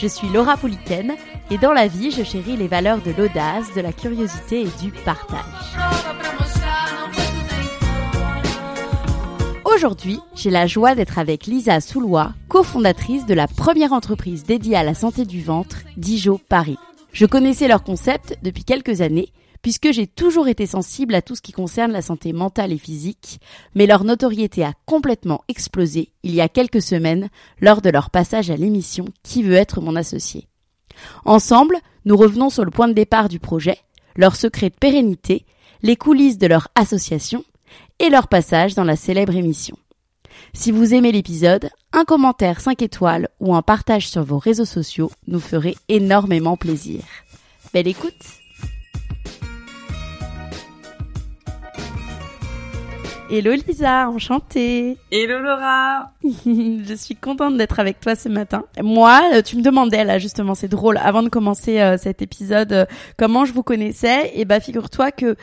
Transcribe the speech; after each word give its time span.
Je 0.00 0.06
suis 0.06 0.28
Laura 0.28 0.56
Pouliken 0.56 1.16
et 1.50 1.58
dans 1.58 1.72
la 1.72 1.88
vie, 1.88 2.12
je 2.12 2.22
chéris 2.22 2.56
les 2.56 2.68
valeurs 2.68 3.02
de 3.02 3.10
l'audace, 3.10 3.74
de 3.74 3.80
la 3.80 3.92
curiosité 3.92 4.60
et 4.60 4.80
du 4.80 4.92
partage. 4.92 5.40
Aujourd'hui, 9.64 10.20
j'ai 10.36 10.50
la 10.50 10.68
joie 10.68 10.94
d'être 10.94 11.18
avec 11.18 11.46
Lisa 11.46 11.80
Soulois, 11.80 12.32
cofondatrice 12.48 13.26
de 13.26 13.34
la 13.34 13.48
première 13.48 13.92
entreprise 13.92 14.44
dédiée 14.44 14.76
à 14.76 14.84
la 14.84 14.94
santé 14.94 15.24
du 15.24 15.42
ventre, 15.42 15.78
Dijo 15.96 16.40
Paris. 16.48 16.78
Je 17.12 17.26
connaissais 17.26 17.66
leur 17.66 17.82
concept 17.82 18.38
depuis 18.44 18.62
quelques 18.62 19.00
années, 19.00 19.32
puisque 19.62 19.92
j'ai 19.92 20.06
toujours 20.06 20.48
été 20.48 20.66
sensible 20.66 21.14
à 21.14 21.22
tout 21.22 21.34
ce 21.34 21.42
qui 21.42 21.52
concerne 21.52 21.92
la 21.92 22.02
santé 22.02 22.32
mentale 22.32 22.72
et 22.72 22.78
physique, 22.78 23.40
mais 23.74 23.86
leur 23.86 24.04
notoriété 24.04 24.64
a 24.64 24.74
complètement 24.86 25.42
explosé 25.48 26.12
il 26.22 26.34
y 26.34 26.40
a 26.40 26.48
quelques 26.48 26.82
semaines 26.82 27.28
lors 27.60 27.82
de 27.82 27.90
leur 27.90 28.10
passage 28.10 28.50
à 28.50 28.56
l'émission 28.56 29.06
Qui 29.22 29.42
veut 29.42 29.54
être 29.54 29.80
mon 29.80 29.96
associé. 29.96 30.48
Ensemble, 31.24 31.78
nous 32.04 32.16
revenons 32.16 32.50
sur 32.50 32.64
le 32.64 32.70
point 32.70 32.88
de 32.88 32.92
départ 32.92 33.28
du 33.28 33.38
projet, 33.38 33.78
leur 34.16 34.36
secret 34.36 34.70
de 34.70 34.74
pérennité, 34.74 35.44
les 35.82 35.96
coulisses 35.96 36.38
de 36.38 36.46
leur 36.46 36.68
association 36.74 37.44
et 37.98 38.10
leur 38.10 38.28
passage 38.28 38.74
dans 38.74 38.84
la 38.84 38.96
célèbre 38.96 39.36
émission. 39.36 39.76
Si 40.54 40.70
vous 40.70 40.94
aimez 40.94 41.12
l'épisode, 41.12 41.70
un 41.92 42.04
commentaire 42.04 42.60
5 42.60 42.82
étoiles 42.82 43.28
ou 43.40 43.54
un 43.54 43.62
partage 43.62 44.08
sur 44.08 44.22
vos 44.22 44.38
réseaux 44.38 44.64
sociaux 44.64 45.10
nous 45.26 45.40
ferait 45.40 45.76
énormément 45.88 46.56
plaisir. 46.56 47.02
Belle 47.72 47.88
écoute 47.88 48.14
Hello 53.30 53.52
Lisa, 53.52 54.08
enchantée. 54.08 54.96
Hello 55.10 55.38
Laura. 55.38 56.12
je 56.24 56.94
suis 56.96 57.14
contente 57.14 57.58
d'être 57.58 57.78
avec 57.78 58.00
toi 58.00 58.14
ce 58.14 58.30
matin. 58.30 58.64
Moi, 58.82 59.20
euh, 59.34 59.42
tu 59.42 59.58
me 59.58 59.62
demandais 59.62 60.02
là 60.02 60.18
justement, 60.18 60.54
c'est 60.54 60.68
drôle, 60.68 60.96
avant 60.96 61.22
de 61.22 61.28
commencer 61.28 61.78
euh, 61.78 61.98
cet 61.98 62.22
épisode, 62.22 62.72
euh, 62.72 62.86
comment 63.18 63.44
je 63.44 63.52
vous 63.52 63.62
connaissais. 63.62 64.32
Et 64.34 64.46
bah 64.46 64.60
figure-toi 64.60 65.10
que 65.10 65.36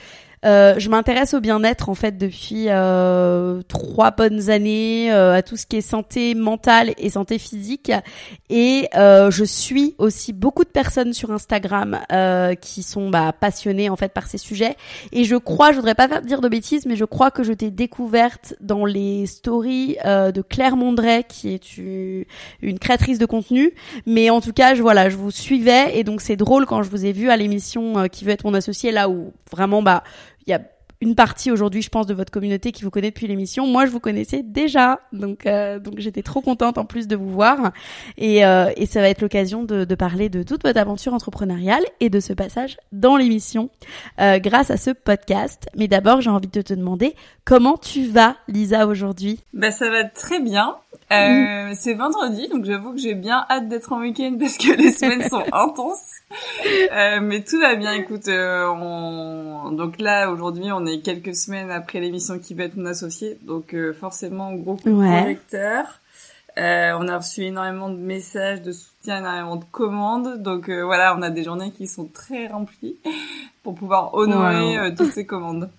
euh, 0.45 0.75
je 0.77 0.89
m'intéresse 0.89 1.33
au 1.33 1.39
bien-être 1.39 1.89
en 1.89 1.95
fait 1.95 2.17
depuis 2.17 2.65
euh, 2.69 3.61
trois 3.67 4.11
bonnes 4.11 4.49
années 4.49 5.11
euh, 5.11 5.33
à 5.33 5.41
tout 5.41 5.57
ce 5.57 5.65
qui 5.65 5.77
est 5.77 5.81
santé 5.81 6.35
mentale 6.35 6.93
et 6.97 7.09
santé 7.09 7.39
physique. 7.39 7.91
Et 8.49 8.87
euh, 8.95 9.31
je 9.31 9.43
suis 9.43 9.95
aussi 9.97 10.33
beaucoup 10.33 10.63
de 10.63 10.69
personnes 10.69 11.13
sur 11.13 11.31
Instagram 11.31 11.99
euh, 12.11 12.55
qui 12.55 12.83
sont 12.83 13.09
bah, 13.09 13.33
passionnées 13.33 13.89
en 13.89 13.95
fait 13.95 14.13
par 14.13 14.27
ces 14.27 14.37
sujets. 14.37 14.75
Et 15.11 15.23
je 15.23 15.35
crois, 15.35 15.71
je 15.71 15.77
voudrais 15.77 15.95
pas 15.95 16.07
faire 16.07 16.21
dire 16.21 16.41
de 16.41 16.49
bêtises, 16.49 16.85
mais 16.85 16.95
je 16.95 17.05
crois 17.05 17.31
que 17.31 17.43
je 17.43 17.53
t'ai 17.53 17.71
découverte 17.71 18.55
dans 18.61 18.85
les 18.85 19.25
stories 19.25 19.97
de 20.05 20.41
Claire 20.41 20.77
Mondret 20.77 21.23
qui 21.27 21.53
est 21.53 21.77
une, 21.77 22.79
créatrice 22.79 23.17
de 23.17 23.25
contenu, 23.25 23.71
mais 24.05 24.29
en 24.29 24.41
tout 24.41 24.53
cas 24.53 24.75
je 24.75 24.81
voilà, 24.81 25.09
je 25.09 25.15
vous 25.15 25.31
suivais. 25.31 25.97
Et 25.97 26.03
donc 26.03 26.21
c'est 26.21 26.35
drôle 26.35 26.65
quand 26.65 26.83
je 26.83 26.89
vous 26.89 27.05
ai 27.05 27.11
vu 27.11 27.29
à 27.29 27.37
l'émission 27.37 28.07
qui 28.09 28.25
veut 28.25 28.31
être 28.31 28.45
mon 28.45 28.53
associé 28.53 28.91
là 28.91 29.09
où 29.09 29.33
vraiment 29.51 29.81
bah 29.81 30.03
il 30.45 30.51
y 30.51 30.53
a 30.53 30.74
une 31.01 31.15
partie 31.15 31.51
aujourd'hui, 31.51 31.81
je 31.81 31.89
pense, 31.89 32.07
de 32.07 32.13
votre 32.13 32.31
communauté 32.31 32.71
qui 32.71 32.83
vous 32.83 32.89
connaît 32.89 33.11
depuis 33.11 33.27
l'émission. 33.27 33.67
Moi, 33.67 33.85
je 33.85 33.91
vous 33.91 33.99
connaissais 33.99 34.43
déjà, 34.43 34.99
donc 35.13 35.45
euh, 35.45 35.79
donc 35.79 35.95
j'étais 35.99 36.23
trop 36.23 36.41
contente 36.41 36.77
en 36.77 36.85
plus 36.85 37.07
de 37.07 37.15
vous 37.15 37.29
voir. 37.29 37.71
Et, 38.17 38.45
euh, 38.45 38.71
et 38.75 38.85
ça 38.85 39.01
va 39.01 39.09
être 39.09 39.21
l'occasion 39.21 39.63
de, 39.63 39.83
de, 39.85 39.95
parler 39.95 40.29
de 40.29 40.43
toute 40.43 40.63
votre 40.63 40.79
aventure 40.79 41.13
entrepreneuriale 41.13 41.83
et 41.99 42.09
de 42.09 42.19
ce 42.19 42.33
passage 42.33 42.77
dans 42.91 43.17
l'émission 43.17 43.69
euh, 44.19 44.39
grâce 44.39 44.71
à 44.71 44.77
ce 44.77 44.91
podcast. 44.91 45.67
Mais 45.75 45.87
d'abord, 45.87 46.21
j'ai 46.21 46.29
envie 46.29 46.47
de 46.47 46.61
te 46.61 46.73
demander 46.73 47.15
comment 47.43 47.77
tu 47.77 48.07
vas, 48.07 48.35
Lisa, 48.47 48.87
aujourd'hui? 48.87 49.39
Bah 49.53 49.71
ça 49.71 49.89
va 49.89 50.03
très 50.03 50.39
bien. 50.39 50.75
Euh, 51.11 51.71
C'est 51.75 51.93
vendredi, 51.93 52.47
donc 52.47 52.65
j'avoue 52.65 52.93
que 52.93 52.99
j'ai 52.99 53.13
bien 53.13 53.45
hâte 53.49 53.67
d'être 53.67 53.91
en 53.93 53.99
week-end 53.99 54.37
parce 54.39 54.57
que 54.57 54.75
les 54.75 54.91
semaines 54.91 55.27
sont 55.29 55.43
intenses. 55.51 56.11
Euh, 56.91 57.19
mais 57.21 57.43
tout 57.43 57.59
va 57.59 57.75
bien. 57.75 57.93
Écoute, 57.93 58.27
euh, 58.27 58.67
on... 58.67 59.71
donc 59.71 59.99
là 59.99 60.31
aujourd'hui, 60.31 60.71
on 60.71 60.84
est 60.85 61.01
quelques 61.01 61.35
semaines 61.35 61.71
après 61.71 61.99
l'émission 61.99 62.39
qui 62.39 62.53
va 62.53 62.63
être 62.63 62.75
mon 62.77 62.85
associé, 62.85 63.37
donc 63.43 63.73
euh, 63.73 63.93
forcément 63.93 64.53
gros 64.53 64.75
coup 64.75 64.89
de 64.89 64.95
projecteur. 65.21 65.99
Euh, 66.57 66.93
on 66.97 67.07
a 67.09 67.17
reçu 67.17 67.43
énormément 67.43 67.89
de 67.89 67.97
messages, 67.97 68.61
de 68.61 68.71
soutien, 68.71 69.17
énormément 69.19 69.57
de 69.57 69.65
commandes. 69.71 70.41
Donc 70.41 70.69
euh, 70.69 70.83
voilà, 70.85 71.13
on 71.17 71.21
a 71.21 71.29
des 71.29 71.43
journées 71.43 71.71
qui 71.71 71.85
sont 71.85 72.05
très 72.05 72.47
remplies 72.47 72.95
pour 73.61 73.75
pouvoir 73.75 74.13
honorer 74.13 74.77
Wow. 74.79 74.85
euh, 74.85 74.91
toutes 74.95 75.11
ces 75.11 75.25
commandes. 75.25 75.69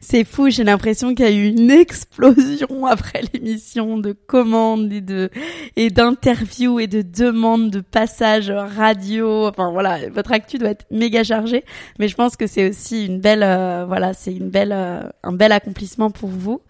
C'est 0.00 0.24
fou, 0.24 0.50
j'ai 0.50 0.64
l'impression 0.64 1.14
qu'il 1.14 1.24
y 1.24 1.28
a 1.28 1.32
eu 1.32 1.46
une 1.46 1.70
explosion 1.70 2.86
après 2.86 3.22
l'émission 3.32 3.98
de 3.98 4.12
commandes 4.12 4.92
et 4.92 5.00
de 5.00 5.30
et 5.76 5.90
d'interviews 5.90 6.80
et 6.80 6.86
de 6.86 7.02
demandes 7.02 7.70
de 7.70 7.80
passages 7.80 8.50
radio. 8.50 9.46
Enfin 9.46 9.70
voilà, 9.70 10.08
votre 10.10 10.32
actu 10.32 10.58
doit 10.58 10.70
être 10.70 10.86
méga 10.90 11.24
chargée, 11.24 11.64
mais 11.98 12.08
je 12.08 12.14
pense 12.16 12.36
que 12.36 12.46
c'est 12.46 12.68
aussi 12.68 13.06
une 13.06 13.20
belle 13.20 13.42
euh, 13.42 13.84
voilà, 13.86 14.14
c'est 14.14 14.34
une 14.34 14.50
belle 14.50 14.72
euh, 14.72 15.02
un 15.22 15.32
bel 15.32 15.52
accomplissement 15.52 16.10
pour 16.10 16.28
vous. 16.28 16.60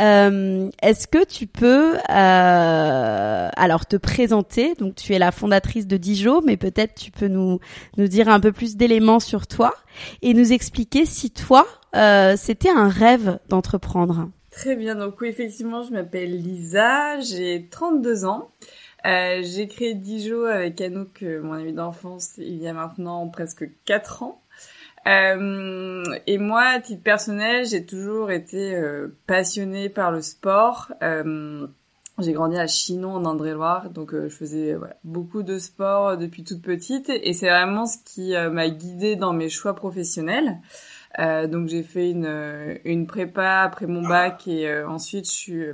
Euh, 0.00 0.70
Est-ce 0.80 1.06
que 1.06 1.24
tu 1.24 1.46
peux 1.46 1.96
euh, 1.96 3.48
alors 3.56 3.86
te 3.86 3.96
présenter? 3.96 4.74
Donc 4.78 4.94
tu 4.94 5.12
es 5.14 5.18
la 5.18 5.32
fondatrice 5.32 5.86
de 5.86 5.96
Dijo, 5.96 6.40
mais 6.42 6.56
peut-être 6.56 6.94
tu 6.94 7.10
peux 7.10 7.28
nous 7.28 7.60
nous 7.98 8.08
dire 8.08 8.28
un 8.28 8.40
peu 8.40 8.52
plus 8.52 8.76
d'éléments 8.76 9.20
sur 9.20 9.46
toi 9.46 9.74
et 10.22 10.34
nous 10.34 10.52
expliquer 10.52 11.04
si 11.06 11.30
toi 11.30 11.66
euh, 11.94 12.34
c'était 12.36 12.70
un 12.70 12.88
rêve 12.88 13.38
d'entreprendre. 13.48 14.30
Très 14.50 14.76
bien, 14.76 14.94
donc 14.94 15.20
oui, 15.20 15.28
effectivement, 15.28 15.82
je 15.82 15.92
m'appelle 15.92 16.36
Lisa, 16.36 17.20
j'ai 17.20 17.68
32 17.70 18.24
ans. 18.24 18.50
Euh, 19.04 19.40
j'ai 19.42 19.66
créé 19.66 19.94
Dijo 19.94 20.44
avec 20.44 20.80
Anouk, 20.80 21.22
euh, 21.22 21.42
mon 21.42 21.54
ami 21.54 21.72
d'enfance, 21.72 22.32
il 22.36 22.56
y 22.56 22.68
a 22.68 22.72
maintenant 22.72 23.26
presque 23.28 23.68
4 23.84 24.22
ans. 24.22 24.42
Euh, 25.06 26.04
et 26.26 26.38
moi, 26.38 26.62
à 26.62 26.80
titre 26.80 27.02
personnel, 27.02 27.66
j'ai 27.66 27.84
toujours 27.84 28.30
été 28.30 28.74
euh, 28.74 29.08
passionnée 29.26 29.88
par 29.88 30.12
le 30.12 30.22
sport. 30.22 30.92
Euh, 31.02 31.66
j'ai 32.18 32.32
grandi 32.32 32.56
à 32.56 32.66
Chinon, 32.66 33.14
en 33.14 33.24
Indre-et-Loire, 33.24 33.90
donc 33.90 34.14
euh, 34.14 34.28
je 34.28 34.36
faisais 34.36 34.74
voilà, 34.74 34.96
beaucoup 35.02 35.42
de 35.42 35.58
sport 35.58 36.16
depuis 36.16 36.44
toute 36.44 36.62
petite. 36.62 37.08
Et 37.08 37.32
c'est 37.32 37.48
vraiment 37.48 37.86
ce 37.86 37.96
qui 38.04 38.36
euh, 38.36 38.50
m'a 38.50 38.68
guidée 38.68 39.16
dans 39.16 39.32
mes 39.32 39.48
choix 39.48 39.74
professionnels. 39.74 40.58
Euh, 41.18 41.46
donc 41.46 41.68
j'ai 41.68 41.82
fait 41.82 42.10
une, 42.10 42.26
euh, 42.26 42.74
une 42.84 43.06
prépa 43.06 43.60
après 43.60 43.86
mon 43.86 44.02
bac 44.02 44.48
et 44.48 44.66
euh, 44.66 44.88
ensuite 44.88 45.26
je 45.26 45.32
suis 45.32 45.64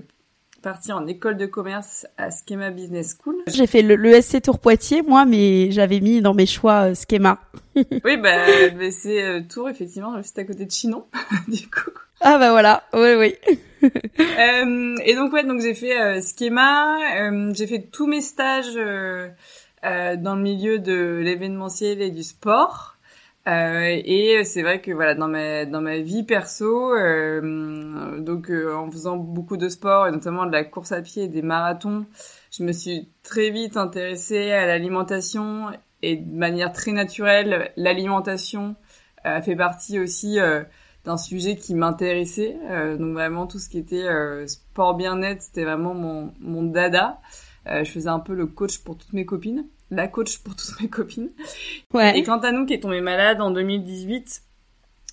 partie 0.63 0.93
en 0.93 1.07
école 1.07 1.37
de 1.37 1.47
commerce 1.47 2.07
à 2.17 2.29
Schema 2.31 2.71
Business 2.71 3.17
School. 3.21 3.37
J'ai 3.47 3.67
fait 3.67 3.83
le, 3.83 3.95
le 3.97 4.21
SC 4.21 4.43
Tour 4.43 4.59
Poitiers, 4.59 5.03
moi, 5.03 5.25
mais 5.25 5.71
j'avais 5.71 6.01
mis 6.01 6.21
dans 6.21 6.35
mes 6.35 6.47
choix 6.47 6.91
euh, 6.91 6.95
schéma. 6.95 7.39
Oui, 8.05 8.17
bah 8.17 8.45
mais 8.77 8.91
c'est 8.91 9.23
euh, 9.23 9.41
Tours 9.49 9.69
effectivement, 9.69 10.17
juste 10.17 10.37
à 10.39 10.45
côté 10.45 10.65
de 10.65 10.71
Chinon, 10.71 11.05
du 11.49 11.71
coup. 11.71 11.91
Ah 12.21 12.37
bah 12.39 12.51
voilà, 12.51 12.83
oui 12.93 13.15
oui. 13.17 13.35
Euh, 14.21 14.97
et 15.05 15.15
donc 15.15 15.33
ouais, 15.33 15.45
donc 15.45 15.61
j'ai 15.61 15.75
fait 15.75 15.97
euh, 16.01 16.21
Schema, 16.21 16.99
euh, 17.21 17.53
j'ai 17.55 17.69
fait 17.69 17.83
tous 17.93 18.09
mes 18.09 18.21
stages 18.21 18.75
euh, 18.77 19.29
euh, 19.85 20.17
dans 20.17 20.35
le 20.35 20.43
milieu 20.43 20.81
de 20.81 21.21
l'événementiel 21.23 22.03
et 22.03 22.11
du 22.11 22.25
sport. 22.25 22.97
Euh, 23.47 24.01
et 24.05 24.45
c'est 24.45 24.63
vrai 24.63 24.83
que 24.83 24.91
voilà 24.91 25.15
dans 25.15 25.29
ma 25.29 25.65
dans 25.65 25.81
ma 25.81 25.99
vie 25.99 26.23
perso, 26.23 26.93
euh, 26.95 28.21
donc 28.21 28.51
en 28.51 28.91
faisant 28.91 29.17
beaucoup 29.17 29.57
de 29.57 29.69
sport 29.71 30.07
et 30.07 30.11
notamment 30.11 30.45
de 30.45 30.53
la 30.53 30.65
course 30.65 30.93
à 30.93 31.01
pied 31.01 31.25
et 31.25 31.29
des 31.29 31.41
marathons, 31.41 32.05
je 32.51 32.63
me 32.63 32.73
suis 32.73 33.09
très 33.23 33.51
vite 33.51 33.77
intéressée 33.79 34.51
à 34.53 34.67
l'alimentation 34.67 35.71
et 36.03 36.17
de 36.17 36.37
manière 36.37 36.73
très 36.73 36.93
naturelle, 36.93 37.73
l'alimentation 37.77 38.77
fait 39.43 39.57
partie 39.57 39.99
aussi 39.99 40.39
d'un 41.05 41.17
sujet 41.17 41.57
qui 41.57 41.75
m'intéressait. 41.75 42.57
donc 42.99 43.15
vraiment 43.15 43.47
tout 43.47 43.59
ce 43.59 43.69
qui 43.69 43.79
était 43.79 44.07
sport 44.47 44.95
bien-être, 44.95 45.43
c'était 45.43 45.65
vraiment 45.65 45.95
mon, 45.95 46.33
mon 46.41 46.63
dada. 46.63 47.21
je 47.67 47.91
faisais 47.91 48.09
un 48.09 48.21
peu 48.21 48.35
le 48.35 48.47
coach 48.47 48.79
pour 48.79 48.97
toutes 48.97 49.13
mes 49.13 49.25
copines 49.27 49.65
la 49.91 50.09
coach 50.09 50.39
pour 50.39 50.55
toutes 50.57 50.81
mes 50.81 50.89
copines. 50.89 51.31
Ouais. 51.95 52.19
Et 52.19 52.23
quant 52.23 52.39
à 52.39 52.53
nous 52.53 52.67
qui 52.67 52.75
est 52.75 52.81
tombé 52.81 53.01
malade 53.01 53.41
en 53.41 53.51
2018, 53.51 54.43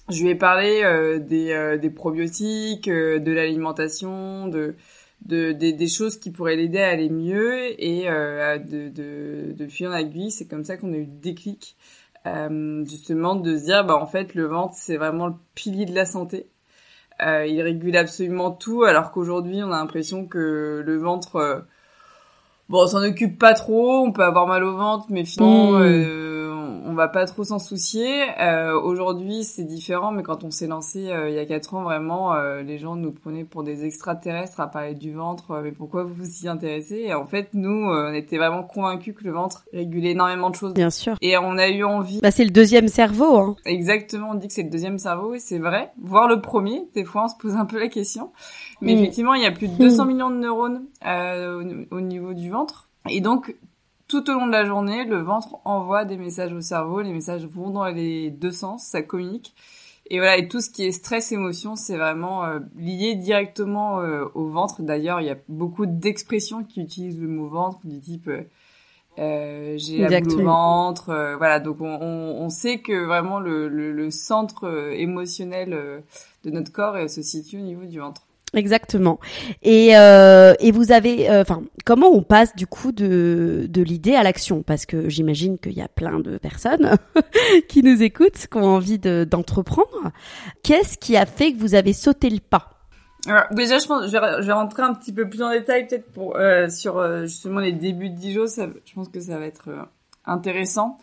je 0.10 0.24
lui 0.24 0.32
ai 0.32 0.36
parlé 0.36 0.84
euh, 0.84 1.20
des, 1.20 1.52
euh, 1.52 1.78
des 1.78 1.90
probiotiques, 1.90 2.88
euh, 2.88 3.20
de 3.20 3.32
l'alimentation, 3.32 4.48
de, 4.48 4.76
de 5.26 5.52
des, 5.52 5.74
des, 5.74 5.88
choses 5.88 6.20
qui 6.20 6.30
pourraient 6.30 6.56
l'aider 6.56 6.80
à 6.80 6.90
aller 6.90 7.10
mieux 7.10 7.82
et 7.82 8.06
de, 8.06 8.90
de, 8.90 9.54
de 9.54 9.68
fil 9.68 9.88
en 9.88 9.96
aiguille. 9.96 10.30
C'est 10.30 10.48
comme 10.48 10.64
ça 10.64 10.78
qu'on 10.78 10.94
a 10.94 10.98
eu 10.98 11.06
le 11.06 11.20
déclic, 11.22 11.76
justement, 12.86 13.36
de 13.36 13.58
se 13.58 13.64
dire, 13.66 13.84
bah 13.86 13.96
en 13.96 14.08
fait, 14.08 14.36
le 14.36 14.46
ventre, 14.46 14.76
c'est 14.76 14.98
vraiment 14.98 15.28
le 15.28 15.34
pilier 15.56 15.86
de 15.86 15.96
la 15.96 16.06
santé. 16.06 16.48
il 17.20 17.62
régule 17.62 17.98
absolument 17.98 18.52
tout, 18.52 18.84
alors 18.84 19.12
qu'aujourd'hui, 19.12 19.64
on 19.64 19.72
a 19.72 19.78
l'impression 19.80 20.28
que 20.28 20.84
le 20.86 20.98
ventre 20.98 21.66
Bon, 22.68 22.84
on 22.84 22.88
s'en 22.88 23.04
occupe 23.04 23.38
pas 23.38 23.54
trop, 23.54 24.06
on 24.06 24.12
peut 24.12 24.24
avoir 24.24 24.48
mal 24.48 24.64
au 24.64 24.76
ventre, 24.76 25.06
mais 25.10 25.24
finalement, 25.24 25.74
mmh. 25.74 25.84
euh, 25.84 26.25
on 26.96 26.98
va 26.98 27.10
pas 27.10 27.26
trop 27.26 27.44
s'en 27.44 27.60
soucier. 27.60 28.24
Euh, 28.40 28.80
Aujourd'hui, 28.80 29.44
c'est 29.44 29.66
différent, 29.66 30.14
mais 30.14 30.24
quand 30.24 30.46
on 30.46 30.50
s'est 30.50 30.68
lancé 30.68 31.10
euh, 31.10 31.30
il 31.30 31.36
y 31.36 31.40
a 31.40 31.46
quatre 31.46 31.74
ans, 31.74 31.84
vraiment, 31.84 32.34
euh, 32.34 32.62
les 32.62 32.78
gens 32.78 32.96
nous 32.96 33.12
prenaient 33.12 33.44
pour 33.44 33.64
des 33.64 33.84
extraterrestres 33.84 34.62
à 34.62 34.68
parler 34.68 34.94
du 34.94 35.12
ventre. 35.12 35.52
Euh, 35.52 35.62
mais 35.62 35.74
pourquoi 35.74 36.04
vous 36.04 36.14
vous 36.14 36.46
y 36.46 36.48
intéressez? 36.48 37.04
Et 37.06 37.14
en 37.14 37.26
fait, 37.26 37.50
nous, 37.52 37.90
on 37.90 38.14
était 38.14 38.38
vraiment 38.38 38.64
convaincus 38.64 39.14
que 39.14 39.26
le 39.26 39.32
ventre 39.32 39.66
régulait 39.74 40.12
énormément 40.12 40.50
de 40.50 40.56
choses. 40.56 40.74
Bien 40.74 40.90
sûr. 40.90 41.18
Et 41.22 41.38
on 41.38 41.58
a 41.58 41.68
eu 41.68 41.84
envie. 41.84 42.22
Bah, 42.22 42.32
c'est 42.32 42.46
le 42.46 42.52
deuxième 42.52 42.88
cerveau. 42.88 43.40
Hein. 43.40 43.56
Exactement, 43.66 44.30
on 44.32 44.36
dit 44.36 44.48
que 44.48 44.54
c'est 44.54 44.64
le 44.64 44.70
deuxième 44.70 44.98
cerveau, 44.98 45.34
et 45.34 45.40
c'est 45.40 45.60
vrai. 45.60 45.92
Voir 46.02 46.30
le 46.30 46.40
premier, 46.40 46.88
des 46.96 47.04
fois, 47.04 47.26
on 47.26 47.28
se 47.28 47.36
pose 47.38 47.58
un 47.58 47.66
peu 47.66 47.78
la 47.78 47.90
question. 47.90 48.32
Mais 48.80 48.94
mmh. 48.94 48.98
effectivement, 49.00 49.34
il 49.34 49.44
y 49.44 49.48
a 49.48 49.52
plus 49.52 49.68
de 49.68 49.78
200 49.78 50.06
mmh. 50.06 50.08
millions 50.08 50.30
de 50.30 50.38
neurones 50.38 50.86
au 51.92 52.00
niveau 52.00 52.34
du 52.34 52.50
ventre. 52.50 52.88
Et 53.10 53.22
donc, 53.22 53.54
tout 54.08 54.30
au 54.30 54.34
long 54.34 54.48
de 54.48 54.52
la 54.52 54.66
journée, 54.66 55.04
le 55.04 55.18
ventre 55.18 55.58
envoie 55.66 56.06
des 56.06 56.18
messages 56.18 56.54
au 56.54 56.62
cerveau, 56.62 57.02
les 57.02 57.14
messages 57.14 57.46
vont 57.46 57.70
dans 57.70 57.86
les 57.86 58.30
deux 58.30 58.52
sens, 58.52 58.84
ça 58.84 59.02
communique. 59.02 59.54
Et 60.12 60.20
voilà, 60.20 60.38
et 60.38 60.48
tout 60.48 60.62
ce 60.62 60.70
qui 60.70 60.84
est 60.84 60.92
stress, 60.92 61.32
émotion, 61.32 61.76
c'est 61.76 61.98
vraiment 61.98 62.46
euh, 62.46 62.60
lié 62.78 63.16
directement 63.16 64.02
euh, 64.02 64.26
au 64.36 64.48
ventre. 64.48 64.84
D'ailleurs, 64.84 65.20
il 65.20 65.28
y 65.28 65.32
a 65.32 65.38
beaucoup 65.50 65.88
d'expressions 65.88 66.64
qui 66.64 66.82
utilisent 66.82 67.20
le 67.20 67.28
mot 67.28 67.48
ventre, 67.48 67.80
du 67.84 68.00
type 68.00 68.30
euh, 69.18 69.76
j'ai 69.78 70.00
la 70.00 70.20
boule 70.20 70.42
au 70.42 70.44
ventre. 70.44 71.06
voilà, 71.38 71.60
donc 71.62 71.78
on, 71.80 71.88
on, 71.88 72.50
sait 72.50 72.80
que 72.80 73.06
vraiment 73.06 73.40
le, 73.40 73.70
le, 73.70 73.94
le 73.94 74.12
centre 74.12 74.92
émotionnel 74.92 76.04
de 76.44 76.50
notre 76.52 76.74
corps 76.74 77.10
se 77.10 77.22
situe 77.22 77.58
au 77.60 77.62
niveau 77.62 77.86
du 77.86 78.00
ventre. 78.00 78.28
Exactement. 78.56 79.20
Et, 79.64 79.98
euh, 79.98 80.54
et 80.60 80.72
vous 80.72 80.94
avez, 80.94 81.30
euh, 81.30 81.42
enfin, 81.42 81.62
comment 81.84 82.08
on 82.08 82.24
passe 82.24 82.56
du 82.56 82.66
coup 82.66 82.94
de, 82.94 83.68
de 83.70 83.82
l'idée 83.82 84.16
à 84.16 84.24
l'action? 84.24 84.64
Parce 84.64 84.86
que 84.86 85.10
j'imagine 85.10 85.60
qu'il 85.60 85.74
y 85.74 85.82
a 85.82 85.90
plein 85.90 86.20
de 86.20 86.38
personnes 86.38 86.96
qui 87.68 87.84
nous 87.84 88.02
écoutent, 88.02 88.48
qui 88.50 88.58
ont 88.58 88.64
envie 88.64 88.98
d'entreprendre. 88.98 90.12
Qu'est-ce 90.64 90.98
qui 90.98 91.18
a 91.18 91.26
fait 91.26 91.52
que 91.52 91.60
vous 91.60 91.76
avez 91.76 91.92
sauté 91.92 92.30
le 92.30 92.40
pas? 92.40 92.72
Alors, 93.28 93.44
déjà, 93.52 93.78
je 93.78 93.88
pense, 93.88 94.06
je 94.06 94.12
vais, 94.12 94.42
je 94.42 94.48
vais, 94.48 94.54
rentrer 94.54 94.84
un 94.84 94.94
petit 94.94 95.12
peu 95.12 95.28
plus 95.28 95.42
en 95.42 95.52
détail 95.52 95.88
peut-être 95.88 96.10
pour 96.14 96.38
euh, 96.38 96.70
sur 96.70 97.26
justement 97.26 97.60
les 97.60 97.74
débuts 97.74 98.10
de 98.10 98.16
Dijon. 98.16 98.46
Je 98.48 98.94
pense 98.94 99.10
que 99.10 99.20
ça 99.20 99.38
va 99.38 99.46
être 99.46 99.70
intéressant 100.26 100.98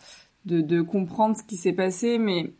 de, 0.45 0.61
de 0.61 0.81
comprendre 0.81 1.37
ce 1.37 1.43
qui 1.43 1.57
s'est 1.57 1.73
passé. 1.73 2.17
Mais 2.17 2.51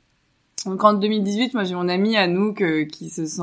donc 0.68 0.84
en 0.84 0.94
2018, 0.94 1.56
moi 1.56 1.64
j'ai 1.64 1.74
mon 1.74 1.88
ami 1.88 2.16
Anouk 2.16 2.64
qui 2.92 3.10
se 3.10 3.26
sent 3.26 3.42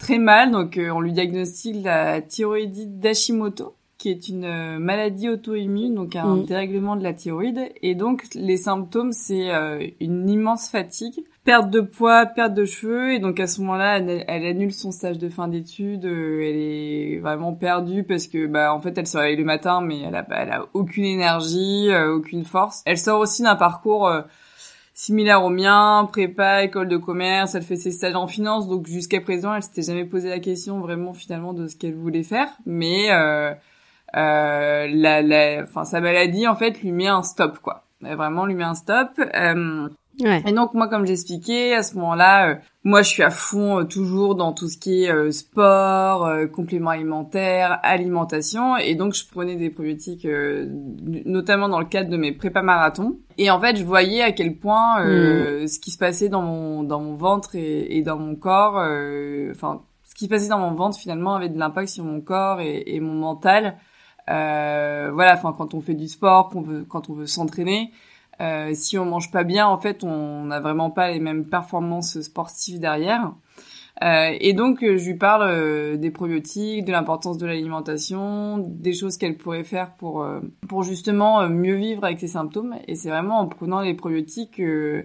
très 0.00 0.18
mal. 0.18 0.50
Donc, 0.50 0.76
euh, 0.76 0.90
on 0.90 1.00
lui 1.00 1.12
diagnostique 1.12 1.76
la 1.84 2.20
thyroïdite 2.20 2.98
d'Hashimoto, 2.98 3.76
qui 3.98 4.10
est 4.10 4.28
une 4.28 4.44
euh, 4.44 4.78
maladie 4.80 5.28
auto-immune, 5.28 5.94
donc 5.94 6.16
un 6.16 6.36
mm. 6.36 6.46
dérèglement 6.46 6.96
de 6.96 7.04
la 7.04 7.12
thyroïde. 7.12 7.60
Et 7.82 7.94
donc, 7.94 8.24
les 8.34 8.56
symptômes, 8.56 9.12
c'est 9.12 9.54
euh, 9.54 9.86
une 10.00 10.28
immense 10.28 10.68
fatigue, 10.68 11.22
perte 11.44 11.70
de 11.70 11.80
poids, 11.80 12.26
perte 12.26 12.54
de 12.54 12.64
cheveux. 12.64 13.12
Et 13.12 13.20
donc, 13.20 13.38
à 13.38 13.46
ce 13.46 13.60
moment-là, 13.60 13.98
elle, 13.98 14.46
annule 14.46 14.72
son 14.72 14.90
stage 14.90 15.18
de 15.18 15.28
fin 15.28 15.46
d'études. 15.46 16.06
elle 16.06 16.56
est 16.56 17.20
vraiment 17.20 17.52
perdue 17.52 18.02
parce 18.02 18.26
que, 18.26 18.46
bah, 18.46 18.74
en 18.74 18.80
fait, 18.80 18.96
elle 18.98 19.06
se 19.06 19.18
réveille 19.18 19.36
le 19.36 19.44
matin, 19.44 19.80
mais 19.82 20.00
elle 20.00 20.16
a, 20.16 20.26
elle 20.30 20.50
a 20.50 20.66
aucune 20.72 21.04
énergie, 21.04 21.90
aucune 21.94 22.44
force. 22.44 22.82
Elle 22.86 22.98
sort 22.98 23.20
aussi 23.20 23.42
d'un 23.42 23.56
parcours 23.56 24.10
similaire 25.00 25.42
au 25.42 25.48
mien, 25.48 26.06
prépa, 26.12 26.62
école 26.62 26.88
de 26.88 26.98
commerce, 26.98 27.54
elle 27.54 27.62
fait 27.62 27.76
ses 27.76 27.90
stages 27.90 28.14
en 28.16 28.26
finance, 28.26 28.68
donc 28.68 28.86
jusqu'à 28.86 29.22
présent, 29.22 29.54
elle 29.54 29.62
s'était 29.62 29.80
jamais 29.80 30.04
posé 30.04 30.28
la 30.28 30.40
question 30.40 30.78
vraiment 30.78 31.14
finalement 31.14 31.54
de 31.54 31.68
ce 31.68 31.76
qu'elle 31.76 31.94
voulait 31.94 32.22
faire, 32.22 32.48
mais 32.66 33.10
euh, 33.10 33.54
euh, 34.14 34.88
la, 34.92 35.22
la, 35.22 35.62
enfin 35.62 35.86
sa 35.86 36.02
maladie 36.02 36.46
en 36.46 36.54
fait 36.54 36.82
lui 36.82 36.92
met 36.92 37.06
un 37.06 37.22
stop 37.22 37.60
quoi, 37.60 37.84
elle 38.04 38.16
vraiment 38.16 38.44
lui 38.44 38.54
met 38.54 38.64
un 38.64 38.74
stop. 38.74 39.08
Euh, 39.18 39.88
et 40.24 40.52
donc 40.52 40.74
moi, 40.74 40.88
comme 40.88 41.06
j'expliquais, 41.06 41.74
à 41.74 41.82
ce 41.82 41.94
moment-là, 41.96 42.50
euh, 42.50 42.54
moi 42.84 43.02
je 43.02 43.08
suis 43.08 43.22
à 43.22 43.30
fond 43.30 43.80
euh, 43.80 43.84
toujours 43.84 44.34
dans 44.34 44.52
tout 44.52 44.68
ce 44.68 44.78
qui 44.78 45.04
est 45.04 45.12
euh, 45.12 45.30
sport, 45.30 46.28
compléments 46.52 46.90
alimentaires, 46.90 47.78
alimentation, 47.82 48.76
et 48.76 48.94
donc 48.94 49.14
je 49.14 49.26
prenais 49.26 49.56
des 49.56 49.70
probiotiques, 49.70 50.26
notamment 50.26 51.68
dans 51.68 51.78
le 51.78 51.86
cadre 51.86 52.10
de 52.10 52.16
mes 52.16 52.32
prépa 52.32 52.62
marathons. 52.62 53.18
Et 53.38 53.50
en 53.50 53.60
fait, 53.60 53.76
je 53.76 53.84
voyais 53.84 54.22
à 54.22 54.32
quel 54.32 54.56
point 54.56 55.02
mm. 55.02 55.66
ce 55.66 55.78
qui 55.78 55.90
se 55.90 55.98
passait 55.98 56.28
dans 56.28 56.42
mon 56.42 56.82
dans 56.82 57.00
mon 57.00 57.14
ventre 57.14 57.54
et, 57.54 57.96
et 57.96 58.02
dans 58.02 58.18
mon 58.18 58.34
corps, 58.34 58.76
enfin 59.50 59.82
ce 60.04 60.14
qui 60.14 60.24
se 60.24 60.30
passait 60.30 60.48
dans 60.48 60.58
mon 60.58 60.72
ventre 60.72 60.98
finalement 60.98 61.34
avait 61.36 61.48
de 61.48 61.58
l'impact 61.58 61.88
sur 61.88 62.04
mon 62.04 62.20
corps 62.20 62.60
et, 62.60 62.82
et 62.86 63.00
mon 63.00 63.14
mental. 63.14 63.76
voilà, 64.26 65.34
enfin 65.34 65.54
quand 65.56 65.74
on 65.74 65.80
fait 65.80 65.94
du 65.94 66.08
sport, 66.08 66.50
qu'on 66.50 66.62
veut, 66.62 66.84
quand 66.88 67.10
on 67.10 67.14
veut 67.14 67.26
s'entraîner. 67.26 67.92
Euh, 68.40 68.70
si 68.74 68.98
on 68.98 69.04
mange 69.04 69.30
pas 69.30 69.44
bien, 69.44 69.66
en 69.66 69.78
fait, 69.78 70.02
on 70.04 70.44
n'a 70.44 70.60
vraiment 70.60 70.90
pas 70.90 71.10
les 71.10 71.20
mêmes 71.20 71.44
performances 71.44 72.20
sportives 72.20 72.80
derrière. 72.80 73.32
Euh, 74.02 74.34
et 74.40 74.54
donc, 74.54 74.82
euh, 74.82 74.96
je 74.96 75.10
lui 75.10 75.16
parle 75.16 75.42
euh, 75.42 75.96
des 75.96 76.10
probiotiques, 76.10 76.84
de 76.86 76.92
l'importance 76.92 77.36
de 77.36 77.46
l'alimentation, 77.46 78.58
des 78.58 78.94
choses 78.94 79.18
qu'elle 79.18 79.36
pourrait 79.36 79.64
faire 79.64 79.92
pour 79.96 80.26
pour 80.68 80.82
justement 80.82 81.48
mieux 81.48 81.74
vivre 81.74 82.04
avec 82.04 82.18
ses 82.20 82.28
symptômes. 82.28 82.76
Et 82.88 82.94
c'est 82.94 83.10
vraiment 83.10 83.40
en 83.40 83.46
prenant 83.46 83.80
les 83.80 83.94
probiotiques 83.94 84.56
que 84.56 85.04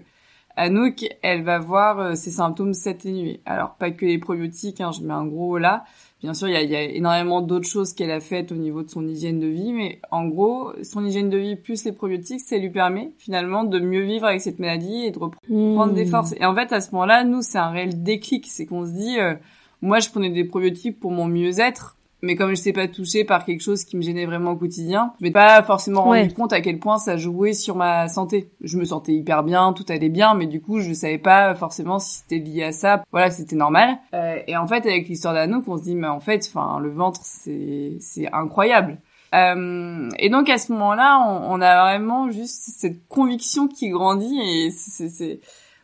Anouk, 0.56 1.06
elle 1.22 1.42
va 1.42 1.58
voir 1.58 2.16
ses 2.16 2.30
symptômes 2.30 2.72
s'atténuer. 2.72 3.40
Alors, 3.44 3.74
pas 3.74 3.90
que 3.90 4.06
les 4.06 4.18
probiotiques, 4.18 4.80
hein, 4.80 4.92
je 4.92 5.02
mets 5.02 5.12
un 5.12 5.26
gros 5.26 5.58
là, 5.58 5.84
Bien 6.22 6.32
sûr, 6.32 6.48
il 6.48 6.54
y 6.54 6.56
a, 6.56 6.62
y 6.62 6.74
a, 6.74 6.82
énormément 6.82 7.42
d'autres 7.42 7.68
choses 7.68 7.92
qu'elle 7.92 8.10
a 8.10 8.20
faites 8.20 8.50
au 8.50 8.54
niveau 8.54 8.82
de 8.82 8.88
son 8.88 9.06
hygiène 9.06 9.38
de 9.38 9.46
vie, 9.46 9.72
mais 9.72 10.00
en 10.10 10.26
gros, 10.26 10.72
son 10.82 11.04
hygiène 11.04 11.28
de 11.28 11.36
vie 11.36 11.56
plus 11.56 11.84
les 11.84 11.92
probiotiques, 11.92 12.40
ça 12.40 12.56
lui 12.56 12.70
permet 12.70 13.12
finalement 13.18 13.64
de 13.64 13.78
mieux 13.78 14.02
vivre 14.02 14.26
avec 14.26 14.40
cette 14.40 14.58
maladie 14.58 15.04
et 15.04 15.10
de 15.10 15.18
reprendre 15.18 15.92
des 15.92 16.06
mmh. 16.06 16.08
forces. 16.08 16.34
Et 16.40 16.44
en 16.46 16.54
fait, 16.54 16.72
à 16.72 16.80
ce 16.80 16.90
moment-là, 16.92 17.24
nous, 17.24 17.42
c'est 17.42 17.58
un 17.58 17.68
réel 17.68 18.02
déclic, 18.02 18.46
c'est 18.46 18.64
qu'on 18.64 18.86
se 18.86 18.92
dit, 18.92 19.20
euh, 19.20 19.34
moi, 19.82 20.00
je 20.00 20.08
prenais 20.08 20.30
des 20.30 20.44
probiotiques 20.44 20.98
pour 20.98 21.10
mon 21.10 21.26
mieux-être, 21.26 21.95
mais 22.22 22.34
comme 22.34 22.50
je 22.50 22.54
sais 22.54 22.72
pas 22.72 22.88
touché 22.88 23.24
par 23.24 23.44
quelque 23.44 23.62
chose 23.62 23.84
qui 23.84 23.96
me 23.96 24.02
gênait 24.02 24.26
vraiment 24.26 24.52
au 24.52 24.56
quotidien, 24.56 25.12
je 25.20 25.24
m'étais 25.24 25.34
pas 25.34 25.62
forcément 25.62 26.02
rendu 26.02 26.32
compte 26.32 26.52
à 26.52 26.60
quel 26.60 26.78
point 26.78 26.98
ça 26.98 27.16
jouait 27.16 27.52
sur 27.52 27.76
ma 27.76 28.08
santé. 28.08 28.50
Je 28.62 28.78
me 28.78 28.84
sentais 28.84 29.12
hyper 29.12 29.42
bien, 29.42 29.72
tout 29.72 29.84
allait 29.88 30.08
bien, 30.08 30.34
mais 30.34 30.46
du 30.46 30.60
coup, 30.60 30.80
je 30.80 30.92
savais 30.92 31.18
pas 31.18 31.54
forcément 31.54 31.98
si 31.98 32.18
c'était 32.18 32.38
lié 32.38 32.64
à 32.64 32.72
ça. 32.72 33.04
Voilà, 33.12 33.30
c'était 33.30 33.56
normal. 33.56 33.98
Euh, 34.14 34.38
et 34.46 34.56
en 34.56 34.66
fait, 34.66 34.86
avec 34.86 35.08
l'histoire 35.08 35.34
d'Anouk, 35.34 35.68
on 35.68 35.76
se 35.76 35.82
dit, 35.84 35.94
mais 35.94 36.08
en 36.08 36.20
fait, 36.20 36.48
enfin, 36.48 36.78
le 36.80 36.90
ventre, 36.90 37.20
c'est 37.22 37.96
c'est 38.00 38.32
incroyable. 38.32 38.98
Euh, 39.34 40.08
et 40.18 40.30
donc 40.30 40.48
à 40.48 40.56
ce 40.56 40.72
moment-là, 40.72 41.18
on, 41.18 41.54
on, 41.54 41.60
a 41.60 41.82
vraiment 41.82 42.30
juste 42.30 42.70
cette 42.78 43.06
conviction 43.08 43.66
qui 43.66 43.88
grandit 43.88 44.40
et 44.40 44.70
c'est 44.70 45.40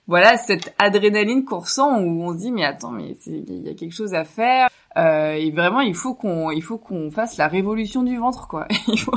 voilà 0.07 0.37
cette 0.37 0.75
adrénaline 0.79 1.45
qu'on 1.45 1.61
ressent 1.61 2.01
où 2.01 2.23
on 2.23 2.33
se 2.33 2.39
dit 2.39 2.53
mais 2.53 2.65
attends 2.65 2.91
mais 2.91 3.17
il 3.27 3.63
y 3.63 3.69
a 3.69 3.75
quelque 3.75 3.95
chose 3.95 4.15
à 4.15 4.25
faire 4.25 4.69
euh, 4.97 5.33
et 5.33 5.51
vraiment, 5.51 5.81
il 5.81 5.95
faut 5.95 6.15
qu'on, 6.15 6.51
il 6.51 6.63
faut 6.63 6.77
qu'on 6.77 7.11
fasse 7.11 7.37
la 7.39 7.49
révolution 7.49 8.03
du 8.03 8.17
ventre, 8.19 8.47
quoi. 8.47 8.67
il 8.89 8.99
faut, 8.99 9.15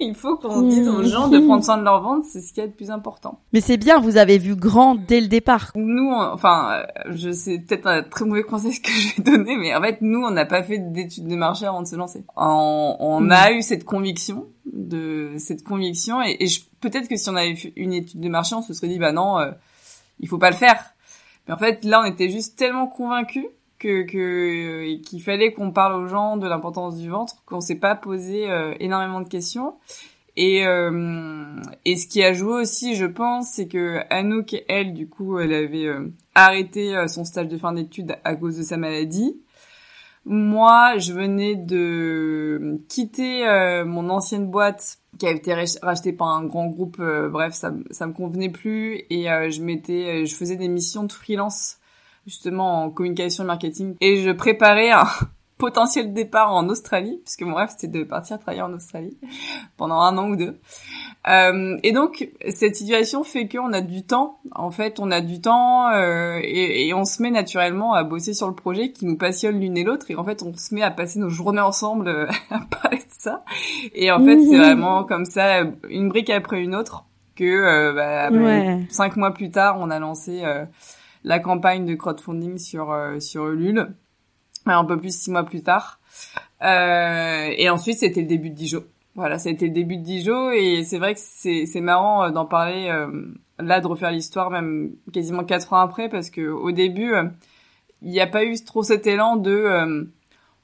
il 0.00 0.14
faut 0.14 0.36
qu'on 0.36 0.62
dise 0.62 0.88
aux 0.88 1.02
gens 1.02 1.28
de 1.28 1.38
prendre 1.40 1.62
soin 1.62 1.76
de 1.76 1.84
leur 1.84 2.02
ventre, 2.02 2.26
c'est 2.30 2.40
ce 2.40 2.52
qui 2.52 2.60
est 2.60 2.66
le 2.66 2.72
plus 2.72 2.90
important. 2.90 3.40
Mais 3.52 3.60
c'est 3.60 3.76
bien, 3.76 4.00
vous 4.00 4.16
avez 4.16 4.38
vu 4.38 4.56
grand 4.56 4.94
dès 4.94 5.20
le 5.20 5.28
départ. 5.28 5.72
Nous, 5.74 6.10
enfin, 6.10 6.84
je 7.10 7.30
sais 7.30 7.58
peut-être 7.58 7.86
un 7.86 8.02
très 8.02 8.24
mauvais 8.24 8.44
conseil 8.44 8.72
ce 8.72 8.80
que 8.82 8.90
je 8.90 9.16
vais 9.16 9.22
donner, 9.22 9.56
mais 9.56 9.74
en 9.74 9.82
fait, 9.82 9.98
nous, 10.00 10.20
on 10.20 10.30
n'a 10.30 10.46
pas 10.46 10.62
fait 10.62 10.78
d'études 10.78 11.28
de 11.28 11.36
marché 11.36 11.66
avant 11.66 11.82
de 11.82 11.86
se 11.86 11.96
lancer. 11.96 12.24
On, 12.36 12.96
on 12.98 13.20
mm. 13.20 13.32
a 13.32 13.52
eu 13.52 13.62
cette 13.62 13.84
conviction, 13.84 14.46
de 14.72 15.34
cette 15.38 15.64
conviction, 15.64 16.22
et, 16.22 16.36
et 16.40 16.46
peut-être 16.80 17.08
que 17.08 17.16
si 17.16 17.28
on 17.28 17.36
avait 17.36 17.56
fait 17.56 17.72
une 17.76 17.92
étude 17.92 18.20
de 18.20 18.28
marché, 18.28 18.54
on 18.54 18.62
se 18.62 18.72
serait 18.72 18.88
dit, 18.88 18.98
bah 18.98 19.12
non, 19.12 19.38
euh, 19.38 19.50
il 20.20 20.28
faut 20.28 20.38
pas 20.38 20.50
le 20.50 20.56
faire. 20.56 20.94
Mais 21.46 21.52
en 21.52 21.58
fait, 21.58 21.84
là, 21.84 22.00
on 22.00 22.04
était 22.04 22.30
juste 22.30 22.56
tellement 22.56 22.86
convaincus 22.86 23.44
que 23.84 24.02
que 24.02 24.96
qu'il 25.02 25.22
fallait 25.22 25.52
qu'on 25.52 25.70
parle 25.70 26.02
aux 26.02 26.08
gens 26.08 26.36
de 26.36 26.48
l'importance 26.48 26.96
du 26.96 27.08
ventre, 27.08 27.36
qu'on 27.46 27.60
s'est 27.60 27.78
pas 27.78 27.94
posé 27.94 28.48
énormément 28.80 29.20
de 29.20 29.28
questions. 29.28 29.74
Et, 30.36 30.66
euh, 30.66 31.60
et 31.84 31.96
ce 31.96 32.08
qui 32.08 32.22
a 32.22 32.32
joué 32.32 32.62
aussi, 32.62 32.96
je 32.96 33.06
pense, 33.06 33.50
c'est 33.50 33.68
que 33.68 34.00
Anouk, 34.10 34.56
elle, 34.68 34.92
du 34.92 35.08
coup, 35.08 35.38
elle 35.38 35.54
avait 35.54 35.86
euh, 35.86 36.08
arrêté 36.34 36.96
euh, 36.96 37.06
son 37.06 37.24
stage 37.24 37.48
de 37.48 37.56
fin 37.56 37.72
d'études 37.72 38.16
à 38.24 38.34
cause 38.34 38.58
de 38.58 38.62
sa 38.62 38.76
maladie. 38.76 39.40
Moi, 40.24 40.98
je 40.98 41.12
venais 41.12 41.54
de 41.54 42.80
quitter 42.88 43.44
mon 43.84 44.08
ancienne 44.08 44.46
boîte 44.46 44.96
qui 45.18 45.26
a 45.26 45.30
été 45.30 45.52
rachetée 45.82 46.14
par 46.14 46.28
un 46.28 46.46
grand 46.46 46.68
groupe. 46.68 46.96
bref, 46.96 47.52
ça, 47.52 47.74
ça 47.90 48.06
me 48.06 48.14
convenait 48.14 48.48
plus 48.48 49.02
et 49.10 49.24
je 49.24 49.62
m'étais, 49.62 50.24
je 50.24 50.34
faisais 50.34 50.56
des 50.56 50.68
missions 50.68 51.04
de 51.04 51.12
freelance 51.12 51.76
justement 52.26 52.84
en 52.84 52.90
communication 52.90 53.44
et 53.44 53.46
marketing 53.46 53.96
et 54.00 54.22
je 54.22 54.30
préparais 54.30 54.90
un, 54.90 55.06
potentiel 55.58 56.12
départ 56.12 56.52
en 56.52 56.68
Australie, 56.68 57.20
puisque 57.24 57.42
mon 57.42 57.54
rêve 57.54 57.70
c'était 57.70 57.98
de 57.98 58.04
partir 58.04 58.38
travailler 58.38 58.62
en 58.62 58.72
Australie 58.72 59.16
pendant 59.76 60.00
un 60.00 60.18
an 60.18 60.28
ou 60.28 60.36
deux. 60.36 60.58
Euh, 61.28 61.78
et 61.82 61.92
donc 61.92 62.28
cette 62.48 62.76
situation 62.76 63.24
fait 63.24 63.48
qu'on 63.48 63.72
a 63.72 63.80
du 63.80 64.04
temps. 64.04 64.40
En 64.52 64.70
fait, 64.70 64.98
on 64.98 65.10
a 65.10 65.20
du 65.20 65.40
temps 65.40 65.88
euh, 65.90 66.38
et, 66.42 66.88
et, 66.88 66.94
on 66.94 67.04
se 67.04 67.22
met 67.22 67.30
naturellement 67.30 67.94
à 67.94 68.04
bosser 68.04 68.34
sur 68.34 68.48
le 68.48 68.54
projet 68.54 68.92
qui 68.92 69.06
nous 69.06 69.16
passionne 69.16 69.58
l'une 69.60 69.76
et 69.78 69.84
l'autre. 69.84 70.10
Et 70.10 70.16
en 70.16 70.24
fait, 70.24 70.42
on 70.42 70.54
se 70.54 70.74
met 70.74 70.82
à 70.82 70.90
passer 70.90 71.18
nos 71.18 71.30
journées 71.30 71.60
ensemble 71.60 72.08
euh, 72.08 72.26
à 72.50 72.60
parler 72.82 72.98
de 72.98 73.04
ça. 73.08 73.42
Et 73.94 74.10
en 74.10 74.22
fait, 74.22 74.38
c'est 74.42 74.58
vraiment 74.58 75.04
comme 75.04 75.24
ça, 75.24 75.62
une 75.88 76.08
brique 76.08 76.30
après 76.30 76.60
une 76.60 76.74
autre, 76.74 77.04
que 77.36 77.44
euh, 77.44 77.92
bah, 77.94 78.84
cinq 78.90 79.16
mois 79.16 79.32
plus 79.32 79.50
tard, 79.50 79.76
on 79.80 79.88
a 79.90 79.98
lancé 79.98 80.42
la 81.24 81.38
campagne 81.40 81.86
de 81.86 81.94
crowdfunding 81.94 82.58
sur 82.58 82.94
sur 83.18 83.48
Ulule 83.48 83.94
un 84.72 84.84
peu 84.84 84.98
plus 84.98 85.16
six 85.16 85.30
mois 85.30 85.44
plus 85.44 85.62
tard. 85.62 86.00
Euh, 86.62 87.52
et 87.56 87.68
ensuite, 87.68 87.98
c'était 87.98 88.22
le 88.22 88.26
début 88.26 88.50
de 88.50 88.54
Dijon. 88.54 88.84
Voilà, 89.14 89.38
c'était 89.38 89.66
le 89.66 89.72
début 89.72 89.96
de 89.96 90.02
Dijon 90.02 90.50
et 90.50 90.82
c'est 90.84 90.98
vrai 90.98 91.14
que 91.14 91.20
c'est 91.22 91.66
c'est 91.66 91.80
marrant 91.80 92.24
euh, 92.24 92.30
d'en 92.30 92.46
parler 92.46 92.88
euh, 92.88 93.06
là, 93.60 93.80
de 93.80 93.86
refaire 93.86 94.10
l'histoire 94.10 94.50
même 94.50 94.90
quasiment 95.12 95.44
quatre 95.44 95.72
ans 95.72 95.78
après 95.78 96.08
parce 96.08 96.30
que 96.30 96.48
au 96.48 96.72
début, 96.72 97.14
euh, 97.14 97.24
il 98.02 98.10
n'y 98.10 98.20
a 98.20 98.26
pas 98.26 98.44
eu 98.44 98.56
trop 98.64 98.82
cet 98.82 99.06
élan 99.06 99.36
de 99.36 100.08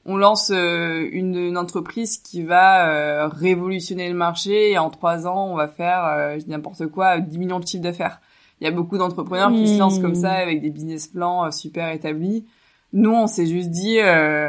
on 0.07 0.17
lance 0.17 0.51
une, 0.51 1.37
une, 1.37 1.59
entreprise 1.59 2.19
qui 2.19 2.43
va 2.43 3.29
révolutionner 3.29 4.09
le 4.09 4.17
marché 4.17 4.73
et 4.73 4.79
en 4.79 4.91
trois 4.91 5.27
ans 5.27 5.47
on 5.53 5.55
va 5.55 5.69
faire 5.69 6.39
je 6.41 6.47
n'importe 6.47 6.87
quoi 6.89 7.21
10 7.21 7.39
millions 7.39 7.61
de 7.61 7.67
chiffres 7.67 7.83
d'affaires. 7.83 8.21
Il 8.61 8.65
y 8.65 8.67
a 8.67 8.71
beaucoup 8.71 8.99
d'entrepreneurs 8.99 9.51
qui 9.51 9.67
se 9.69 9.79
lancent 9.79 10.01
comme 10.01 10.15
ça 10.15 10.33
avec 10.33 10.61
des 10.61 10.71
business 10.71 11.07
plans 11.07 11.51
super 11.51 11.91
établis 11.91 12.45
nous, 12.93 13.13
on 13.13 13.27
s'est 13.27 13.47
juste 13.47 13.71
dit, 13.71 13.99
euh, 14.01 14.49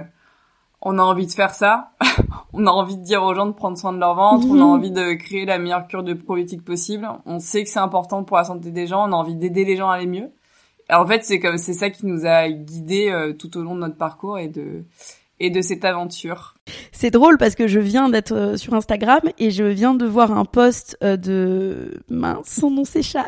on 0.81 0.97
a 0.97 1.01
envie 1.01 1.27
de 1.27 1.31
faire 1.31 1.53
ça. 1.53 1.91
on 2.53 2.65
a 2.65 2.71
envie 2.71 2.97
de 2.97 3.03
dire 3.03 3.23
aux 3.23 3.33
gens 3.33 3.45
de 3.45 3.51
prendre 3.51 3.77
soin 3.77 3.93
de 3.93 3.99
leur 3.99 4.15
ventre. 4.15 4.47
On 4.49 4.55
a 4.55 4.57
mhm. 4.57 4.61
envie 4.61 4.91
de 4.91 5.13
créer 5.13 5.45
la 5.45 5.59
meilleure 5.59 5.87
cure 5.87 6.03
de 6.03 6.13
probiotiques 6.13 6.65
possible. 6.65 7.07
On 7.25 7.39
sait 7.39 7.63
que 7.63 7.69
c'est 7.69 7.79
important 7.79 8.23
pour 8.23 8.37
la 8.37 8.43
santé 8.43 8.71
des 8.71 8.87
gens. 8.87 9.07
On 9.07 9.13
a 9.13 9.15
envie 9.15 9.35
d'aider 9.35 9.65
les 9.65 9.77
gens 9.77 9.89
à 9.89 9.95
aller 9.95 10.07
mieux. 10.07 10.31
Et 10.89 10.93
en 10.93 11.05
fait, 11.05 11.23
c'est 11.23 11.39
comme 11.39 11.57
c'est 11.57 11.73
ça 11.73 11.89
qui 11.89 12.05
nous 12.05 12.25
a 12.25 12.49
guidés 12.49 13.09
euh, 13.09 13.33
tout 13.33 13.55
au 13.57 13.61
long 13.61 13.75
de 13.75 13.79
notre 13.79 13.97
parcours 13.97 14.39
et 14.39 14.47
de 14.47 14.83
et 15.41 15.49
de 15.49 15.61
cette 15.61 15.83
aventure. 15.83 16.55
C'est 16.91 17.11
drôle 17.11 17.37
parce 17.37 17.55
que 17.55 17.67
je 17.67 17.79
viens 17.79 18.09
d'être 18.09 18.33
euh, 18.33 18.57
sur 18.57 18.73
Instagram 18.73 19.21
et 19.39 19.51
je 19.51 19.63
viens 19.63 19.93
de 19.93 20.05
voir 20.05 20.31
un 20.31 20.45
post 20.45 20.97
de 21.01 22.01
mince 22.09 22.47
son 22.47 22.69
nom 22.69 22.83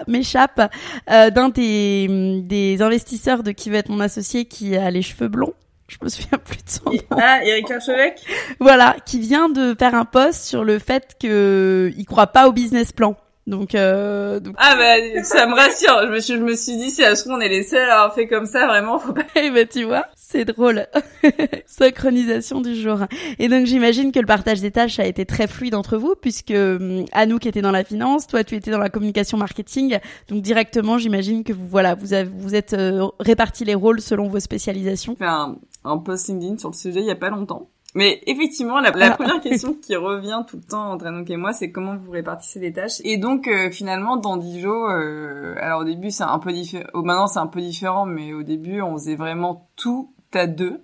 m'échappe 0.08 0.72
d'un 1.08 1.50
des 1.50 2.41
des 2.43 2.82
investisseurs 2.82 3.43
de 3.43 3.51
qui 3.51 3.70
va 3.70 3.77
être 3.77 3.89
mon 3.89 4.00
associé 4.00 4.46
qui 4.46 4.75
a 4.75 4.91
les 4.91 5.01
cheveux 5.01 5.27
blonds 5.27 5.53
je 5.88 5.98
me 6.01 6.10
souviens 6.10 6.38
plus 6.38 6.63
de 6.63 6.70
son 6.70 6.91
nom. 6.91 7.00
Ah, 7.12 7.43
Eric 7.46 7.70
Archevêque? 7.70 8.22
Voilà, 8.60 8.96
qui 9.05 9.20
vient 9.20 9.50
de 9.50 9.75
faire 9.77 9.96
un 9.96 10.05
post 10.05 10.43
sur 10.46 10.63
le 10.63 10.79
fait 10.79 11.15
que 11.20 11.91
il 11.98 12.05
croit 12.05 12.27
pas 12.27 12.48
au 12.48 12.51
business 12.51 12.91
plan. 12.91 13.15
Donc, 13.45 13.75
euh, 13.75 14.39
donc... 14.39 14.55
ah 14.57 14.75
bah 14.77 15.23
ça 15.23 15.45
me 15.47 15.53
rassure. 15.53 16.01
Je 16.03 16.12
me 16.12 16.19
suis, 16.19 16.33
je 16.35 16.39
me 16.39 16.55
suis 16.55 16.77
dit 16.77 16.91
si 16.91 17.03
à 17.03 17.15
ce 17.15 17.27
moment 17.27 17.39
on 17.39 17.41
est 17.41 17.50
les 17.50 17.63
seuls 17.63 17.89
à 17.89 17.95
avoir 17.95 18.15
fait 18.15 18.27
comme 18.27 18.45
ça, 18.45 18.67
vraiment 18.67 19.00
faut 19.00 19.13
pas. 19.13 19.23
Eh 19.35 19.50
ben 19.50 19.67
tu 19.67 19.83
vois, 19.83 20.05
c'est 20.15 20.45
drôle. 20.45 20.88
Synchronisation 21.65 22.62
du 22.62 22.75
jour. 22.75 23.00
Et 23.39 23.50
donc 23.50 23.65
j'imagine 23.65 24.13
que 24.13 24.19
le 24.19 24.25
partage 24.25 24.62
des 24.62 24.71
tâches 24.71 25.00
a 25.00 25.05
été 25.05 25.25
très 25.25 25.47
fluide 25.47 25.75
entre 25.75 25.97
vous 25.97 26.15
puisque 26.19 26.51
hum, 26.51 27.05
Anouk 27.12 27.45
était 27.45 27.62
dans 27.62 27.71
la 27.71 27.83
finance, 27.83 28.27
toi 28.27 28.45
tu 28.45 28.55
étais 28.55 28.71
dans 28.71 28.79
la 28.79 28.89
communication 28.89 29.38
marketing. 29.38 30.00
Donc 30.29 30.41
directement 30.41 30.97
j'imagine 30.97 31.43
que 31.43 31.51
vous 31.51 31.67
voilà 31.67 31.95
vous 31.95 32.13
avez, 32.13 32.29
vous 32.33 32.55
êtes 32.55 32.73
euh, 32.73 33.07
répartis 33.19 33.65
les 33.65 33.75
rôles 33.75 34.00
selon 34.00 34.29
vos 34.29 34.39
spécialisations. 34.39 35.17
J'ai 35.19 35.25
fait 35.25 35.31
un, 35.31 35.57
un 35.83 35.97
post 35.97 36.29
LinkedIn 36.29 36.57
sur 36.59 36.69
le 36.69 36.75
sujet 36.75 37.01
il 37.01 37.07
y 37.07 37.12
a 37.12 37.15
pas 37.15 37.29
longtemps 37.29 37.69
mais 37.95 38.21
effectivement, 38.25 38.79
la, 38.79 38.91
la 38.91 39.12
ah. 39.12 39.15
première 39.15 39.39
question 39.39 39.75
qui 39.75 39.95
revient 39.95 40.43
tout 40.47 40.57
le 40.57 40.63
temps 40.63 40.91
entre 40.91 41.05
Anouk 41.05 41.29
et 41.29 41.38
moi, 41.38 41.53
c'est 41.53 41.71
comment 41.71 41.95
vous 41.95 42.12
répartissez 42.12 42.59
les 42.59 42.73
tâches. 42.73 43.01
Et 43.03 43.17
donc, 43.17 43.47
euh, 43.47 43.69
finalement, 43.69 44.17
dans 44.17 44.38
Dijo, 44.38 44.89
euh, 44.89 45.55
alors 45.59 45.81
au 45.81 45.83
début, 45.83 46.09
c'est 46.09 46.23
un 46.23 46.39
peu 46.39 46.51
différent. 46.51 46.88
Maintenant, 46.95 47.27
c'est 47.27 47.39
un 47.39 47.47
peu 47.47 47.62
différent, 47.62 48.05
mais 48.05 48.33
au 48.33 48.41
début, 48.41 48.81
on 48.81 48.93
faisait 48.97 49.15
vraiment 49.15 49.69
tout 49.75 50.12
à 50.33 50.47
deux. 50.47 50.83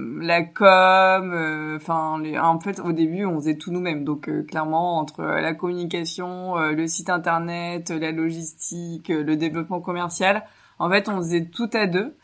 La 0.00 0.42
com, 0.42 1.32
euh, 1.32 1.76
enfin, 1.76 2.22
en 2.40 2.60
fait, 2.60 2.78
au 2.80 2.92
début, 2.92 3.24
on 3.24 3.36
faisait 3.36 3.56
tout 3.56 3.72
nous-mêmes. 3.72 4.04
Donc, 4.04 4.30
clairement, 4.46 4.98
entre 4.98 5.22
la 5.22 5.54
communication, 5.54 6.56
le 6.56 6.86
site 6.86 7.08
internet, 7.10 7.90
la 7.90 8.12
logistique, 8.12 9.08
le 9.08 9.34
développement 9.36 9.80
commercial, 9.80 10.44
en 10.78 10.90
fait, 10.90 11.08
on 11.08 11.16
faisait 11.16 11.46
tout 11.46 11.70
à 11.72 11.86
deux. 11.86 12.14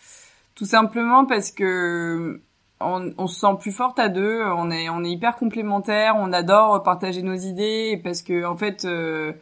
Tout 0.54 0.66
simplement 0.66 1.24
parce 1.24 1.50
que 1.50 2.40
on, 2.80 3.26
se 3.26 3.40
sent 3.40 3.56
plus 3.60 3.72
forte 3.72 3.98
à 3.98 4.08
deux. 4.08 4.42
On 4.56 4.70
est, 4.70 4.88
on 4.88 5.04
est 5.04 5.10
hyper 5.10 5.36
complémentaires. 5.36 6.14
On 6.18 6.32
adore 6.32 6.82
partager 6.82 7.22
nos 7.22 7.34
idées 7.34 8.00
parce 8.02 8.22
que 8.22 8.44
en 8.44 8.56
fait, 8.56 8.84
euh, 8.84 9.32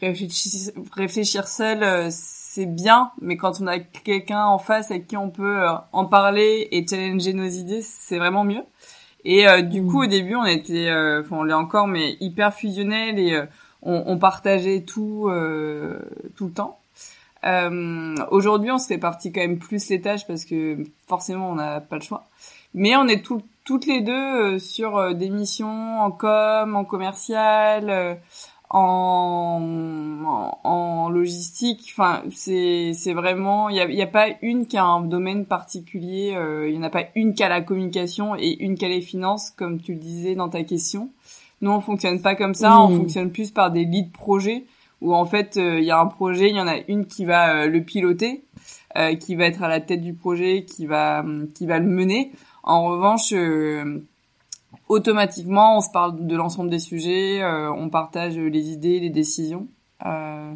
réfléchir, 0.00 0.72
réfléchir 0.92 1.48
seul, 1.48 1.82
euh, 1.82 2.08
c'est 2.10 2.66
bien, 2.66 3.12
mais 3.20 3.36
quand 3.36 3.60
on 3.60 3.66
a 3.66 3.78
quelqu'un 3.78 4.44
en 4.44 4.58
face 4.58 4.90
avec 4.90 5.06
qui 5.06 5.16
on 5.16 5.30
peut 5.30 5.62
euh, 5.62 5.72
en 5.92 6.06
parler 6.06 6.68
et 6.70 6.86
challenger 6.86 7.32
nos 7.32 7.48
idées, 7.48 7.82
c'est 7.82 8.18
vraiment 8.18 8.44
mieux. 8.44 8.64
Et 9.24 9.44
du 9.62 9.84
coup, 9.84 10.02
au 10.02 10.06
mmh. 10.06 10.08
début, 10.08 10.36
on 10.36 10.46
était, 10.46 10.90
enfin, 10.90 11.38
on 11.38 11.42
l'est 11.42 11.52
encore, 11.52 11.86
mais 11.86 12.16
hyper 12.20 12.54
fusionnel 12.54 13.18
et 13.18 13.38
on, 13.82 14.04
on, 14.06 14.16
partageait 14.16 14.82
tout, 14.82 15.28
tout 16.36 16.46
le 16.46 16.52
temps. 16.52 16.78
Aujourd'hui, 18.30 18.70
on 18.70 18.78
se 18.78 18.86
fait 18.86 18.96
partie 18.96 19.30
quand 19.30 19.40
même 19.40 19.58
plus 19.58 19.90
les 19.90 20.00
tâches 20.00 20.26
parce 20.26 20.46
que 20.46 20.78
forcément, 21.08 21.50
on 21.50 21.56
n'a 21.56 21.80
pas 21.80 21.96
le 21.96 22.02
choix. 22.02 22.28
Mais 22.74 22.96
on 22.96 23.06
est 23.08 23.24
toutes 23.68 23.86
les 23.86 24.00
deux 24.00 24.12
euh, 24.12 24.58
sur 24.58 24.96
euh, 24.96 25.12
des 25.12 25.28
missions 25.28 26.00
en 26.00 26.10
com, 26.10 26.74
en 26.74 26.84
commercial, 26.84 27.90
euh, 27.90 28.14
en, 28.70 29.60
en, 30.64 31.08
logistique. 31.10 31.92
Enfin, 31.92 32.22
c'est 32.30 32.92
c'est 32.94 33.14
vraiment 33.14 33.68
il 33.68 33.76
y 33.76 33.80
a, 33.80 33.90
y 33.90 34.02
a 34.02 34.06
pas 34.06 34.28
une 34.42 34.66
qui 34.66 34.76
a 34.76 34.84
un 34.84 35.02
domaine 35.02 35.46
particulier. 35.46 36.36
Il 36.66 36.74
y 36.74 36.78
en 36.78 36.82
a 36.82 36.90
pas 36.90 37.04
une 37.14 37.34
qui 37.34 37.42
a 37.42 37.48
la 37.48 37.62
communication 37.62 38.36
et 38.36 38.62
une 38.62 38.74
qui 38.74 38.84
a 38.84 38.88
les 38.88 39.00
finances, 39.00 39.50
comme 39.50 39.80
tu 39.80 39.92
le 39.92 39.98
disais 39.98 40.34
dans 40.34 40.48
ta 40.48 40.64
question. 40.64 41.10
Nous, 41.60 41.70
on 41.70 41.80
fonctionne 41.80 42.20
pas 42.20 42.34
comme 42.34 42.54
ça. 42.54 42.80
On 42.80 42.94
fonctionne 42.94 43.30
plus 43.30 43.50
par 43.50 43.70
des 43.70 43.84
leads 43.84 44.12
projets 44.12 44.64
où 45.00 45.14
en 45.14 45.24
fait 45.24 45.56
il 45.56 45.84
y 45.84 45.90
a 45.90 45.98
un 45.98 46.06
projet, 46.06 46.50
il 46.50 46.56
y 46.56 46.60
en 46.60 46.68
a 46.68 46.76
une 46.88 47.06
qui 47.06 47.24
va 47.24 47.66
le 47.66 47.82
piloter, 47.82 48.42
qui 49.20 49.34
va 49.34 49.46
être 49.46 49.62
à 49.62 49.68
la 49.68 49.80
tête 49.80 50.02
du 50.02 50.12
projet, 50.12 50.64
qui 50.64 50.86
va 50.86 51.24
qui 51.54 51.66
va 51.66 51.78
le 51.78 51.86
mener. 51.86 52.32
En 52.62 52.84
revanche, 52.84 53.32
euh, 53.32 54.00
automatiquement, 54.88 55.78
on 55.78 55.80
se 55.80 55.90
parle 55.90 56.26
de 56.26 56.36
l'ensemble 56.36 56.70
des 56.70 56.78
sujets, 56.78 57.42
euh, 57.42 57.72
on 57.72 57.88
partage 57.88 58.36
les 58.36 58.70
idées, 58.70 59.00
les 59.00 59.10
décisions. 59.10 59.68
Euh, 60.04 60.52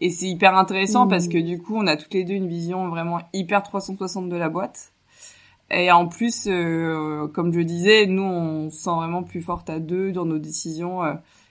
et 0.00 0.10
c'est 0.10 0.26
hyper 0.26 0.56
intéressant 0.56 1.08
parce 1.08 1.26
mmh. 1.26 1.32
que 1.32 1.38
du 1.38 1.60
coup, 1.60 1.76
on 1.76 1.86
a 1.86 1.96
toutes 1.96 2.14
les 2.14 2.24
deux 2.24 2.34
une 2.34 2.48
vision 2.48 2.88
vraiment 2.88 3.20
hyper 3.32 3.62
360 3.62 4.28
de 4.28 4.36
la 4.36 4.48
boîte. 4.48 4.92
Et 5.70 5.90
en 5.92 6.06
plus, 6.06 6.44
comme 7.34 7.52
je 7.52 7.60
disais, 7.60 8.06
nous, 8.06 8.22
on 8.22 8.70
se 8.70 8.78
sent 8.78 8.94
vraiment 8.96 9.22
plus 9.22 9.42
forte 9.42 9.68
à 9.68 9.80
deux 9.80 10.12
dans 10.12 10.24
nos 10.24 10.38
décisions 10.38 11.02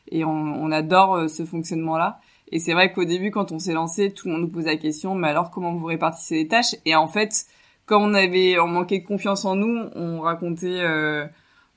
et 0.10 0.26
on, 0.26 0.32
on 0.32 0.72
adore 0.72 1.30
ce 1.30 1.46
fonctionnement-là. 1.46 2.20
Et 2.52 2.60
c'est 2.60 2.74
vrai 2.74 2.94
qu'au 2.94 3.04
début, 3.04 3.32
quand 3.32 3.52
on 3.52 3.60
s'est 3.60 3.74
lancé, 3.74 4.12
tout 4.12 4.28
le 4.28 4.34
monde 4.34 4.44
nous 4.44 4.50
posait 4.50 4.72
la 4.72 4.78
question, 4.78 5.16
mais 5.16 5.28
alors 5.28 5.52
comment 5.52 5.74
vous 5.74 5.86
répartissez 5.86 6.36
les 6.36 6.48
tâches? 6.48 6.76
Et 6.86 6.96
en 6.96 7.08
fait, 7.08 7.46
quand 7.88 8.04
on 8.04 8.14
avait, 8.14 8.60
on 8.60 8.68
manquait 8.68 9.00
de 9.00 9.08
confiance 9.08 9.46
en 9.46 9.56
nous, 9.56 9.90
on 9.96 10.20
racontait, 10.22 10.82
euh, 10.82 11.26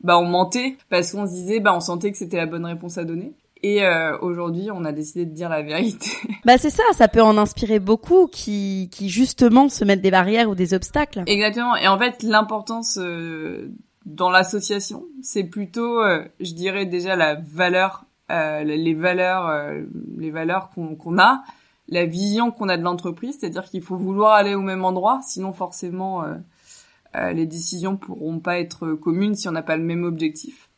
bah 0.03 0.19
on 0.19 0.27
mentait 0.27 0.77
parce 0.91 1.13
qu'on 1.13 1.27
se 1.27 1.33
disait, 1.33 1.61
bah 1.61 1.73
on 1.75 1.81
sentait 1.81 2.13
que 2.13 2.19
c'était 2.19 2.37
la 2.37 2.47
bonne 2.47 2.67
réponse 2.67 2.99
à 2.99 3.05
donner. 3.05 3.33
Et 3.63 3.85
euh, 3.85 4.19
aujourd'hui, 4.21 4.71
on 4.73 4.85
a 4.85 4.93
décidé 4.93 5.27
de 5.27 5.33
dire 5.33 5.49
la 5.49 5.63
vérité. 5.63 6.11
Bah 6.47 6.57
c'est 6.57 6.71
ça, 6.71 6.83
ça 6.95 7.07
peut 7.07 7.21
en 7.21 7.37
inspirer 7.37 7.79
beaucoup 7.81 8.27
qui, 8.27 8.89
qui 8.91 9.11
justement 9.11 9.69
se 9.69 9.85
mettent 9.85 10.01
des 10.01 10.11
barrières 10.11 10.49
ou 10.49 10.55
des 10.55 10.73
obstacles. 10.73 11.23
Exactement. 11.27 11.77
Et 11.77 11.87
en 11.87 11.99
fait, 11.99 12.23
l'importance 12.23 12.99
euh, 12.99 13.71
dans 14.07 14.31
l'association, 14.31 15.05
c'est 15.23 15.45
plutôt, 15.45 16.03
euh, 16.03 16.25
je 16.41 16.55
dirais 16.55 16.87
déjà 16.87 17.15
la 17.15 17.35
valeur, 17.35 18.07
euh, 18.31 18.65
les 18.65 18.95
valeurs, 18.95 19.75
les 20.17 20.31
valeurs 20.31 20.71
qu'on 20.71 20.97
qu'on 20.97 21.19
a, 21.19 21.43
la 21.91 22.07
vision 22.07 22.51
qu'on 22.51 22.69
a 22.69 22.77
de 22.77 22.83
l'entreprise, 22.83 23.37
c'est-à-dire 23.39 23.65
qu'il 23.65 23.83
faut 23.83 23.97
vouloir 23.97 24.33
aller 24.35 24.55
au 24.55 24.63
même 24.63 24.85
endroit, 24.85 25.21
sinon 25.27 25.53
forcément 25.53 26.25
euh, 26.25 27.33
les 27.33 27.47
décisions 27.47 27.97
pourront 27.97 28.39
pas 28.39 28.59
être 28.59 28.93
communes 28.95 29.35
si 29.35 29.49
on 29.49 29.53
n'a 29.53 29.63
pas 29.63 29.77
le 29.77 29.85
même 29.85 30.05
objectif. 30.05 30.71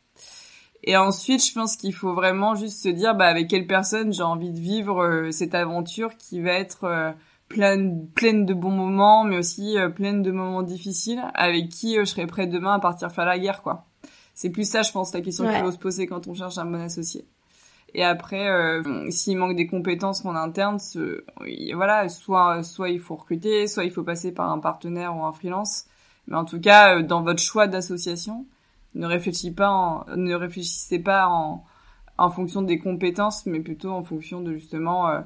Et 0.83 0.97
ensuite, 0.97 1.45
je 1.45 1.53
pense 1.53 1.77
qu'il 1.77 1.93
faut 1.93 2.13
vraiment 2.13 2.55
juste 2.55 2.83
se 2.83 2.89
dire 2.89 3.15
bah, 3.15 3.27
avec 3.27 3.47
quelle 3.47 3.67
personne 3.67 4.11
j'ai 4.11 4.23
envie 4.23 4.51
de 4.51 4.59
vivre 4.59 5.29
cette 5.31 5.55
aventure 5.55 6.17
qui 6.17 6.41
va 6.41 6.51
être 6.51 7.13
pleine, 7.47 8.09
pleine 8.09 8.45
de 8.45 8.53
bons 8.53 8.71
moments, 8.71 9.23
mais 9.23 9.37
aussi 9.37 9.77
pleine 9.95 10.23
de 10.23 10.31
moments 10.31 10.63
difficiles, 10.63 11.23
avec 11.35 11.69
qui 11.69 11.95
je 11.95 12.03
serai 12.03 12.27
prêt 12.27 12.47
demain 12.47 12.73
à 12.73 12.79
partir 12.79 13.11
faire 13.13 13.25
la 13.25 13.39
guerre, 13.39 13.61
quoi. 13.61 13.85
C'est 14.33 14.49
plus 14.49 14.69
ça, 14.69 14.81
je 14.81 14.91
pense, 14.91 15.13
la 15.13 15.21
question 15.21 15.47
qu'il 15.47 15.59
faut 15.59 15.71
se 15.71 15.77
poser 15.77 16.07
quand 16.07 16.27
on 16.27 16.33
cherche 16.33 16.57
un 16.57 16.65
bon 16.65 16.81
associé. 16.81 17.25
Et 17.95 18.03
après, 18.03 18.49
euh, 18.49 19.09
s'il 19.11 19.37
manque 19.37 19.55
des 19.55 19.67
compétences 19.67 20.25
en 20.25 20.35
interne, 20.35 20.79
ce, 20.79 21.23
voilà, 21.75 22.09
soit 22.09 22.63
soit 22.63 22.89
il 22.89 22.99
faut 22.99 23.15
recruter, 23.15 23.67
soit 23.67 23.83
il 23.83 23.91
faut 23.91 24.03
passer 24.03 24.33
par 24.33 24.49
un 24.49 24.59
partenaire 24.59 25.15
ou 25.15 25.23
un 25.23 25.31
freelance. 25.31 25.85
Mais 26.27 26.35
en 26.35 26.45
tout 26.45 26.59
cas, 26.59 26.97
euh, 26.97 27.03
dans 27.03 27.21
votre 27.21 27.41
choix 27.41 27.67
d'association, 27.67 28.45
ne 28.95 29.05
réfléchissez 29.05 29.51
pas, 29.51 29.69
en, 29.69 30.05
ne 30.15 30.33
réfléchissez 30.33 30.99
pas 30.99 31.27
en, 31.27 31.63
en 32.17 32.29
fonction 32.31 32.61
des 32.61 32.79
compétences, 32.79 33.45
mais 33.45 33.59
plutôt 33.59 33.91
en 33.91 34.03
fonction 34.03 34.41
de 34.41 34.53
justement 34.53 35.09
euh, 35.09 35.21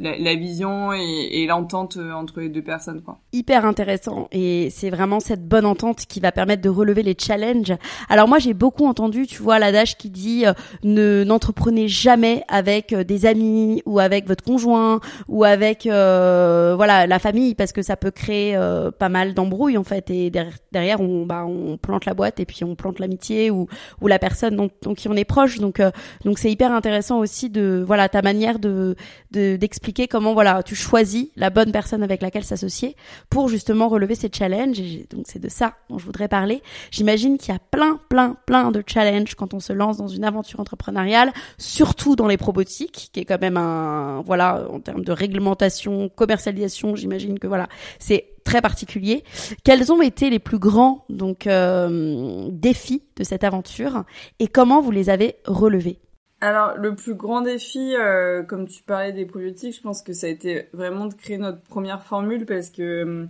la, 0.00 0.34
vision 0.34 0.92
et, 0.92 1.46
l'entente 1.46 1.96
euh, 1.96 2.12
entre 2.12 2.40
les 2.40 2.48
deux 2.48 2.62
personnes 2.62 3.02
quoi. 3.02 3.18
Hyper 3.32 3.64
intéressant 3.64 4.28
et 4.32 4.68
c'est 4.70 4.90
vraiment 4.90 5.20
cette 5.20 5.46
bonne 5.46 5.66
entente 5.66 6.06
qui 6.06 6.20
va 6.20 6.32
permettre 6.32 6.62
de 6.62 6.68
relever 6.68 7.02
les 7.02 7.16
challenges. 7.18 7.74
Alors 8.08 8.28
moi 8.28 8.38
j'ai 8.38 8.54
beaucoup 8.54 8.86
entendu, 8.86 9.26
tu 9.26 9.42
vois 9.42 9.58
l'adage 9.58 9.96
qui 9.96 10.10
dit 10.10 10.46
euh, 10.46 10.52
ne 10.82 11.24
n'entreprenez 11.24 11.88
jamais 11.88 12.44
avec 12.48 12.92
euh, 12.92 13.04
des 13.04 13.26
amis 13.26 13.82
ou 13.84 13.98
avec 13.98 14.26
votre 14.26 14.44
conjoint 14.44 15.00
ou 15.28 15.44
avec 15.44 15.84
voilà 15.84 17.06
la 17.06 17.18
famille 17.18 17.54
parce 17.54 17.72
que 17.72 17.82
ça 17.82 17.96
peut 17.96 18.10
créer 18.10 18.58
pas 18.98 19.08
mal 19.08 19.34
d'embrouilles 19.34 19.76
en 19.76 19.84
fait 19.84 20.10
et 20.10 20.30
derrière, 20.30 21.00
on 21.00 21.26
bah 21.26 21.44
on 21.46 21.76
plante 21.76 22.04
la 22.04 22.14
boîte 22.14 22.40
et 22.40 22.46
puis 22.46 22.64
on 22.64 22.74
plante 22.74 22.98
l'amitié 22.98 23.50
ou 23.50 23.66
ou 24.00 24.06
la 24.06 24.18
personne 24.18 24.56
dont, 24.56 24.94
qui 24.94 25.08
on 25.08 25.14
est 25.14 25.24
proche 25.24 25.58
donc 25.58 25.82
donc 26.24 26.38
c'est 26.38 26.50
hyper 26.50 26.72
intéressant 26.72 27.18
aussi 27.18 27.50
de 27.50 27.82
voilà 27.86 28.08
ta 28.08 28.22
manière 28.22 28.58
de 28.58 28.96
d'expliquer 29.30 29.89
comment 30.08 30.32
voilà 30.34 30.62
tu 30.62 30.74
choisis 30.74 31.28
la 31.36 31.50
bonne 31.50 31.72
personne 31.72 32.02
avec 32.02 32.22
laquelle 32.22 32.44
s'associer 32.44 32.96
pour 33.28 33.48
justement 33.48 33.88
relever 33.88 34.14
ces 34.14 34.30
challenges. 34.32 34.78
Et 34.80 35.06
donc 35.10 35.24
c'est 35.26 35.38
de 35.38 35.48
ça 35.48 35.74
dont 35.88 35.98
je 35.98 36.04
voudrais 36.04 36.28
parler. 36.28 36.62
J'imagine 36.90 37.38
qu'il 37.38 37.52
y 37.52 37.56
a 37.56 37.60
plein, 37.60 38.00
plein, 38.08 38.36
plein 38.46 38.70
de 38.70 38.82
challenges 38.86 39.34
quand 39.34 39.54
on 39.54 39.60
se 39.60 39.72
lance 39.72 39.96
dans 39.96 40.08
une 40.08 40.24
aventure 40.24 40.60
entrepreneuriale, 40.60 41.32
surtout 41.58 42.16
dans 42.16 42.26
les 42.26 42.36
probotiques, 42.36 43.10
qui 43.12 43.20
est 43.20 43.24
quand 43.24 43.40
même 43.40 43.56
un 43.56 44.22
voilà 44.22 44.66
en 44.70 44.80
termes 44.80 45.04
de 45.04 45.12
réglementation, 45.12 46.08
commercialisation. 46.08 46.96
J'imagine 46.96 47.38
que 47.38 47.46
voilà 47.46 47.68
c'est 47.98 48.26
très 48.44 48.60
particulier. 48.62 49.24
Quels 49.64 49.92
ont 49.92 50.02
été 50.02 50.30
les 50.30 50.38
plus 50.38 50.58
grands 50.58 51.04
donc 51.08 51.46
euh, 51.46 52.48
défis 52.50 53.02
de 53.16 53.24
cette 53.24 53.44
aventure 53.44 54.04
et 54.38 54.48
comment 54.48 54.80
vous 54.80 54.90
les 54.90 55.10
avez 55.10 55.36
relevés? 55.46 55.98
Alors, 56.40 56.76
le 56.78 56.94
plus 56.94 57.14
grand 57.14 57.42
défi, 57.42 57.94
euh, 57.94 58.42
comme 58.42 58.66
tu 58.66 58.82
parlais 58.82 59.12
des 59.12 59.26
probiotiques, 59.26 59.76
je 59.76 59.82
pense 59.82 60.02
que 60.02 60.14
ça 60.14 60.26
a 60.26 60.30
été 60.30 60.68
vraiment 60.72 61.06
de 61.06 61.14
créer 61.14 61.36
notre 61.36 61.60
première 61.60 62.02
formule 62.02 62.46
parce 62.46 62.70
que, 62.70 62.82
euh, 62.82 63.26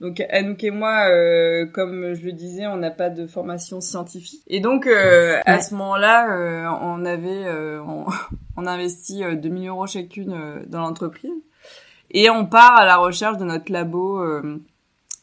donc, 0.00 0.20
Anouk 0.28 0.62
et 0.64 0.70
moi, 0.70 1.08
euh, 1.08 1.64
comme 1.66 2.14
je 2.14 2.24
le 2.24 2.32
disais, 2.32 2.66
on 2.66 2.76
n'a 2.76 2.90
pas 2.90 3.08
de 3.08 3.26
formation 3.26 3.80
scientifique. 3.80 4.42
Et 4.46 4.60
donc, 4.60 4.86
à 4.86 5.60
ce 5.60 5.74
moment-là, 5.74 6.78
on 6.82 7.04
avait, 7.04 7.48
on, 7.80 8.06
on, 8.56 8.66
a 8.66 8.72
investi 8.72 9.22
2000 9.36 9.68
euros 9.68 9.86
chacune 9.86 10.62
dans 10.66 10.80
l'entreprise. 10.80 11.32
Et 12.10 12.28
on 12.28 12.44
part 12.44 12.78
à 12.78 12.84
la 12.84 12.96
recherche 12.96 13.38
de 13.38 13.44
notre 13.44 13.70
labo 13.72 14.22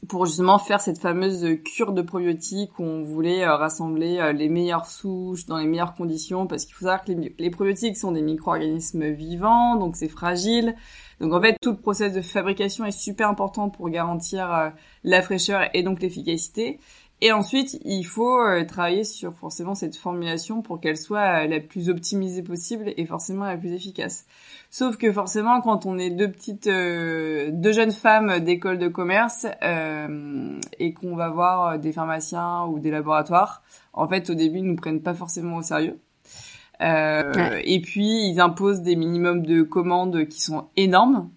pour 0.07 0.25
justement 0.25 0.59
faire 0.59 0.79
cette 0.79 0.99
fameuse 0.99 1.45
cure 1.65 1.91
de 1.91 2.01
probiotiques 2.01 2.77
où 2.77 2.83
on 2.83 3.03
voulait 3.03 3.43
euh, 3.43 3.55
rassembler 3.55 4.19
euh, 4.19 4.31
les 4.31 4.47
meilleures 4.47 4.85
souches 4.85 5.45
dans 5.47 5.57
les 5.57 5.65
meilleures 5.65 5.95
conditions 5.95 6.45
parce 6.45 6.65
qu'il 6.65 6.75
faut 6.75 6.85
savoir 6.85 7.03
que 7.03 7.11
les, 7.11 7.49
probiotiques 7.49 7.97
sont 7.97 8.11
des 8.11 8.21
micro-organismes 8.21 9.09
vivants 9.09 9.75
donc 9.75 9.95
c'est 9.95 10.07
fragile. 10.07 10.75
Donc 11.19 11.33
en 11.33 11.41
fait 11.41 11.57
tout 11.61 11.71
le 11.71 11.77
process 11.77 12.13
de 12.13 12.21
fabrication 12.21 12.85
est 12.85 12.91
super 12.91 13.27
important 13.27 13.69
pour 13.69 13.89
garantir 13.89 14.53
euh, 14.53 14.69
la 15.03 15.21
fraîcheur 15.23 15.67
et 15.73 15.81
donc 15.81 15.99
l'efficacité 15.99 16.79
et 17.19 17.31
ensuite, 17.31 17.79
il 17.83 18.03
faut 18.03 18.39
euh, 18.39 18.63
travailler 18.63 19.03
sur 19.03 19.33
forcément 19.33 19.73
cette 19.73 19.95
formulation 19.95 20.61
pour 20.61 20.79
qu'elle 20.79 20.97
soit 20.97 21.45
euh, 21.45 21.47
la 21.47 21.59
plus 21.59 21.89
optimisée 21.89 22.43
possible 22.43 22.93
et 22.95 23.05
forcément 23.07 23.45
la 23.45 23.57
plus 23.57 23.73
efficace. 23.73 24.25
Sauf 24.69 24.97
que 24.97 25.11
forcément, 25.11 25.61
quand 25.61 25.87
on 25.87 25.97
est 25.97 26.11
deux 26.11 26.29
petites, 26.29 26.67
euh, 26.67 27.49
deux 27.51 27.71
jeunes 27.71 27.91
femmes 27.91 28.39
d'école 28.39 28.77
de 28.77 28.87
commerce 28.87 29.47
et 30.79 30.93
qu'on 30.93 31.15
va 31.15 31.29
voir 31.29 31.79
des 31.79 31.91
pharmaciens 31.91 32.65
ou 32.65 32.79
des 32.79 32.91
laboratoires, 32.91 33.63
en 33.93 34.07
fait, 34.07 34.29
au 34.29 34.35
début, 34.35 34.59
ils 34.59 34.65
nous 34.65 34.75
prennent 34.75 35.01
pas 35.01 35.15
forcément 35.15 35.57
au 35.57 35.61
sérieux. 35.63 35.99
Et 36.79 37.81
puis, 37.81 38.29
ils 38.29 38.39
imposent 38.39 38.81
des 38.81 38.95
minimums 38.95 39.43
de 39.43 39.63
commandes 39.63 40.25
qui 40.27 40.41
sont 40.41 40.67
énormes. 40.75 41.31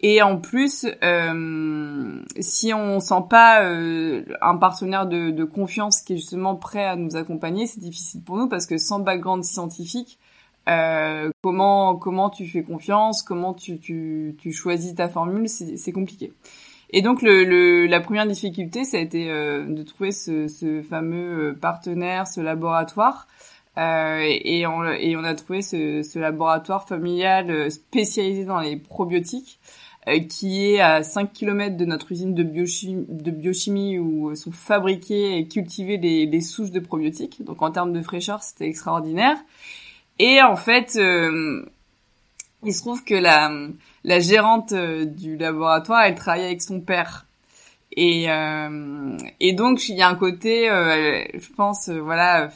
Et 0.00 0.22
en 0.22 0.38
plus, 0.38 0.86
euh, 1.02 2.22
si 2.38 2.72
on 2.72 3.00
sent 3.00 3.24
pas 3.28 3.64
euh, 3.64 4.24
un 4.40 4.56
partenaire 4.56 5.06
de, 5.06 5.30
de, 5.30 5.44
confiance 5.44 6.02
qui 6.02 6.14
est 6.14 6.16
justement 6.16 6.54
prêt 6.54 6.84
à 6.84 6.94
nous 6.94 7.16
accompagner, 7.16 7.66
c'est 7.66 7.80
difficile 7.80 8.22
pour 8.22 8.36
nous 8.36 8.48
parce 8.48 8.66
que 8.66 8.78
sans 8.78 9.00
background 9.00 9.42
scientifique, 9.42 10.18
euh, 10.68 11.30
comment 11.42 11.96
comment 11.96 12.30
tu 12.30 12.46
fais 12.46 12.62
confiance, 12.62 13.22
comment 13.22 13.54
tu, 13.54 13.80
tu, 13.80 14.36
tu 14.38 14.52
choisis 14.52 14.94
ta 14.94 15.08
formule, 15.08 15.48
c'est 15.48 15.92
compliqué. 15.92 16.32
Et 16.90 17.02
donc 17.02 17.22
le, 17.22 17.44
le, 17.44 17.86
la 17.86 18.00
première 18.00 18.26
difficulté, 18.26 18.84
ça 18.84 18.96
a 18.96 19.00
été 19.00 19.30
euh, 19.30 19.66
de 19.66 19.82
trouver 19.82 20.10
ce, 20.10 20.48
ce, 20.48 20.82
fameux 20.82 21.50
euh, 21.50 21.54
partenaire, 21.54 22.26
ce 22.26 22.40
laboratoire. 22.40 23.26
Euh, 23.76 24.20
et, 24.22 24.66
on, 24.66 24.84
et 24.84 25.16
on 25.16 25.22
a 25.22 25.34
trouvé 25.34 25.62
ce, 25.62 26.02
ce 26.02 26.18
laboratoire 26.18 26.88
familial 26.88 27.70
spécialisé 27.70 28.44
dans 28.44 28.60
les 28.60 28.76
probiotiques. 28.76 29.60
Euh, 30.06 30.20
qui 30.20 30.64
est 30.64 30.80
à 30.80 31.02
5 31.02 31.32
km 31.32 31.76
de 31.76 31.84
notre 31.84 32.12
usine 32.12 32.32
de 32.32 32.42
biochimie, 33.30 33.98
où 33.98 34.34
sont 34.36 34.52
fabriquées 34.52 35.38
et 35.38 35.48
cultivées 35.48 35.98
les, 35.98 36.40
souches 36.40 36.70
de 36.70 36.80
probiotiques. 36.80 37.44
Donc 37.44 37.62
en 37.62 37.70
termes 37.70 37.92
de 37.92 38.00
fraîcheur, 38.00 38.42
c'était 38.42 38.68
extraordinaire. 38.68 39.36
Et 40.18 40.40
en 40.40 40.56
fait, 40.56 40.96
euh, 40.96 41.64
il 42.64 42.72
se 42.72 42.80
trouve 42.80 43.04
que 43.04 43.14
la, 43.14 43.50
la 44.04 44.20
gérante 44.20 44.72
euh, 44.72 45.04
du 45.04 45.36
laboratoire, 45.36 46.02
elle 46.04 46.14
travaille 46.14 46.44
avec 46.44 46.62
son 46.62 46.80
père. 46.80 47.26
Et, 47.96 48.26
et 49.40 49.52
donc 49.54 49.88
il 49.88 49.96
y 49.96 50.02
a 50.02 50.08
un 50.08 50.14
côté, 50.14 50.68
je 50.68 51.52
pense, 51.56 51.88
voilà, 51.88 52.48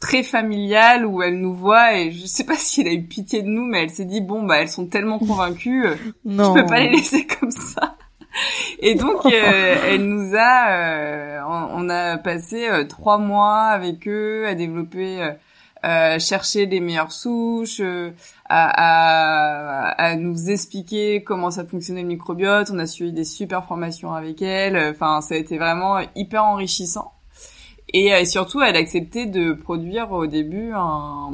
très 0.00 0.22
familiale 0.22 1.06
où 1.06 1.22
elle 1.22 1.40
nous 1.40 1.54
voit 1.54 1.94
et 1.94 2.10
je 2.10 2.26
sais 2.26 2.44
pas 2.44 2.54
si 2.58 2.80
elle 2.80 2.88
a 2.88 2.92
eu 2.92 3.02
pitié 3.02 3.42
de 3.42 3.48
nous 3.48 3.64
mais 3.64 3.84
elle 3.84 3.90
s'est 3.90 4.04
dit 4.04 4.20
bon 4.20 4.42
bah 4.42 4.58
elles 4.58 4.68
sont 4.68 4.86
tellement 4.86 5.18
convaincues 5.18 5.86
euh, 5.86 5.96
je 6.24 6.54
peux 6.54 6.66
pas 6.66 6.80
les 6.80 6.90
laisser 6.90 7.26
comme 7.40 7.50
ça 7.50 7.96
et 8.80 8.94
donc 8.94 9.24
euh, 9.26 9.76
elle 9.86 10.04
nous 10.04 10.34
a 10.36 10.70
euh, 10.70 11.40
on, 11.72 11.88
a 11.88 12.18
passé 12.18 12.68
trois 12.88 13.18
mois 13.18 13.64
avec 13.66 14.06
eux 14.08 14.46
à 14.46 14.54
développer 14.54 15.34
euh, 15.84 16.18
chercher 16.18 16.66
les 16.66 16.80
meilleures 16.80 17.12
souches, 17.12 17.80
à, 17.80 18.08
à, 18.48 19.90
à, 19.90 20.16
nous 20.16 20.50
expliquer 20.50 21.22
comment 21.22 21.52
ça 21.52 21.64
fonctionnait 21.64 22.02
le 22.02 22.08
microbiote. 22.08 22.70
On 22.72 22.78
a 22.80 22.86
suivi 22.86 23.12
des 23.12 23.24
super 23.24 23.64
formations 23.66 24.12
avec 24.12 24.42
elle. 24.42 24.76
Enfin, 24.76 25.20
ça 25.20 25.34
a 25.34 25.38
été 25.38 25.58
vraiment 25.58 26.00
hyper 26.16 26.42
enrichissant. 26.42 27.12
Et 27.96 28.12
euh, 28.12 28.26
surtout, 28.26 28.60
elle 28.60 28.76
acceptait 28.76 29.24
de 29.24 29.54
produire 29.54 30.12
au 30.12 30.26
début 30.26 30.72
un, 30.74 31.30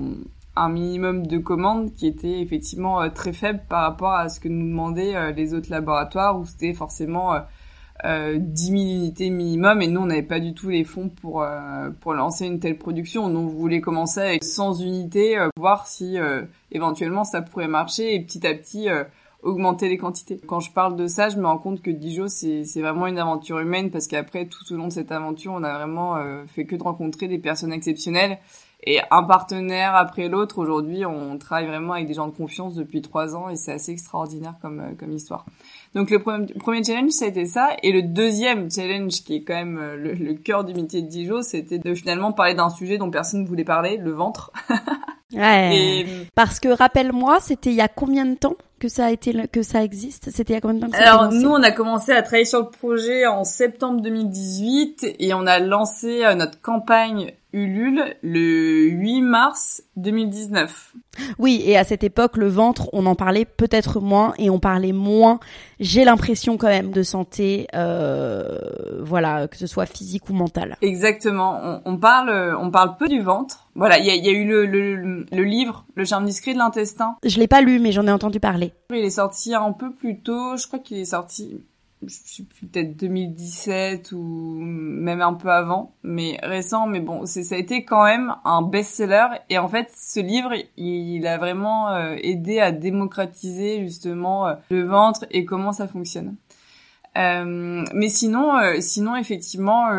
minimum 0.68 1.26
de 1.26 1.38
commandes 1.38 1.92
qui 1.92 2.06
était 2.06 2.40
effectivement 2.40 3.02
euh, 3.02 3.08
très 3.08 3.32
faible 3.32 3.62
par 3.68 3.82
rapport 3.82 4.12
à 4.12 4.28
ce 4.28 4.38
que 4.38 4.46
nous 4.46 4.68
demandaient 4.68 5.16
euh, 5.16 5.32
les 5.32 5.54
autres 5.54 5.72
laboratoires 5.72 6.38
où 6.38 6.44
c'était 6.44 6.72
forcément 6.72 7.34
euh, 8.04 8.36
10 8.38 8.64
000 8.64 8.76
unités 8.80 9.30
minimum. 9.30 9.82
Et 9.82 9.88
nous 9.88 10.02
on 10.02 10.06
n'avait 10.06 10.22
pas 10.22 10.38
du 10.38 10.54
tout 10.54 10.68
les 10.68 10.84
fonds 10.84 11.08
pour 11.08 11.44
pour 11.98 12.14
lancer 12.14 12.46
une 12.46 12.60
telle 12.60 12.78
production. 12.78 13.28
Donc 13.28 13.50
on 13.50 13.56
voulait 13.56 13.80
commencer 13.80 14.20
avec 14.20 14.44
100 14.44 14.82
unités 14.82 15.44
voir 15.56 15.88
si 15.88 16.16
éventuellement 16.70 17.24
ça 17.24 17.42
pourrait 17.42 17.66
marcher. 17.66 18.14
Et 18.14 18.20
petit 18.20 18.46
à 18.46 18.54
petit 18.54 18.86
augmenter 19.42 19.88
les 19.88 19.98
quantités. 19.98 20.40
Quand 20.46 20.60
je 20.60 20.70
parle 20.70 20.96
de 20.96 21.06
ça, 21.06 21.28
je 21.28 21.36
me 21.36 21.46
rends 21.46 21.58
compte 21.58 21.82
que 21.82 21.90
Dijon, 21.90 22.28
c'est 22.28 22.80
vraiment 22.80 23.06
une 23.06 23.18
aventure 23.18 23.58
humaine 23.58 23.90
parce 23.90 24.06
qu'après, 24.06 24.46
tout 24.46 24.72
au 24.72 24.76
long 24.76 24.88
de 24.88 24.92
cette 24.92 25.12
aventure, 25.12 25.52
on 25.52 25.62
a 25.64 25.74
vraiment 25.74 26.16
euh, 26.16 26.44
fait 26.46 26.64
que 26.64 26.76
de 26.76 26.82
rencontrer 26.82 27.28
des 27.28 27.38
personnes 27.38 27.72
exceptionnelles 27.72 28.38
et 28.84 29.00
un 29.10 29.22
partenaire 29.22 29.94
après 29.94 30.28
l'autre. 30.28 30.58
Aujourd'hui, 30.58 31.04
on 31.06 31.38
travaille 31.38 31.66
vraiment 31.66 31.94
avec 31.94 32.06
des 32.06 32.14
gens 32.14 32.26
de 32.26 32.34
confiance 32.34 32.74
depuis 32.74 33.00
trois 33.00 33.36
ans 33.36 33.48
et 33.48 33.56
c'est 33.56 33.72
assez 33.72 33.92
extraordinaire 33.92 34.54
comme, 34.60 34.80
euh, 34.80 34.94
comme 34.98 35.12
histoire. 35.12 35.44
Donc 35.94 36.10
le 36.10 36.20
premier, 36.20 36.84
challenge, 36.84 37.10
ça 37.10 37.26
a 37.26 37.28
été 37.28 37.46
ça. 37.46 37.70
Et 37.82 37.92
le 37.92 38.02
deuxième 38.02 38.70
challenge, 38.70 39.22
qui 39.22 39.36
est 39.36 39.42
quand 39.42 39.54
même 39.54 39.78
euh, 39.78 39.96
le, 39.96 40.34
cœur 40.34 40.64
du 40.64 40.74
métier 40.74 41.02
de 41.02 41.08
Dijon, 41.08 41.42
c'était 41.42 41.78
de 41.78 41.94
finalement 41.94 42.32
parler 42.32 42.54
d'un 42.54 42.70
sujet 42.70 42.98
dont 42.98 43.10
personne 43.10 43.42
ne 43.42 43.46
voulait 43.46 43.64
parler, 43.64 43.98
le 43.98 44.10
ventre. 44.10 44.52
ouais. 45.32 46.26
Parce 46.34 46.58
que 46.58 46.68
rappelle-moi, 46.68 47.38
c'était 47.40 47.70
il 47.70 47.76
y 47.76 47.80
a 47.80 47.88
combien 47.88 48.24
de 48.24 48.34
temps? 48.34 48.56
Que 48.82 48.88
ça 48.88 49.06
a 49.06 49.10
été 49.12 49.32
que 49.46 49.62
ça 49.62 49.84
existe 49.84 50.30
C'était 50.32 50.54
il 50.54 50.56
y 50.56 50.58
a 50.58 50.60
combien 50.60 50.74
de 50.74 50.80
temps 50.80 50.98
que 50.98 51.00
Alors 51.00 51.32
nous, 51.32 51.48
on 51.48 51.62
a 51.62 51.70
commencé 51.70 52.10
à 52.10 52.20
travailler 52.20 52.44
sur 52.44 52.58
le 52.58 52.68
projet 52.68 53.26
en 53.26 53.44
septembre 53.44 54.00
2018 54.00 55.06
et 55.20 55.34
on 55.34 55.46
a 55.46 55.60
lancé 55.60 56.24
euh, 56.24 56.34
notre 56.34 56.60
campagne 56.60 57.32
Ulule 57.52 58.16
le 58.22 58.88
8 58.88 59.20
mars 59.20 59.82
2019. 59.96 60.94
Oui, 61.38 61.62
et 61.66 61.76
à 61.76 61.84
cette 61.84 62.02
époque, 62.02 62.36
le 62.38 62.48
ventre, 62.48 62.88
on 62.92 63.04
en 63.04 63.14
parlait 63.14 63.44
peut-être 63.44 64.00
moins 64.00 64.32
et 64.38 64.48
on 64.48 64.58
parlait 64.58 64.92
moins, 64.92 65.38
j'ai 65.78 66.04
l'impression 66.04 66.56
quand 66.56 66.68
même, 66.68 66.92
de 66.92 67.02
santé, 67.02 67.66
euh, 67.74 69.00
voilà, 69.00 69.48
que 69.48 69.56
ce 69.56 69.66
soit 69.66 69.84
physique 69.84 70.30
ou 70.30 70.32
mentale. 70.32 70.76
Exactement. 70.80 71.60
On, 71.62 71.82
on, 71.84 71.96
parle, 71.98 72.56
on 72.58 72.70
parle 72.70 72.96
peu 72.96 73.08
du 73.08 73.20
ventre. 73.20 73.68
Voilà, 73.74 73.98
il 73.98 74.06
y 74.06 74.10
a, 74.10 74.14
y 74.14 74.28
a, 74.28 74.32
eu 74.32 74.46
le, 74.46 74.66
le, 74.66 75.26
le, 75.30 75.44
livre, 75.44 75.84
Le 75.94 76.04
charme 76.04 76.24
discret 76.24 76.54
de 76.54 76.58
l'intestin. 76.58 77.16
Je 77.24 77.38
l'ai 77.38 77.48
pas 77.48 77.60
lu, 77.60 77.78
mais 77.78 77.92
j'en 77.92 78.06
ai 78.06 78.12
entendu 78.12 78.40
parler. 78.40 78.72
Il 78.90 78.96
est 78.96 79.10
sorti 79.10 79.54
un 79.54 79.72
peu 79.72 79.92
plus 79.92 80.20
tôt. 80.20 80.56
Je 80.56 80.66
crois 80.66 80.78
qu'il 80.78 80.98
est 80.98 81.06
sorti 81.06 81.62
je 82.06 82.42
plus 82.42 82.66
peut-être 82.66 82.96
2017 82.96 84.12
ou 84.12 84.58
même 84.60 85.20
un 85.20 85.34
peu 85.34 85.50
avant, 85.50 85.94
mais 86.02 86.38
récent. 86.42 86.86
Mais 86.86 87.00
bon, 87.00 87.26
ça 87.26 87.40
a 87.54 87.58
été 87.58 87.84
quand 87.84 88.04
même 88.04 88.34
un 88.44 88.62
best-seller. 88.62 89.26
Et 89.50 89.58
en 89.58 89.68
fait, 89.68 89.90
ce 89.96 90.20
livre, 90.20 90.52
il, 90.76 91.26
a 91.26 91.38
vraiment 91.38 91.90
euh, 91.90 92.16
aidé 92.22 92.60
à 92.60 92.72
démocratiser 92.72 93.80
justement 93.80 94.48
euh, 94.48 94.54
le 94.70 94.84
ventre 94.84 95.26
et 95.30 95.44
comment 95.44 95.72
ça 95.72 95.88
fonctionne. 95.88 96.36
Euh, 97.18 97.84
mais 97.92 98.08
sinon, 98.08 98.56
euh, 98.56 98.76
sinon 98.80 99.16
effectivement, 99.16 99.90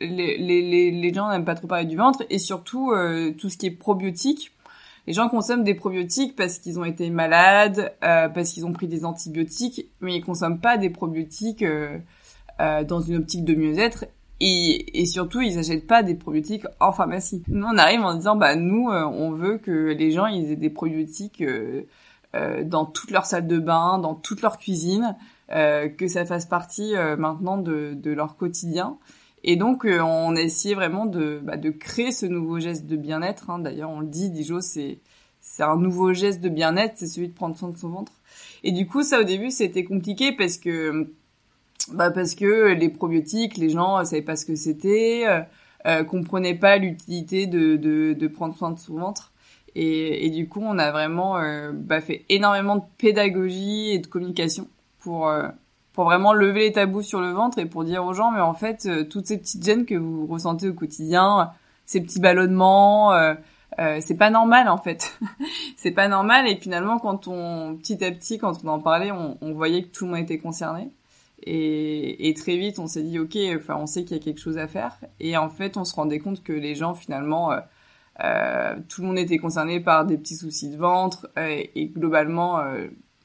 les, 0.00 0.36
les, 0.38 0.90
les 0.90 1.14
gens 1.14 1.30
n'aiment 1.30 1.44
pas 1.44 1.54
trop 1.54 1.68
parler 1.68 1.86
du 1.86 1.96
ventre 1.96 2.24
et 2.28 2.38
surtout 2.38 2.92
tout 3.38 3.48
ce 3.48 3.56
qui 3.56 3.66
est 3.66 3.70
probiotique 3.70 4.52
les 5.06 5.12
gens 5.12 5.28
consomment 5.28 5.64
des 5.64 5.74
probiotiques 5.74 6.36
parce 6.36 6.58
qu'ils 6.58 6.78
ont 6.78 6.84
été 6.84 7.10
malades, 7.10 7.92
euh, 8.04 8.28
parce 8.28 8.50
qu'ils 8.52 8.66
ont 8.66 8.72
pris 8.72 8.88
des 8.88 9.04
antibiotiques, 9.04 9.86
mais 10.00 10.16
ils 10.16 10.24
consomment 10.24 10.60
pas 10.60 10.76
des 10.78 10.90
probiotiques 10.90 11.62
euh, 11.62 11.98
euh, 12.60 12.84
dans 12.84 13.00
une 13.00 13.16
optique 13.16 13.44
de 13.44 13.54
mieux-être. 13.54 14.06
Et, 14.42 15.00
et, 15.00 15.06
surtout, 15.06 15.42
ils 15.42 15.56
n'achètent 15.56 15.86
pas 15.86 16.02
des 16.02 16.14
probiotiques 16.14 16.64
en 16.80 16.92
pharmacie. 16.92 17.42
Nous, 17.48 17.66
on 17.66 17.76
arrive 17.76 18.00
en 18.00 18.14
disant, 18.14 18.36
bah 18.36 18.56
nous, 18.56 18.88
on 18.88 19.32
veut 19.32 19.58
que 19.58 19.92
les 19.92 20.12
gens 20.12 20.26
ils 20.26 20.50
aient 20.50 20.56
des 20.56 20.70
probiotiques 20.70 21.44
dans 22.64 22.86
toute 22.86 23.10
leur 23.10 23.26
salle 23.26 23.46
de 23.46 23.58
bain, 23.58 23.98
dans 23.98 24.14
toute 24.14 24.40
leur 24.40 24.56
cuisine, 24.56 25.14
que 25.50 26.08
ça 26.08 26.24
fasse 26.24 26.46
partie 26.46 26.94
maintenant 27.18 27.58
de, 27.58 27.92
de 27.92 28.12
leur 28.12 28.36
quotidien. 28.36 28.96
Et 29.42 29.56
donc, 29.56 29.84
euh, 29.84 30.00
on 30.00 30.36
a 30.36 30.40
essayé 30.40 30.74
vraiment 30.74 31.06
de, 31.06 31.40
bah, 31.42 31.56
de 31.56 31.70
créer 31.70 32.12
ce 32.12 32.26
nouveau 32.26 32.60
geste 32.60 32.86
de 32.86 32.96
bien-être. 32.96 33.50
Hein. 33.50 33.58
D'ailleurs, 33.58 33.90
on 33.90 34.00
le 34.00 34.06
dit, 34.06 34.30
Dijo, 34.30 34.60
c'est 34.60 35.00
c'est 35.40 35.62
un 35.62 35.76
nouveau 35.76 36.12
geste 36.12 36.40
de 36.40 36.48
bien-être, 36.48 36.94
c'est 36.96 37.06
celui 37.06 37.28
de 37.28 37.34
prendre 37.34 37.56
soin 37.56 37.70
de 37.70 37.76
son 37.76 37.88
ventre. 37.88 38.12
Et 38.62 38.72
du 38.72 38.86
coup, 38.86 39.02
ça 39.02 39.20
au 39.20 39.24
début, 39.24 39.50
c'était 39.50 39.84
compliqué 39.84 40.32
parce 40.32 40.58
que 40.58 41.12
bah 41.92 42.10
parce 42.10 42.34
que 42.34 42.72
les 42.72 42.88
probiotiques, 42.90 43.56
les 43.56 43.70
gens 43.70 43.98
ne 43.98 44.04
savaient 44.04 44.22
pas 44.22 44.36
ce 44.36 44.44
que 44.44 44.54
c'était, 44.54 45.24
euh, 45.26 45.40
euh, 45.86 46.04
comprenaient 46.04 46.54
pas 46.54 46.76
l'utilité 46.76 47.46
de, 47.46 47.76
de, 47.76 48.12
de 48.12 48.28
prendre 48.28 48.54
soin 48.56 48.70
de 48.70 48.78
son 48.78 48.94
ventre. 48.94 49.32
Et, 49.74 50.26
et 50.26 50.30
du 50.30 50.48
coup, 50.48 50.60
on 50.62 50.78
a 50.78 50.90
vraiment 50.90 51.38
euh, 51.38 51.72
bah, 51.72 52.00
fait 52.00 52.24
énormément 52.28 52.76
de 52.76 52.84
pédagogie 52.98 53.90
et 53.90 53.98
de 53.98 54.06
communication 54.06 54.68
pour 54.98 55.28
euh, 55.28 55.48
pour 56.00 56.06
vraiment 56.06 56.32
lever 56.32 56.60
les 56.60 56.72
tabous 56.72 57.02
sur 57.02 57.20
le 57.20 57.30
ventre 57.30 57.58
et 57.58 57.66
pour 57.66 57.84
dire 57.84 58.06
aux 58.06 58.14
gens, 58.14 58.30
mais 58.30 58.40
en 58.40 58.54
fait, 58.54 58.86
euh, 58.86 59.04
toutes 59.04 59.26
ces 59.26 59.36
petites 59.36 59.62
gênes 59.62 59.84
que 59.84 59.94
vous 59.94 60.26
ressentez 60.26 60.66
au 60.66 60.72
quotidien, 60.72 61.50
ces 61.84 62.00
petits 62.00 62.20
ballonnements, 62.20 63.12
euh, 63.12 63.34
euh, 63.78 63.98
c'est 64.00 64.16
pas 64.16 64.30
normal 64.30 64.70
en 64.70 64.78
fait. 64.78 65.18
c'est 65.76 65.90
pas 65.90 66.08
normal 66.08 66.48
et 66.48 66.56
finalement, 66.56 66.98
quand 66.98 67.28
on, 67.28 67.76
petit 67.76 68.02
à 68.02 68.10
petit, 68.12 68.38
quand 68.38 68.64
on 68.64 68.68
en 68.68 68.78
parlait, 68.78 69.10
on, 69.10 69.36
on 69.42 69.52
voyait 69.52 69.82
que 69.82 69.88
tout 69.88 70.06
le 70.06 70.12
monde 70.12 70.20
était 70.20 70.38
concerné. 70.38 70.88
Et, 71.42 72.30
et 72.30 72.32
très 72.32 72.56
vite, 72.56 72.78
on 72.78 72.86
s'est 72.86 73.02
dit, 73.02 73.18
ok, 73.18 73.36
enfin, 73.56 73.76
on 73.76 73.84
sait 73.84 74.04
qu'il 74.04 74.16
y 74.16 74.20
a 74.20 74.22
quelque 74.22 74.40
chose 74.40 74.56
à 74.56 74.68
faire. 74.68 74.98
Et 75.20 75.36
en 75.36 75.50
fait, 75.50 75.76
on 75.76 75.84
se 75.84 75.94
rendait 75.94 76.18
compte 76.18 76.42
que 76.42 76.54
les 76.54 76.74
gens, 76.74 76.94
finalement, 76.94 77.52
euh, 77.52 77.60
euh 78.24 78.74
tout 78.88 79.02
le 79.02 79.08
monde 79.08 79.18
était 79.18 79.36
concerné 79.36 79.80
par 79.80 80.06
des 80.06 80.16
petits 80.16 80.36
soucis 80.36 80.70
de 80.70 80.78
ventre 80.78 81.28
et, 81.36 81.78
et 81.78 81.88
globalement, 81.88 82.58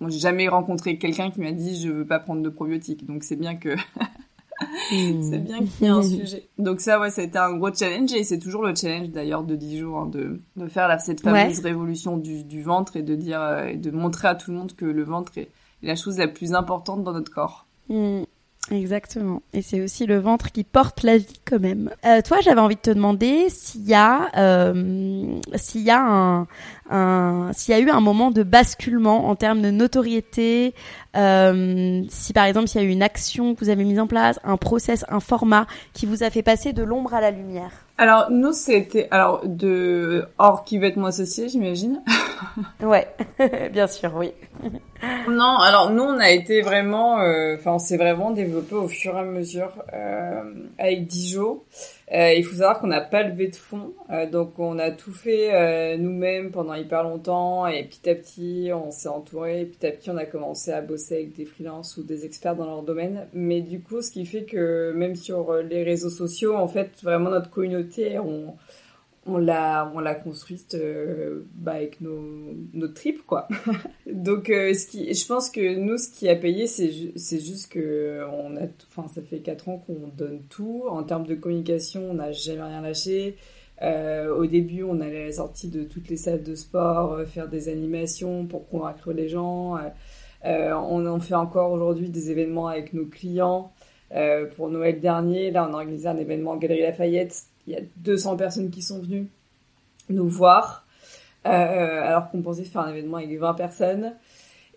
moi, 0.02 0.10
j'ai 0.10 0.20
jamais 0.20 0.48
rencontré 0.48 0.98
quelqu'un 0.98 1.32
qui 1.32 1.40
m'a 1.40 1.52
dit 1.52 1.82
je 1.82 1.90
veux 1.90 2.06
pas 2.06 2.20
prendre 2.20 2.42
de 2.42 2.50
probiotiques. 2.50 3.06
Donc 3.06 3.24
c'est 3.24 3.38
bien 3.38 3.56
que 3.56 3.76
c'est 4.90 5.40
bien 5.40 5.60
qu'il 5.60 5.82
y 5.82 5.86
ait 5.86 5.90
un 5.90 6.04
sujet. 6.04 6.50
Donc 6.58 6.82
ça, 6.82 7.00
ouais, 7.00 7.10
ça 7.10 7.22
a 7.22 7.26
été 7.26 7.38
un 7.38 7.54
gros 7.54 7.74
challenge 7.74 8.14
et 8.14 8.24
c'est 8.24 8.40
toujours 8.40 8.64
le 8.64 8.76
challenge 8.76 9.10
d'ailleurs 9.10 9.44
de 9.44 9.56
10 9.56 9.78
jours 9.80 10.00
hein, 10.00 10.06
de, 10.08 10.42
de 10.58 10.68
faire 10.68 10.88
la, 10.88 11.00
cette 11.00 11.22
fameuse 11.22 11.60
révolution 11.60 12.18
du, 12.18 12.44
du, 12.44 12.62
ventre 12.62 12.98
et 12.98 13.04
de 13.04 13.16
dire 13.16 13.42
euh, 13.42 13.68
et 13.68 13.78
de 13.78 13.92
montrer 13.92 14.28
à 14.28 14.36
tout 14.36 14.52
le 14.52 14.58
monde 14.58 14.74
que 14.76 14.86
le 14.86 15.04
ventre 15.04 15.38
est 15.38 15.50
la 15.82 15.96
chose 15.96 16.18
la 16.18 16.28
plus 16.28 16.54
importante 16.54 17.04
dans 17.04 17.14
notre 17.14 17.32
corps. 17.32 17.66
Mm. 17.90 18.24
Exactement. 18.72 19.44
Et 19.54 19.62
c'est 19.62 19.82
aussi 19.82 20.08
le 20.08 20.18
ventre 20.18 20.52
qui 20.52 20.64
porte 20.64 21.04
la 21.04 21.18
vie 21.18 21.40
quand 21.46 21.60
même. 21.60 21.92
Euh, 22.04 22.22
toi, 22.22 22.40
j'avais 22.42 22.60
envie 22.60 22.76
de 22.76 22.82
te 22.82 22.90
demander 22.90 23.48
s'il 23.50 23.86
y 23.88 23.94
a, 23.94 24.32
euh, 24.38 25.40
s'il 25.54 25.82
y 25.82 25.92
a 25.92 26.02
un, 26.02 26.48
un 26.90 27.52
s'il 27.54 27.76
y 27.76 27.78
a 27.78 27.80
eu 27.80 27.90
un 27.92 28.00
moment 28.02 28.32
de 28.32 28.42
basculement 28.42 29.30
en 29.30 29.36
termes 29.36 29.62
de 29.62 29.70
notoriété, 29.70 30.74
euh, 31.16 32.04
si 32.10 32.34
par 32.34 32.46
exemple 32.46 32.70
il 32.74 32.76
y 32.76 32.80
a 32.80 32.84
eu 32.84 32.90
une 32.90 33.04
action 33.04 33.54
que 33.54 33.60
vous 33.60 33.70
avez 33.70 33.84
mise 33.84 34.00
en 34.00 34.08
place, 34.08 34.40
un 34.44 34.58
process, 34.58 35.06
un 35.10 35.20
format 35.20 35.68
qui 35.94 36.08
vous 36.08 36.24
a 36.24 36.32
fait 36.32 36.44
passer 36.44 36.74
de 36.74 36.82
l'ombre 36.82 37.14
à 37.14 37.22
la 37.22 37.30
lumière. 37.30 37.85
Alors 37.98 38.30
nous 38.30 38.52
c'était 38.52 39.08
alors 39.10 39.42
de 39.46 40.26
or 40.38 40.66
qui 40.66 40.80
va 40.80 40.88
être 40.88 40.98
mon 40.98 41.06
associé 41.06 41.48
j'imagine. 41.48 42.04
ouais, 42.82 43.08
bien 43.72 43.88
sûr 43.88 44.12
oui. 44.16 44.34
non 45.30 45.58
alors 45.60 45.92
nous 45.92 46.04
on 46.04 46.20
a 46.20 46.30
été 46.30 46.62
vraiment, 46.62 47.22
euh, 47.22 47.56
enfin 47.58 47.74
on 47.74 47.80
s'est 47.80 47.96
vraiment 47.96 48.32
développé 48.32 48.76
au 48.76 48.90
fur 48.90 49.16
et 49.16 49.20
à 49.20 49.24
mesure 49.24 49.72
euh, 49.94 50.42
avec 50.78 51.08
Dijon. 51.08 51.62
Euh, 52.14 52.34
il 52.34 52.44
faut 52.44 52.58
savoir 52.58 52.80
qu'on 52.80 52.88
n'a 52.88 53.02
pas 53.02 53.24
levé 53.24 53.48
de 53.48 53.56
fonds, 53.56 53.94
euh, 54.12 54.30
donc 54.30 54.60
on 54.60 54.78
a 54.78 54.92
tout 54.92 55.12
fait 55.12 55.56
euh, 55.56 55.98
nous-mêmes 55.98 56.52
pendant 56.52 56.76
hyper 56.76 57.02
longtemps 57.02 57.66
et 57.66 57.84
petit 57.84 58.08
à 58.10 58.14
petit 58.14 58.70
on 58.74 58.92
s'est 58.92 59.10
entouré, 59.10 59.62
et 59.62 59.66
petit 59.66 59.88
à 59.88 59.92
petit 59.92 60.12
on 60.12 60.18
a 60.18 60.26
commencé 60.26 60.72
à 60.72 60.82
bosser 60.82 61.16
avec 61.16 61.36
des 61.36 61.46
freelances 61.46 61.98
ou 61.98 62.04
des 62.04 62.26
experts 62.26 62.56
dans 62.58 62.68
leur 62.68 62.84
domaine. 62.84 63.28
Mais 63.34 63.62
du 63.62 63.82
coup, 63.82 64.04
ce 64.04 64.12
qui 64.12 64.26
fait 64.26 64.44
que 64.44 64.92
même 64.96 65.16
sur 65.16 65.56
les 65.56 65.84
réseaux 65.84 66.12
sociaux, 66.12 66.56
en 66.56 66.68
fait, 66.68 66.92
vraiment 67.02 67.32
notre 67.32 67.50
communauté, 67.50 67.85
on, 69.26 69.38
l'a 69.38 69.92
on 69.96 70.00
l'a 70.00 70.16
construite 70.16 70.76
euh, 70.76 71.46
bah, 71.56 71.74
avec 71.74 72.02
nos 72.02 72.54
nos 72.74 72.88
tripes 72.88 73.26
quoi. 73.26 73.48
Donc 74.12 74.50
euh, 74.50 74.74
ce 74.74 74.86
qui 74.86 75.14
je 75.14 75.28
pense 75.28 75.50
que 75.50 75.76
nous 75.76 75.98
ce 75.98 76.10
qui 76.10 76.30
a 76.30 76.36
payé 76.36 76.68
c'est 76.68 76.92
c'est 77.16 77.40
juste 77.40 77.72
que 77.72 78.22
on 78.32 78.56
a 78.56 78.68
enfin 78.88 79.08
ça 79.08 79.22
fait 79.22 79.40
quatre 79.40 79.70
ans 79.70 79.84
qu'on 79.86 80.08
donne 80.16 80.42
tout. 80.50 80.84
En 80.88 81.04
termes 81.04 81.26
de 81.26 81.36
communication 81.36 82.12
on 82.12 82.16
n'a 82.16 82.32
jamais 82.32 82.64
rien 82.64 82.82
lâché. 82.82 83.36
Euh, 83.82 84.34
au 84.34 84.46
début 84.46 84.84
on 84.84 85.00
allait 85.02 85.24
à 85.24 85.26
la 85.26 85.32
sortie 85.34 85.70
de 85.70 85.84
toutes 85.84 86.08
les 86.10 86.18
salles 86.18 86.44
de 86.44 86.56
sport 86.56 87.26
faire 87.26 87.50
des 87.50 87.68
animations 87.70 88.46
pour 88.46 88.68
convaincre 88.68 89.12
les 89.12 89.28
gens. 89.28 89.78
On 90.44 91.06
en 91.08 91.20
fait 91.20 91.34
encore 91.34 91.72
aujourd'hui 91.72 92.10
des 92.10 92.30
événements 92.32 92.68
avec 92.68 92.94
nos 92.94 93.06
clients. 93.06 93.74
Pour 94.56 94.70
Noël 94.70 95.00
dernier 95.00 95.52
là 95.52 95.68
on 95.70 95.74
a 95.74 95.78
organisé 95.78 96.08
un 96.08 96.18
événement 96.18 96.56
Galerie 96.58 96.82
Lafayette 96.82 97.48
il 97.68 97.74
y 97.74 97.78
a 97.78 97.82
200 97.98 98.38
personnes 98.38 98.70
qui 98.70 98.82
sont 98.82 99.00
venues 99.02 99.28
nous 100.10 100.28
voir, 100.28 100.86
euh, 101.46 101.50
alors 101.50 102.30
qu'on 102.30 102.42
pensait 102.42 102.64
faire 102.64 102.82
un 102.82 102.92
événement 102.92 103.18
avec 103.18 103.38
20 103.38 103.54
personnes. 103.54 104.14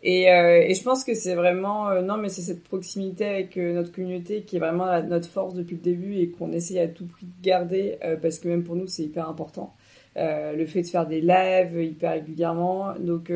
Et, 0.02 0.30
euh, 0.30 0.62
et 0.64 0.74
je 0.74 0.82
pense 0.84 1.02
que 1.02 1.14
c'est 1.14 1.34
vraiment 1.34 1.88
euh, 1.88 2.02
non, 2.02 2.16
mais 2.18 2.28
c'est 2.28 2.42
cette 2.42 2.62
proximité 2.62 3.24
avec 3.24 3.56
notre 3.56 3.90
communauté 3.90 4.42
qui 4.42 4.56
est 4.56 4.60
vraiment 4.60 5.02
notre 5.02 5.28
force 5.28 5.54
depuis 5.54 5.74
le 5.74 5.82
début 5.82 6.14
et 6.14 6.30
qu'on 6.30 6.52
essaye 6.52 6.78
à 6.78 6.86
tout 6.86 7.06
prix 7.06 7.26
de 7.26 7.42
garder 7.42 7.98
parce 8.22 8.38
que 8.38 8.46
même 8.46 8.62
pour 8.62 8.76
nous 8.76 8.86
c'est 8.86 9.02
hyper 9.02 9.28
important. 9.28 9.74
le 10.14 10.64
fait 10.66 10.82
de 10.82 10.86
faire 10.86 11.06
des 11.06 11.20
lives 11.20 11.82
hyper 11.82 12.12
régulièrement, 12.12 12.94
donc 13.00 13.32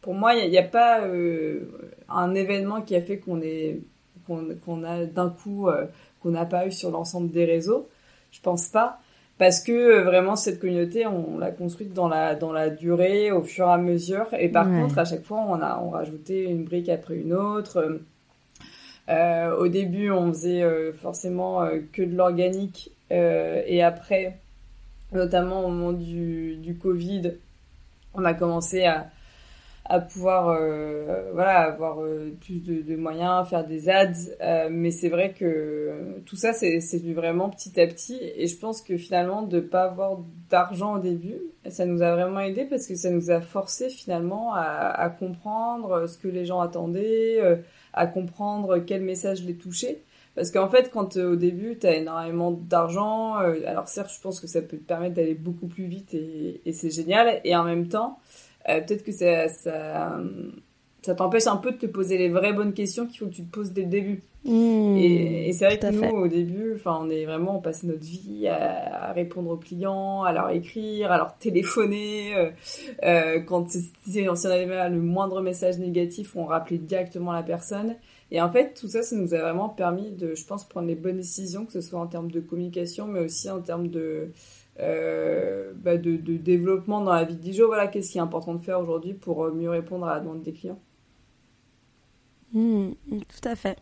pour 0.00 0.14
moi 0.14 0.34
il 0.36 0.48
n'y 0.48 0.58
a, 0.58 0.60
a, 0.60 0.64
pas 0.64 1.04
un 2.08 2.34
événement 2.36 2.82
qui 2.82 2.94
a 2.94 3.00
fait 3.00 3.18
qu'on 3.18 3.40
est 3.42 3.80
a 4.28 5.06
d'un 5.06 5.30
coup 5.30 5.68
qu'on 6.24 6.30
n'a 6.30 6.46
pas 6.46 6.66
eu 6.66 6.72
sur 6.72 6.90
l'ensemble 6.90 7.30
des 7.30 7.44
réseaux. 7.44 7.86
Je 8.32 8.40
pense 8.40 8.68
pas. 8.68 8.98
Parce 9.36 9.60
que 9.60 9.72
euh, 9.72 10.02
vraiment 10.04 10.36
cette 10.36 10.60
communauté, 10.60 11.06
on 11.06 11.38
l'a 11.38 11.50
construite 11.50 11.92
dans 11.92 12.08
la 12.08 12.34
dans 12.34 12.52
la 12.52 12.70
durée, 12.70 13.30
au 13.30 13.42
fur 13.42 13.66
et 13.66 13.72
à 13.72 13.78
mesure. 13.78 14.26
Et 14.38 14.48
par 14.48 14.68
ouais. 14.68 14.80
contre, 14.80 14.98
à 14.98 15.04
chaque 15.04 15.24
fois, 15.24 15.44
on 15.48 15.60
a 15.60 15.80
on 15.80 15.90
rajoutait 15.90 16.44
une 16.44 16.64
brique 16.64 16.88
après 16.88 17.16
une 17.16 17.32
autre. 17.32 18.00
Euh, 19.08 19.56
au 19.56 19.68
début, 19.68 20.10
on 20.10 20.32
faisait 20.32 20.62
euh, 20.62 20.92
forcément 20.92 21.62
euh, 21.62 21.80
que 21.92 22.02
de 22.02 22.16
l'organique, 22.16 22.90
euh, 23.12 23.62
et 23.66 23.82
après, 23.82 24.38
notamment 25.12 25.66
au 25.66 25.68
moment 25.68 25.92
du 25.92 26.56
du 26.56 26.76
Covid, 26.76 27.32
on 28.14 28.24
a 28.24 28.34
commencé 28.34 28.84
à 28.84 29.10
à 29.86 30.00
pouvoir 30.00 30.48
euh, 30.48 31.30
voilà 31.34 31.58
avoir 31.58 32.00
euh, 32.00 32.34
plus 32.40 32.62
de, 32.62 32.80
de, 32.80 32.96
moyens 32.96 33.46
faire 33.48 33.66
des 33.66 33.90
ads. 33.90 34.12
Euh, 34.40 34.68
mais 34.70 34.90
c'est 34.90 35.10
vrai 35.10 35.34
que 35.34 36.20
tout 36.24 36.36
ça 36.36 36.52
c'est 36.52 36.80
c'est 36.80 36.98
vraiment 37.12 37.50
petit 37.50 37.78
à 37.80 37.86
petit. 37.86 38.18
Et 38.36 38.46
je 38.46 38.58
pense 38.58 38.80
que 38.80 38.96
finalement 38.96 39.42
de 39.42 39.60
pas 39.60 39.84
avoir 39.84 40.20
d'argent 40.48 40.96
au 40.96 40.98
début 40.98 41.40
ça 41.66 41.84
nous 41.84 42.02
a 42.02 42.14
vraiment 42.14 42.40
aidé 42.40 42.64
parce 42.64 42.86
que 42.86 42.94
ça 42.94 43.10
nous 43.10 43.30
a 43.30 43.40
forcé 43.40 43.88
finalement 43.88 44.54
à, 44.54 44.60
à 44.60 45.10
comprendre 45.10 46.06
ce 46.08 46.18
que 46.18 46.28
les 46.28 46.44
gens 46.44 46.60
attendaient 46.60 47.40
à 47.92 48.06
comprendre 48.06 48.78
quel 48.78 49.02
message 49.02 49.44
les 49.44 49.56
touchait. 49.56 50.02
Parce 50.34 50.50
qu'en 50.50 50.68
fait, 50.68 50.90
quand 50.90 51.16
au 51.16 51.36
début, 51.36 51.78
tu 51.78 51.86
as 51.86 51.94
énormément 51.94 52.50
d'argent, 52.50 53.34
alors 53.34 53.86
certes, 53.86 54.10
je 54.12 54.20
pense 54.20 54.40
que 54.40 54.48
ça 54.48 54.60
peut 54.62 54.76
te 54.76 54.82
permettre 54.82 55.14
d'aller 55.14 55.34
beaucoup 55.34 55.68
plus 55.68 55.84
vite 55.84 56.12
et, 56.12 56.60
et 56.66 56.72
c'est 56.72 56.90
génial. 56.90 57.40
Et 57.44 57.54
en 57.54 57.62
même 57.62 57.86
temps, 57.86 58.18
euh, 58.68 58.80
peut-être 58.80 59.04
que 59.04 59.12
ça, 59.12 59.48
ça, 59.48 60.20
ça 61.02 61.14
t'empêche 61.14 61.46
un 61.46 61.56
peu 61.56 61.72
de 61.72 61.76
te 61.76 61.86
poser 61.86 62.16
les 62.18 62.28
vraies 62.28 62.52
bonnes 62.52 62.72
questions 62.72 63.06
qu'il 63.06 63.18
faut 63.18 63.26
que 63.26 63.34
tu 63.34 63.44
te 63.44 63.50
poses 63.50 63.72
dès 63.72 63.82
le 63.82 63.88
début. 63.88 64.22
Mmh, 64.44 64.96
et, 64.98 65.48
et 65.48 65.52
c'est 65.52 65.64
vrai 65.64 65.78
que 65.78 65.86
nous, 65.86 66.18
au 66.18 66.28
début, 66.28 66.74
enfin, 66.74 66.98
on 67.02 67.08
est 67.08 67.24
vraiment, 67.24 67.58
on 67.58 67.60
passe 67.60 67.82
notre 67.82 68.04
vie 68.04 68.46
à, 68.46 69.08
à, 69.08 69.12
répondre 69.12 69.50
aux 69.50 69.56
clients, 69.56 70.22
à 70.22 70.32
leur 70.32 70.50
écrire, 70.50 71.12
à 71.12 71.16
leur 71.16 71.36
téléphoner. 71.38 72.34
Euh, 72.36 72.50
euh, 73.04 73.40
quand 73.40 73.70
si 73.70 74.28
on 74.28 74.50
avait 74.50 74.90
le 74.90 75.00
moindre 75.00 75.40
message 75.40 75.78
négatif, 75.78 76.36
on 76.36 76.44
rappelait 76.44 76.78
directement 76.78 77.32
la 77.32 77.42
personne. 77.42 77.96
Et 78.30 78.40
en 78.42 78.50
fait, 78.50 78.74
tout 78.74 78.88
ça, 78.88 79.02
ça 79.02 79.16
nous 79.16 79.32
a 79.34 79.38
vraiment 79.38 79.68
permis 79.68 80.10
de, 80.10 80.34
je 80.34 80.44
pense, 80.44 80.68
prendre 80.68 80.88
les 80.88 80.94
bonnes 80.94 81.18
décisions, 81.18 81.64
que 81.64 81.72
ce 81.72 81.80
soit 81.80 82.00
en 82.00 82.06
termes 82.06 82.30
de 82.30 82.40
communication, 82.40 83.06
mais 83.06 83.20
aussi 83.20 83.50
en 83.50 83.60
termes 83.60 83.88
de, 83.88 84.30
euh, 84.80 85.72
bah 85.76 85.96
de, 85.96 86.16
de, 86.16 86.36
développement 86.36 87.00
dans 87.00 87.12
la 87.12 87.24
vie 87.24 87.36
de 87.36 87.40
Dijon. 87.40 87.66
Voilà, 87.66 87.86
qu'est-ce 87.86 88.10
qui 88.10 88.18
est 88.18 88.22
important 88.22 88.54
de 88.54 88.62
faire 88.62 88.80
aujourd'hui 88.80 89.14
pour 89.14 89.44
euh, 89.44 89.52
mieux 89.52 89.70
répondre 89.70 90.06
à 90.06 90.14
la 90.14 90.20
demande 90.20 90.42
des 90.42 90.52
clients? 90.52 90.80
Mmh, 92.52 92.92
tout 93.10 93.48
à 93.48 93.56
fait. 93.56 93.78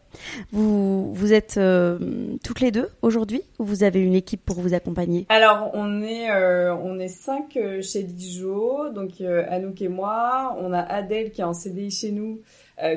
Vous, 0.51 1.13
vous 1.13 1.35
êtes 1.35 1.59
euh, 1.59 2.37
toutes 2.43 2.61
les 2.61 2.71
deux 2.71 2.89
aujourd'hui 3.03 3.43
ou 3.59 3.65
vous 3.65 3.85
avez 3.85 4.01
une 4.01 4.15
équipe 4.15 4.43
pour 4.45 4.61
vous 4.61 4.73
accompagner? 4.73 5.27
Alors, 5.29 5.71
on 5.75 6.01
est, 6.01 6.31
euh, 6.31 6.75
on 6.75 6.99
est 6.99 7.09
cinq 7.09 7.59
chez 7.83 8.03
Dijon, 8.03 8.91
donc 8.93 9.21
Anouk 9.21 9.83
et 9.83 9.89
moi. 9.89 10.57
On 10.59 10.73
a 10.73 10.81
Adèle 10.81 11.33
qui 11.33 11.43
est 11.43 11.45
en 11.45 11.53
CDI 11.53 11.91
chez 11.91 12.13
nous, 12.13 12.41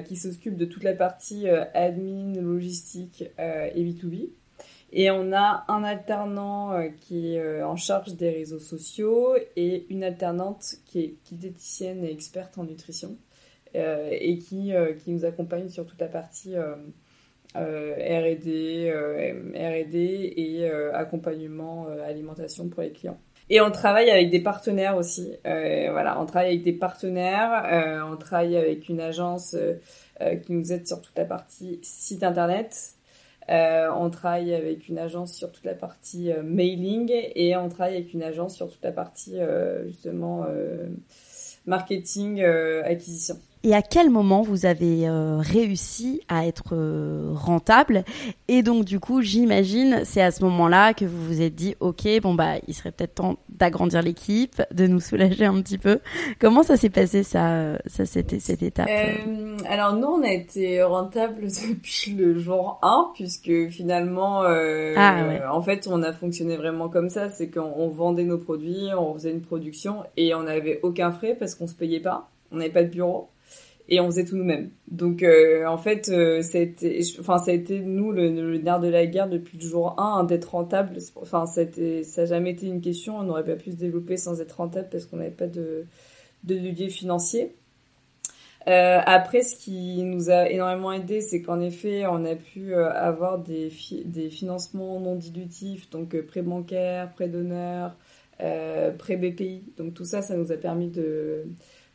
qui 0.05 0.15
s'occupe 0.15 0.55
de 0.55 0.63
toute 0.63 0.83
la 0.83 0.93
partie 0.93 1.49
admin, 1.49 2.41
logistique 2.41 3.25
et 3.37 3.83
B2B. 3.83 4.29
Et 4.97 5.11
on 5.11 5.33
a 5.33 5.65
un 5.67 5.83
alternant 5.83 6.71
euh, 6.71 6.87
qui 7.01 7.35
est 7.35 7.39
euh, 7.41 7.67
en 7.67 7.75
charge 7.75 8.13
des 8.15 8.29
réseaux 8.29 8.59
sociaux 8.59 9.35
et 9.57 9.85
une 9.89 10.05
alternante 10.05 10.75
qui 10.85 10.99
est, 11.01 11.15
diététicienne 11.29 12.05
et 12.05 12.11
experte 12.11 12.57
en 12.57 12.63
nutrition 12.63 13.17
euh, 13.75 14.07
et 14.09 14.37
qui, 14.37 14.71
qui 15.03 15.11
nous 15.11 15.25
accompagne 15.25 15.67
sur 15.67 15.85
toute 15.85 15.99
la 15.99 16.07
partie 16.07 16.55
R&D, 17.55 18.93
R&D 19.53 20.33
et 20.37 20.69
accompagnement 20.93 21.87
alimentation 22.07 22.69
pour 22.69 22.81
les 22.81 22.91
clients. 22.91 23.19
Et 23.49 23.59
on 23.59 23.71
travaille 23.71 24.09
avec 24.09 24.29
des 24.29 24.39
partenaires 24.39 24.95
aussi. 24.95 25.33
voilà, 25.43 26.21
on 26.21 26.25
travaille 26.25 26.51
avec 26.51 26.63
des 26.63 26.71
partenaires. 26.73 28.05
on 28.09 28.15
travaille 28.15 28.55
avec 28.55 28.87
une 28.87 29.01
agence 29.01 29.57
qui 30.45 30.53
nous 30.53 30.71
aide 30.71 30.87
sur 30.87 31.01
toute 31.01 31.17
la 31.17 31.25
partie 31.25 31.79
site 31.83 32.23
internet. 32.23 32.94
Euh, 33.49 33.89
on 33.95 34.09
travaille 34.09 34.53
avec 34.55 34.89
une 34.89 34.97
agence 34.97 35.33
sur 35.33 35.51
toute 35.51 35.65
la 35.65 35.75
partie 35.75 36.31
euh, 36.31 36.41
mailing 36.41 37.11
et 37.13 37.55
on 37.55 37.69
travaille 37.69 37.95
avec 37.95 38.13
une 38.13 38.23
agence 38.23 38.55
sur 38.55 38.71
toute 38.71 38.83
la 38.83 38.91
partie 38.91 39.39
euh, 39.39 39.85
justement 39.85 40.45
marketing 41.65 42.43
acquisition. 42.43 43.35
Et 43.67 43.73
à 43.73 43.81
quel 43.81 44.11
moment 44.11 44.43
vous 44.43 44.67
avez 44.67 45.09
euh, 45.09 45.39
réussi 45.39 46.21
à 46.27 46.45
être 46.45 46.73
euh, 46.73 47.31
rentable? 47.33 48.03
Et 48.47 48.61
donc 48.61 48.85
du 48.85 48.99
coup, 48.99 49.23
j'imagine, 49.23 50.01
c'est 50.03 50.21
à 50.21 50.29
ce 50.29 50.43
moment-là 50.43 50.93
que 50.93 51.03
vous 51.03 51.25
vous 51.25 51.41
êtes 51.41 51.55
dit, 51.55 51.75
ok, 51.79 52.07
bon 52.21 52.35
bah, 52.35 52.57
il 52.67 52.75
serait 52.75 52.91
peut-être 52.91 53.15
temps 53.15 53.37
d'agrandir 53.49 54.03
l'équipe, 54.03 54.61
de 54.71 54.85
nous 54.85 54.99
soulager 54.99 55.45
un 55.45 55.59
petit 55.63 55.79
peu. 55.79 55.97
Comment 56.39 56.61
ça 56.61 56.77
s'est 56.77 56.91
passé 56.91 57.23
ça, 57.23 57.79
ça 57.87 58.05
cette, 58.05 58.39
cette 58.39 58.61
étape? 58.61 58.87
Euh, 58.87 59.57
Alors 59.67 59.95
nous, 59.95 60.09
on 60.09 60.21
a 60.21 60.31
été 60.31 60.83
rentable 60.83 61.41
depuis 61.69 62.13
le 62.13 62.37
jour 62.37 62.77
1, 62.83 63.13
puisque 63.15 63.69
finalement, 63.69 64.41
ah, 64.43 64.47
ouais. 64.47 65.41
en 65.51 65.61
fait, 65.63 65.87
on 65.89 66.03
a 66.03 66.13
fonctionné 66.13 66.55
vraiment 66.55 66.87
comme 66.87 67.09
ça, 67.09 67.31
c'est 67.31 67.49
qu'on 67.49 67.89
vendait 67.89 68.25
nos 68.25 68.37
produits, 68.37 68.89
on 68.95 69.15
faisait 69.15 69.31
une 69.31 69.41
production 69.41 70.03
et 70.17 70.35
on 70.35 70.43
n'avait 70.43 70.79
aucun 70.83 71.11
frais 71.11 71.33
parce 71.33 71.55
qu'on 71.55 71.65
se 71.65 71.73
payait 71.73 71.99
pas, 71.99 72.29
on 72.51 72.57
n'avait 72.57 72.69
pas 72.69 72.83
de 72.83 72.89
bureau 72.89 73.29
et 73.87 73.99
on 73.99 74.05
faisait 74.07 74.25
tout 74.25 74.35
nous-mêmes. 74.35 74.69
Donc 74.89 75.23
euh, 75.23 75.65
en 75.65 75.77
fait, 75.77 76.09
euh, 76.09 76.41
ça 76.41 76.57
a 76.57 76.61
été, 76.61 77.01
enfin 77.19 77.37
ça 77.37 77.51
a 77.51 77.53
été 77.53 77.79
nous 77.81 78.11
le, 78.11 78.29
le, 78.29 78.57
nerf 78.57 78.79
de 78.79 78.87
la 78.87 79.05
guerre 79.05 79.29
depuis 79.29 79.57
le 79.57 79.67
jour 79.67 79.99
1 79.99 80.03
hein, 80.03 80.23
d'être 80.23 80.51
rentable. 80.51 80.97
Enfin 81.15 81.45
ça 81.45 81.61
a, 81.61 82.03
ça 82.03 82.21
a 82.21 82.25
jamais 82.25 82.51
été 82.51 82.67
une 82.67 82.81
question. 82.81 83.17
On 83.17 83.23
n'aurait 83.23 83.45
pas 83.45 83.55
pu 83.55 83.71
se 83.71 83.77
développer 83.77 84.17
sans 84.17 84.41
être 84.41 84.53
rentable 84.53 84.87
parce 84.91 85.05
qu'on 85.05 85.17
n'avait 85.17 85.29
pas 85.31 85.47
de 85.47 85.85
de 86.43 86.55
levier 86.55 86.89
financier. 86.89 87.55
Euh, 88.67 88.99
après, 89.05 89.43
ce 89.43 89.55
qui 89.55 90.01
nous 90.03 90.31
a 90.31 90.49
énormément 90.49 90.91
aidé, 90.91 91.21
c'est 91.21 91.41
qu'en 91.41 91.61
effet, 91.61 92.05
on 92.07 92.25
a 92.25 92.35
pu 92.35 92.73
euh, 92.73 92.91
avoir 92.91 93.37
des, 93.39 93.71
des 94.05 94.29
financements 94.29 94.99
non 94.99 95.15
dilutifs, 95.15 95.89
donc 95.91 96.15
euh, 96.15 96.25
prêt 96.25 96.41
bancaire, 96.41 97.13
prêt 97.13 97.27
d'honneur, 97.27 97.95
prêt 98.39 99.17
BPI. 99.17 99.63
Donc 99.77 99.93
tout 99.93 100.05
ça, 100.05 100.21
ça 100.21 100.35
nous 100.35 100.51
a 100.51 100.57
permis 100.57 100.89
de 100.89 101.45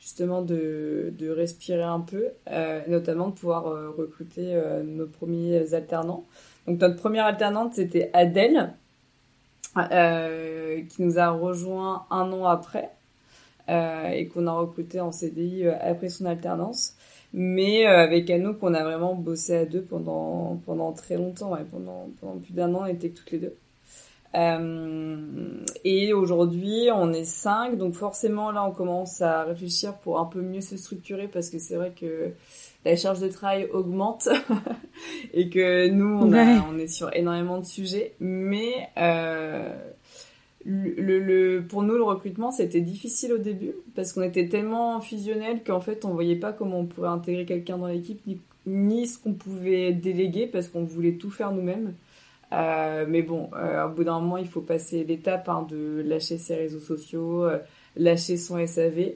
justement 0.01 0.43
de, 0.43 1.13
de 1.17 1.29
respirer 1.29 1.83
un 1.83 2.01
peu, 2.01 2.29
euh, 2.51 2.81
notamment 2.89 3.29
de 3.29 3.35
pouvoir 3.35 3.67
euh, 3.69 3.91
recruter 3.91 4.55
euh, 4.55 4.83
nos 4.83 5.07
premiers 5.07 5.75
alternants. 5.75 6.25
Donc 6.67 6.81
notre 6.81 6.97
première 6.97 7.27
alternante, 7.27 7.75
c'était 7.75 8.11
Adèle, 8.15 8.73
euh, 9.77 10.81
qui 10.89 11.03
nous 11.03 11.19
a 11.19 11.29
rejoint 11.29 12.07
un 12.11 12.33
an 12.33 12.47
après 12.47 12.91
et 14.13 14.27
qu'on 14.27 14.49
a 14.49 14.53
recruté 14.53 14.99
en 14.99 15.13
CDI 15.13 15.69
après 15.69 16.09
son 16.09 16.25
alternance. 16.25 16.97
Mais 17.33 17.87
avec 17.87 18.29
Anouk, 18.29 18.59
on 18.63 18.75
a 18.75 18.83
vraiment 18.83 19.15
bossé 19.15 19.59
à 19.59 19.65
deux 19.65 19.83
pendant, 19.83 20.61
pendant 20.67 20.93
très 20.93 21.17
longtemps, 21.17 21.53
ouais, 21.53 21.65
pendant, 21.71 22.09
pendant 22.21 22.39
plus 22.39 22.53
d'un 22.53 22.75
an, 22.75 22.81
on 22.83 22.87
était 22.87 23.11
toutes 23.11 23.31
les 23.31 23.39
deux. 23.39 23.55
Euh, 24.35 25.17
et 25.85 26.13
aujourd'hui, 26.13 26.89
on 26.95 27.13
est 27.13 27.25
cinq, 27.25 27.77
donc 27.77 27.95
forcément 27.95 28.53
là, 28.53 28.65
on 28.65 28.71
commence 28.71 29.21
à 29.23 29.45
réfléchir 29.45 29.95
pour 29.95 30.21
un 30.21 30.27
peu 30.27 30.41
mieux 30.41 30.61
se 30.61 30.77
structurer 30.77 31.27
parce 31.27 31.51
que 31.51 31.59
c'est 31.59 31.75
vrai 31.75 31.93
que 31.99 32.31
la 32.85 32.97
charge 32.97 33.21
de 33.21 33.29
travail 33.29 33.69
augmente 33.73 34.29
et 35.35 35.49
que 35.49 35.89
nous, 35.89 36.19
on, 36.21 36.33
a, 36.33 36.61
on, 36.71 36.79
est 36.79 36.87
sur 36.87 37.15
énormément 37.15 37.59
de 37.59 37.67
sujets. 37.67 38.13
Mais 38.21 38.89
euh, 38.99 39.75
le, 40.65 41.19
le, 41.19 41.65
pour 41.67 41.83
nous, 41.83 41.97
le 41.97 42.05
recrutement, 42.05 42.53
c'était 42.53 42.81
difficile 42.81 43.33
au 43.33 43.39
début 43.39 43.73
parce 43.97 44.13
qu'on 44.13 44.23
était 44.23 44.49
tellement 44.49 45.01
fusionnel 45.01 45.63
qu'en 45.65 45.81
fait, 45.81 46.05
on 46.05 46.11
voyait 46.11 46.37
pas 46.37 46.53
comment 46.53 46.81
on 46.81 46.87
pourrait 46.87 47.09
intégrer 47.09 47.45
quelqu'un 47.47 47.79
dans 47.79 47.89
l'équipe 47.89 48.25
ni, 48.27 48.39
ni 48.67 49.07
ce 49.09 49.19
qu'on 49.19 49.33
pouvait 49.33 49.93
déléguer 49.93 50.47
parce 50.47 50.69
qu'on 50.69 50.85
voulait 50.85 51.15
tout 51.15 51.31
faire 51.31 51.51
nous-mêmes. 51.51 51.95
Euh, 52.53 53.07
mais 53.09 53.23
bon, 53.23 53.51
euh, 53.57 53.87
au 53.87 53.91
bout 53.91 54.05
d'un 54.05 54.19
moment, 54.21 54.37
il 54.37 54.49
faut 54.49 54.61
passer 54.61 55.05
l'étape 55.05 55.49
hein, 55.49 55.67
de 55.69 56.03
lâcher 56.05 56.39
ses 56.39 56.57
réseaux 56.57 56.81
sociaux, 56.81 57.45
euh, 57.45 57.59
lâcher 57.97 58.37
son 58.37 58.65
SAV. 58.67 59.13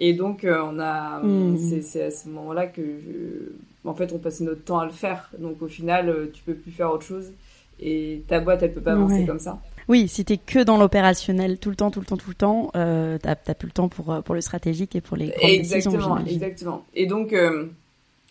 Et 0.00 0.14
donc, 0.14 0.44
euh, 0.44 0.62
on 0.64 0.78
a, 0.78 1.20
mmh. 1.20 1.80
c'est 1.82 2.04
à 2.04 2.10
ce 2.10 2.28
moment-là 2.28 2.66
que, 2.66 2.82
je... 2.82 3.88
en 3.88 3.94
fait, 3.94 4.12
on 4.12 4.18
passait 4.18 4.44
notre 4.44 4.64
temps 4.64 4.78
à 4.78 4.86
le 4.86 4.92
faire. 4.92 5.30
Donc, 5.38 5.60
au 5.60 5.66
final, 5.66 6.30
tu 6.32 6.42
peux 6.44 6.54
plus 6.54 6.70
faire 6.70 6.92
autre 6.92 7.04
chose. 7.04 7.32
Et 7.80 8.22
ta 8.26 8.40
boîte, 8.40 8.62
elle 8.62 8.72
peut 8.72 8.80
pas 8.80 8.92
avancer 8.92 9.20
ouais. 9.20 9.26
comme 9.26 9.38
ça. 9.38 9.60
Oui, 9.88 10.06
si 10.06 10.24
t'es 10.24 10.36
que 10.36 10.62
dans 10.62 10.76
l'opérationnel 10.76 11.58
tout 11.58 11.70
le 11.70 11.76
temps, 11.76 11.90
tout 11.90 12.00
le 12.00 12.06
temps, 12.06 12.16
tout 12.18 12.28
le 12.28 12.34
temps, 12.34 12.70
euh, 12.76 13.16
t'as 13.22 13.34
plus 13.54 13.66
le 13.66 13.72
temps 13.72 13.88
pour 13.88 14.22
pour 14.22 14.34
le 14.34 14.42
stratégique 14.42 14.94
et 14.94 15.00
pour 15.00 15.16
les 15.16 15.28
grandes 15.28 15.50
exactement, 15.50 16.16
décisions. 16.16 16.26
Exactement. 16.26 16.84
Et 16.94 17.06
donc, 17.06 17.32
euh, 17.32 17.66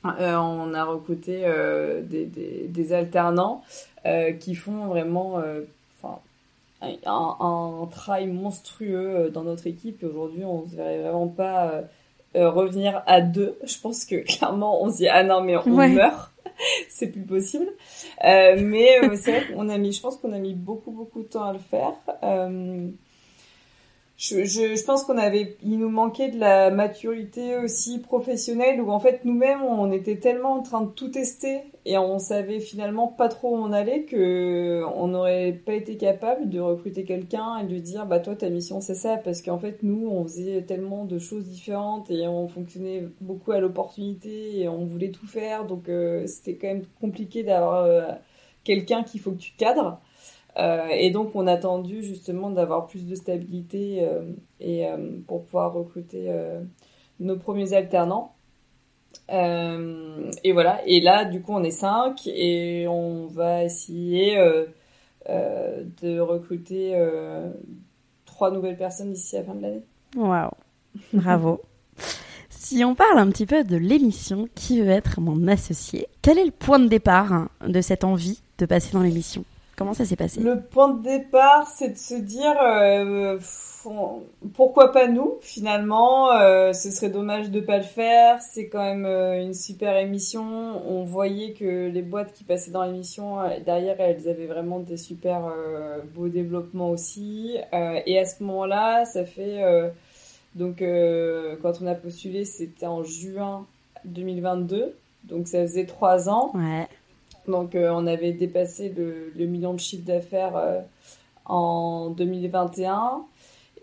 on 0.04 0.74
a 0.74 0.84
recruté 0.84 1.42
euh, 1.44 2.02
des, 2.02 2.26
des, 2.26 2.68
des, 2.68 2.94
alternants 2.94 3.64
euh, 4.06 4.32
qui 4.32 4.56
font 4.56 4.86
vraiment 4.88 5.40
euh, 5.40 5.62
enfin 6.02 6.20
un, 6.82 7.36
un, 7.40 7.86
travail 7.88 8.28
monstrueux 8.28 9.16
euh, 9.16 9.30
dans 9.30 9.44
notre 9.44 9.68
équipe 9.68 10.04
et 10.04 10.06
aujourd'hui 10.06 10.46
on 10.46 10.64
ne 10.64 10.70
se 10.70 10.76
verrait 10.76 11.02
vraiment 11.02 11.28
pas 11.28 11.84
revenir 12.36 13.02
à 13.08 13.22
deux. 13.22 13.58
Je 13.64 13.80
pense 13.80 14.06
que 14.06 14.16
clairement 14.18 14.84
on 14.84 14.92
se 14.92 14.98
dit 14.98 15.08
ah 15.08 15.24
non 15.24 15.42
mais 15.42 15.58
on 15.58 15.76
ouais. 15.76 15.90
meurt. 15.90 16.32
c'est 16.90 17.08
plus 17.08 17.22
possible. 17.22 17.68
Euh, 18.24 18.58
mais 18.60 19.00
euh, 19.04 19.16
c'est 19.16 19.32
vrai 19.32 19.54
qu'on 19.54 19.70
a 19.70 19.78
mis, 19.78 19.94
je 19.94 20.02
pense 20.02 20.18
qu'on 20.18 20.34
a 20.34 20.40
mis 20.40 20.54
beaucoup 20.54 20.92
beaucoup 20.92 21.22
de 21.22 21.28
temps 21.28 21.44
à 21.44 21.54
le 21.54 21.60
faire. 21.60 21.94
Je, 24.18 24.46
je, 24.46 24.76
je, 24.76 24.84
pense 24.84 25.04
qu'on 25.04 25.20
avait, 25.20 25.58
il 25.62 25.78
nous 25.78 25.90
manquait 25.90 26.32
de 26.32 26.40
la 26.40 26.72
maturité 26.72 27.56
aussi 27.56 28.00
professionnelle 28.00 28.82
où 28.82 28.90
en 28.90 29.00
fait 29.00 29.24
nous-mêmes 29.26 29.62
on 29.62 29.92
était 29.92 30.18
tellement 30.18 30.54
en 30.54 30.64
train 30.64 30.82
de 30.82 30.90
tout 30.90 31.10
tester 31.10 31.62
et 31.86 32.00
on 32.00 32.18
savait 32.18 32.60
finalement 32.60 33.08
pas 33.08 33.30
trop 33.30 33.56
où 33.56 33.60
on 33.60 33.72
allait 33.72 34.06
que 34.06 34.82
on 34.96 35.10
n'aurait 35.10 35.52
pas 35.54 35.74
été 35.74 35.98
capable 35.98 36.50
de 36.50 36.60
recruter 36.60 37.04
quelqu'un 37.04 37.60
et 37.60 37.66
de 37.66 37.78
dire 37.78 38.08
bah 38.08 38.20
toi 38.20 38.36
ta 38.36 38.50
mission 38.50 38.82
c'est 38.82 38.96
ça 38.96 39.18
parce 39.18 39.44
qu'en 39.44 39.60
fait 39.60 39.84
nous 39.84 40.08
on 40.08 40.24
faisait 40.24 40.64
tellement 40.64 41.06
de 41.06 41.20
choses 41.20 41.46
différentes 41.46 42.10
et 42.10 42.28
on 42.28 42.48
fonctionnait 42.48 43.04
beaucoup 43.22 43.52
à 43.52 43.60
l'opportunité 43.60 44.62
et 44.62 44.68
on 44.68 44.84
voulait 44.86 45.12
tout 45.12 45.28
faire 45.28 45.68
donc 45.68 45.90
euh, 45.90 46.26
c'était 46.26 46.56
quand 46.56 46.68
même 46.70 46.86
compliqué 47.00 47.44
d'avoir 47.44 47.84
euh, 47.84 48.08
quelqu'un 48.64 49.04
qu'il 49.04 49.22
faut 49.22 49.32
que 49.32 49.38
tu 49.38 49.54
cadres. 49.58 50.02
Euh, 50.58 50.88
et 50.90 51.12
donc, 51.12 51.36
on 51.36 51.48
a 51.48 51.54
attendu 51.54 52.04
justement 52.04 52.50
d'avoir 52.50 52.88
plus 52.88 53.06
de 53.06 53.16
stabilité 53.16 54.00
euh, 54.02 54.32
et 54.60 54.88
euh, 54.88 54.98
pour 55.28 55.46
pouvoir 55.46 55.74
recruter 55.74 56.34
nos 57.20 57.38
premiers 57.38 57.74
alternants. 57.74 58.34
et 59.30 60.52
voilà. 60.52 60.82
Et 60.86 61.00
là, 61.00 61.26
du 61.26 61.42
coup, 61.42 61.54
on 61.54 61.64
est 61.64 61.72
cinq 61.72 62.28
et 62.28 62.88
on 62.88 63.28
va 63.28 63.64
essayer 63.64 64.38
de 65.28 66.20
recruter 66.20 66.96
trois 68.26 68.52
nouvelles 68.52 68.78
personnes 68.78 69.14
d'ici 69.14 69.36
la 69.36 69.44
fin 69.44 69.56
de 69.56 69.62
l'année. 69.62 69.84
Waouh, 70.16 70.52
bravo. 71.14 71.62
si 72.50 72.84
on 72.84 72.96
parle 72.96 73.20
un 73.20 73.30
petit 73.30 73.46
peu 73.46 73.64
de 73.64 73.78
l'émission, 73.78 74.48
qui 74.56 74.82
veut 74.82 74.90
être 74.90 75.22
mon 75.22 75.48
associé? 75.48 76.08
Quel 76.22 76.38
est 76.40 76.46
le 76.46 76.52
point 76.52 76.80
de 76.80 76.88
départ 76.88 77.34
hein, 77.34 77.50
de 77.68 77.82
cette 77.82 78.04
envie 78.04 78.40
de 78.58 78.66
passer 78.66 78.94
dans 78.94 79.02
l'émission? 79.02 79.44
Comment 79.78 79.94
ça 79.94 80.06
s'est 80.06 80.16
passé? 80.16 80.42
Le 80.42 80.60
point 80.60 80.90
de 80.90 81.04
départ, 81.04 81.68
c'est 81.68 81.90
de 81.90 81.98
se 81.98 82.16
dire 82.16 82.56
euh, 82.60 83.38
pourquoi 84.56 84.92
pas 84.92 85.08
nous 85.08 85.38
finalement. 85.42 86.32
Euh, 86.32 86.74
ce 86.74 86.90
serait 86.90 87.12
dommage 87.12 87.52
de 87.52 87.60
pas 87.60 87.78
le 87.78 87.84
faire. 87.84 88.42
C'est 88.42 88.70
quand 88.70 88.84
même 88.84 89.06
euh, 89.06 89.40
une 89.40 89.54
super 89.54 89.96
émission. 89.98 90.42
On 90.44 91.04
voyait 91.04 91.54
que 91.54 91.90
les 91.90 92.02
boîtes 92.02 92.34
qui 92.34 92.44
passaient 92.44 92.72
dans 92.72 92.86
l'émission 92.86 93.38
derrière, 93.64 94.02
elles 94.02 94.28
avaient 94.28 94.48
vraiment 94.48 94.80
des 94.80 94.98
super 94.98 95.44
beaux 96.16 96.28
développements 96.28 96.90
aussi. 96.90 97.56
et 97.72 98.18
à 98.18 98.26
ce 98.26 98.44
moment-là, 98.44 99.06
ça 99.06 99.26
fait 99.26 99.62
donc 100.56 100.84
quand 101.62 101.74
on 101.84 101.86
a 101.86 101.94
postulé, 101.94 102.46
c'était 102.46 102.88
en 102.88 103.04
juin 103.04 103.68
2022. 104.06 104.96
Donc 105.26 105.48
ça 105.48 105.62
faisait 105.62 105.86
trois 105.86 106.30
ans. 106.30 106.52
Ouais. 106.56 106.88
Donc 107.48 107.76
euh, 107.76 107.90
on 107.92 108.08
avait 108.08 108.34
dépassé 108.34 108.90
le, 108.90 109.46
million 109.46 109.74
de 109.74 109.80
chiffre 109.80 110.06
d'affaires 110.06 110.58
euh, 110.58 110.82
en 111.46 112.10
2021. 112.12 113.26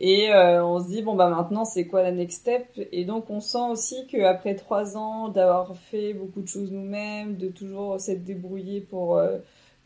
Et 0.00 0.33
euh, 0.33 0.64
on 0.64 0.81
se 0.81 0.88
dit 0.88 1.03
bon 1.03 1.14
bah 1.14 1.29
maintenant 1.31 1.64
c'est 1.64 1.87
quoi 1.87 2.03
la 2.03 2.12
next 2.12 2.40
step? 2.40 2.66
Et 2.92 3.05
donc 3.05 3.31
on 3.31 3.40
sent 3.40 3.70
aussi 3.70 4.07
qu'après 4.09 4.57
trois 4.57 4.96
ans 4.96 5.29
d'avoir 5.29 5.77
fait 5.77 6.14
beaucoup 6.14 6.42
de 6.42 6.48
choses 6.48 6.72
nous-mêmes, 6.72 7.37
de 7.37 7.48
toujours 7.48 8.00
s'être 8.00 8.24
débrouillé 8.24 8.81
pour 8.81 9.20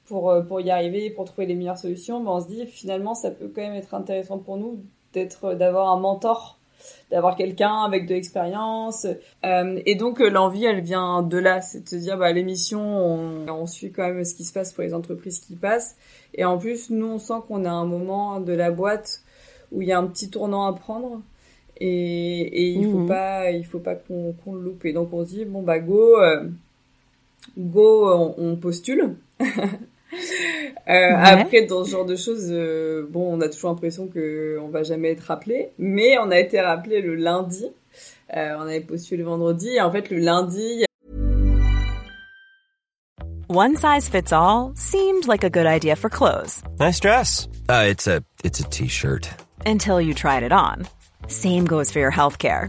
pour 0.06 0.34
pour 0.48 0.60
y 0.60 0.70
arriver, 0.70 1.10
pour 1.10 1.26
trouver 1.26 1.46
les 1.46 1.54
meilleures 1.54 1.78
solutions, 1.78 2.22
bah, 2.24 2.30
on 2.32 2.40
se 2.40 2.48
dit 2.48 2.66
finalement 2.66 3.14
ça 3.14 3.30
peut 3.30 3.52
quand 3.54 3.60
même 3.60 3.74
être 3.74 3.94
intéressant 3.94 4.38
pour 4.38 4.56
nous 4.56 4.82
d'être 5.12 5.54
d'avoir 5.54 5.90
un 5.90 6.00
mentor 6.00 6.57
d'avoir 7.10 7.36
quelqu'un 7.36 7.82
avec 7.84 8.06
de 8.06 8.14
l'expérience. 8.14 9.06
Euh, 9.44 9.80
et 9.86 9.94
donc 9.94 10.20
euh, 10.20 10.28
l'envie, 10.28 10.64
elle 10.64 10.80
vient 10.80 11.22
de 11.22 11.38
là, 11.38 11.60
c'est 11.60 11.84
de 11.84 11.88
se 11.88 11.96
dire 11.96 12.18
bah 12.18 12.32
l'émission, 12.32 12.80
on, 12.80 13.48
on, 13.48 13.66
suit 13.66 13.92
quand 13.92 14.06
même 14.06 14.24
ce 14.24 14.34
qui 14.34 14.44
se 14.44 14.52
passe 14.52 14.72
pour 14.72 14.82
les 14.82 14.94
entreprises 14.94 15.40
qui 15.40 15.56
passent. 15.56 15.96
Et 16.34 16.44
en 16.44 16.58
plus, 16.58 16.90
nous, 16.90 17.06
on 17.06 17.18
sent 17.18 17.40
qu'on 17.46 17.64
a 17.64 17.70
un 17.70 17.86
moment 17.86 18.40
de 18.40 18.52
la 18.52 18.70
boîte 18.70 19.22
où 19.72 19.82
il 19.82 19.88
y 19.88 19.92
a 19.92 19.98
un 19.98 20.06
petit 20.06 20.30
tournant 20.30 20.66
à 20.66 20.72
prendre. 20.72 21.20
Et, 21.80 21.86
et 21.88 22.70
il 22.70 22.90
faut 22.90 22.98
mhm. 22.98 23.08
pas, 23.08 23.50
il 23.50 23.64
faut 23.64 23.78
pas 23.78 23.94
qu'on 23.94 24.54
le 24.54 24.60
loupe. 24.60 24.84
Et 24.84 24.92
donc 24.92 25.12
on 25.12 25.24
se 25.24 25.30
dit 25.30 25.44
bon 25.44 25.62
bah 25.62 25.78
go, 25.78 26.20
euh, 26.20 26.48
go, 27.56 28.12
on, 28.12 28.34
on 28.38 28.56
postule. 28.56 29.16
Euh, 30.88 31.12
après, 31.16 31.66
dans 31.66 31.84
ce 31.84 31.90
genre 31.90 32.06
de 32.06 32.16
choses, 32.16 32.48
euh, 32.50 33.06
bon, 33.08 33.36
on 33.36 33.40
a 33.40 33.48
toujours 33.48 33.70
l'impression 33.70 34.08
que 34.08 34.58
on 34.62 34.68
va 34.68 34.82
jamais 34.82 35.10
être 35.10 35.24
rappelé, 35.24 35.68
mais 35.78 36.16
on 36.18 36.30
a 36.30 36.38
été 36.38 36.60
rappelé 36.60 37.02
le 37.02 37.14
lundi. 37.14 37.66
Euh, 38.34 38.54
on 38.58 38.62
avait 38.62 38.80
postulé 38.80 39.22
le 39.22 39.28
vendredi, 39.28 39.68
et 39.68 39.80
en 39.80 39.90
fait, 39.90 40.10
le 40.10 40.18
lundi. 40.18 40.84
One 43.50 43.76
size 43.76 44.08
fits 44.08 44.32
all 44.32 44.72
seemed 44.76 45.26
like 45.26 45.42
a 45.42 45.50
good 45.50 45.66
idea 45.66 45.96
for 45.96 46.10
clothes. 46.10 46.62
Nice 46.78 47.00
dress. 47.00 47.48
Uh, 47.70 47.86
it's 47.88 48.06
a 48.06 48.22
it's 48.44 48.60
a 48.60 48.64
t-shirt. 48.64 49.30
Until 49.64 50.00
you 50.00 50.12
tried 50.14 50.42
it 50.42 50.52
on. 50.52 50.86
Same 51.28 51.64
goes 51.64 51.90
for 51.90 51.98
your 51.98 52.12
healthcare. 52.12 52.68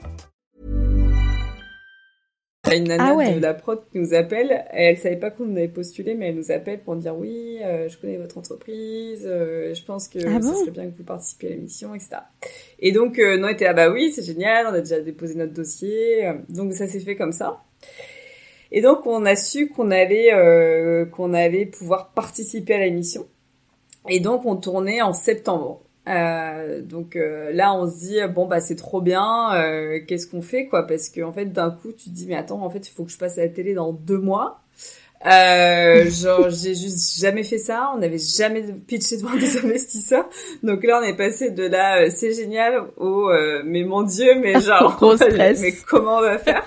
A 2.71 2.75
une 2.75 2.87
nana 2.87 3.09
ah 3.11 3.15
ouais. 3.15 3.35
de 3.35 3.39
la 3.39 3.53
prod 3.53 3.79
qui 3.91 3.99
nous 3.99 4.13
appelle. 4.13 4.65
Elle 4.71 4.97
savait 4.97 5.17
pas 5.17 5.29
qu'on 5.29 5.55
avait 5.55 5.67
postulé, 5.67 6.15
mais 6.15 6.29
elle 6.29 6.35
nous 6.35 6.51
appelle 6.51 6.79
pour 6.79 6.95
dire 6.95 7.15
oui, 7.15 7.59
euh, 7.63 7.89
je 7.89 7.97
connais 7.97 8.17
votre 8.17 8.37
entreprise, 8.37 9.23
euh, 9.25 9.73
je 9.73 9.83
pense 9.83 10.07
que 10.07 10.19
ah 10.19 10.41
ce 10.41 10.59
serait 10.61 10.71
bien 10.71 10.89
que 10.89 10.97
vous 10.97 11.03
participiez 11.03 11.49
à 11.49 11.51
l'émission, 11.51 11.93
etc. 11.93 12.17
Et 12.79 12.91
donc, 12.91 13.19
euh, 13.19 13.37
non, 13.37 13.49
était 13.49 13.65
ah 13.65 13.73
bah 13.73 13.91
oui, 13.91 14.11
c'est 14.11 14.23
génial, 14.23 14.67
on 14.67 14.73
a 14.73 14.79
déjà 14.79 14.99
déposé 15.01 15.35
notre 15.35 15.53
dossier. 15.53 16.31
Donc 16.49 16.73
ça 16.73 16.87
s'est 16.87 16.99
fait 17.01 17.15
comme 17.15 17.33
ça. 17.33 17.61
Et 18.71 18.81
donc 18.81 19.05
on 19.05 19.25
a 19.25 19.35
su 19.35 19.67
qu'on 19.67 19.91
allait 19.91 20.33
euh, 20.33 21.05
qu'on 21.05 21.33
allait 21.33 21.65
pouvoir 21.65 22.11
participer 22.11 22.73
à 22.73 22.79
l'émission. 22.79 23.27
Et 24.09 24.19
donc 24.19 24.45
on 24.45 24.55
tournait 24.55 25.01
en 25.01 25.13
septembre. 25.13 25.81
Euh, 26.09 26.81
donc 26.81 27.15
euh, 27.15 27.51
là, 27.53 27.73
on 27.73 27.89
se 27.89 27.97
dit 27.99 28.19
bon 28.33 28.47
bah 28.47 28.59
c'est 28.59 28.75
trop 28.75 29.01
bien. 29.01 29.53
Euh, 29.55 29.99
Qu'est-ce 30.07 30.27
qu'on 30.27 30.41
fait 30.41 30.67
quoi? 30.67 30.87
Parce 30.87 31.09
que 31.09 31.21
en 31.21 31.33
fait, 31.33 31.45
d'un 31.45 31.71
coup, 31.71 31.91
tu 31.91 32.09
te 32.09 32.15
dis 32.15 32.27
mais 32.27 32.35
attends, 32.35 32.63
en 32.63 32.69
fait, 32.69 32.87
il 32.87 32.91
faut 32.91 33.03
que 33.03 33.11
je 33.11 33.17
passe 33.17 33.37
à 33.37 33.41
la 33.41 33.49
télé 33.49 33.73
dans 33.73 33.93
deux 33.93 34.17
mois. 34.17 34.61
Euh, 35.25 36.09
genre 36.09 36.49
j'ai 36.49 36.73
juste 36.73 37.19
jamais 37.19 37.43
fait 37.43 37.59
ça, 37.59 37.91
on 37.95 37.99
n'avait 37.99 38.17
jamais 38.17 38.63
pitché 38.87 39.17
devant 39.17 39.35
des 39.35 39.57
investisseurs. 39.57 40.27
Donc 40.63 40.83
là 40.83 40.99
on 41.01 41.05
est 41.05 41.15
passé 41.15 41.51
de 41.51 41.63
là 41.63 42.01
euh, 42.01 42.09
c'est 42.09 42.33
génial 42.33 42.85
au 42.97 43.29
euh, 43.29 43.61
mais 43.63 43.83
mon 43.83 44.01
dieu 44.01 44.33
mais 44.41 44.59
genre 44.61 44.99
mais 45.37 45.73
comment 45.87 46.17
on 46.17 46.21
va 46.21 46.39
faire? 46.39 46.65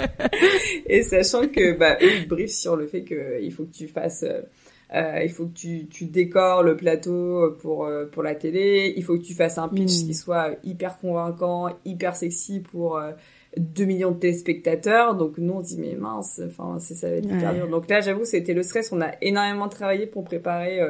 Et 0.87 1.03
sachant 1.03 1.49
que 1.49 1.77
bah 1.77 1.97
eux 2.01 2.11
ils 2.21 2.29
briefent 2.29 2.53
sur 2.55 2.77
le 2.77 2.87
fait 2.87 3.03
que 3.03 3.41
il 3.43 3.53
faut 3.53 3.65
que 3.65 3.75
tu 3.75 3.89
fasses 3.89 4.25
euh, 4.93 5.23
il 5.25 5.31
faut 5.31 5.47
que 5.47 5.55
tu, 5.55 5.87
tu 5.87 6.05
décores 6.05 6.63
le 6.63 6.77
plateau 6.77 7.57
pour 7.61 7.87
euh, 7.87 8.07
pour 8.07 8.23
la 8.23 8.35
télé. 8.35 8.93
Il 8.97 9.03
faut 9.03 9.17
que 9.17 9.23
tu 9.23 9.35
fasses 9.35 9.59
un 9.59 9.69
pitch 9.69 10.03
mm. 10.03 10.07
qui 10.07 10.15
soit 10.15 10.51
hyper 10.63 10.99
convaincant, 10.99 11.69
hyper 11.85 12.17
sexy 12.17 12.61
pour 12.61 13.01
2 13.57 13.83
euh, 13.83 13.87
millions 13.87 14.11
de 14.11 14.19
téléspectateurs. 14.19 15.15
Donc 15.15 15.39
nous 15.39 15.55
on 15.55 15.61
dit 15.61 15.79
mais 15.79 15.95
mince, 15.95 16.41
enfin 16.47 16.79
ça 16.79 17.09
va 17.09 17.17
être 17.17 17.25
hyper 17.25 17.55
dur. 17.55 17.69
Donc 17.69 17.89
là 17.89 18.01
j'avoue 18.01 18.25
c'était 18.25 18.55
le 18.55 18.63
stress. 18.63 18.93
On 18.93 19.01
a 19.01 19.13
énormément 19.23 19.69
travaillé 19.69 20.07
pour 20.07 20.25
préparer 20.25 20.81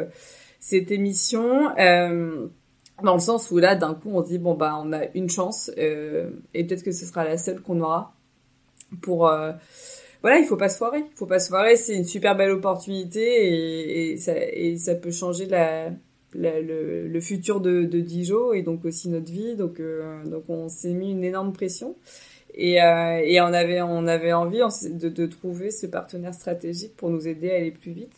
cette 0.58 0.90
émission. 0.90 1.70
dans 1.76 3.14
le 3.14 3.20
sens 3.20 3.50
où 3.50 3.58
là 3.58 3.74
d'un 3.74 3.94
coup 3.94 4.10
on 4.12 4.22
se 4.22 4.28
dit 4.28 4.38
bon 4.38 4.54
bah 4.54 4.80
on 4.82 4.92
a 4.92 5.04
une 5.14 5.30
chance 5.30 5.70
et 5.76 6.64
peut-être 6.64 6.82
que 6.82 6.92
ce 6.92 7.06
sera 7.06 7.24
la 7.24 7.38
seule 7.38 7.60
qu'on 7.60 7.80
aura 7.80 8.12
pour 9.02 9.30
voilà, 10.24 10.38
il 10.38 10.46
faut 10.46 10.56
pas 10.56 10.70
se 10.70 10.78
foirer. 10.78 11.00
Il 11.00 11.16
faut 11.18 11.26
pas 11.26 11.38
se 11.38 11.50
foirer. 11.50 11.76
C'est 11.76 11.94
une 11.94 12.06
super 12.06 12.34
belle 12.34 12.52
opportunité 12.52 14.12
et, 14.12 14.16
ça, 14.16 14.94
peut 14.94 15.10
changer 15.10 15.46
le, 16.34 17.20
futur 17.20 17.60
de, 17.60 17.84
Dijon 17.84 18.54
et 18.54 18.62
donc 18.62 18.86
aussi 18.86 19.10
notre 19.10 19.30
vie. 19.30 19.54
Donc, 19.54 19.80
euh, 19.80 20.24
donc 20.24 20.44
on 20.48 20.70
s'est 20.70 20.94
mis 20.94 21.10
une 21.10 21.24
énorme 21.24 21.52
pression. 21.52 21.94
Et, 22.54 22.80
euh, 22.80 23.42
on 23.42 23.52
avait 23.52 23.82
on 23.82 24.06
avait 24.06 24.32
envie 24.32 24.62
de 24.88 25.26
trouver 25.26 25.70
ce 25.70 25.86
partenaire 25.86 26.32
stratégique 26.32 26.96
pour 26.96 27.10
nous 27.10 27.28
aider 27.28 27.50
à 27.50 27.56
aller 27.56 27.70
plus 27.70 27.92
vite. 27.92 28.16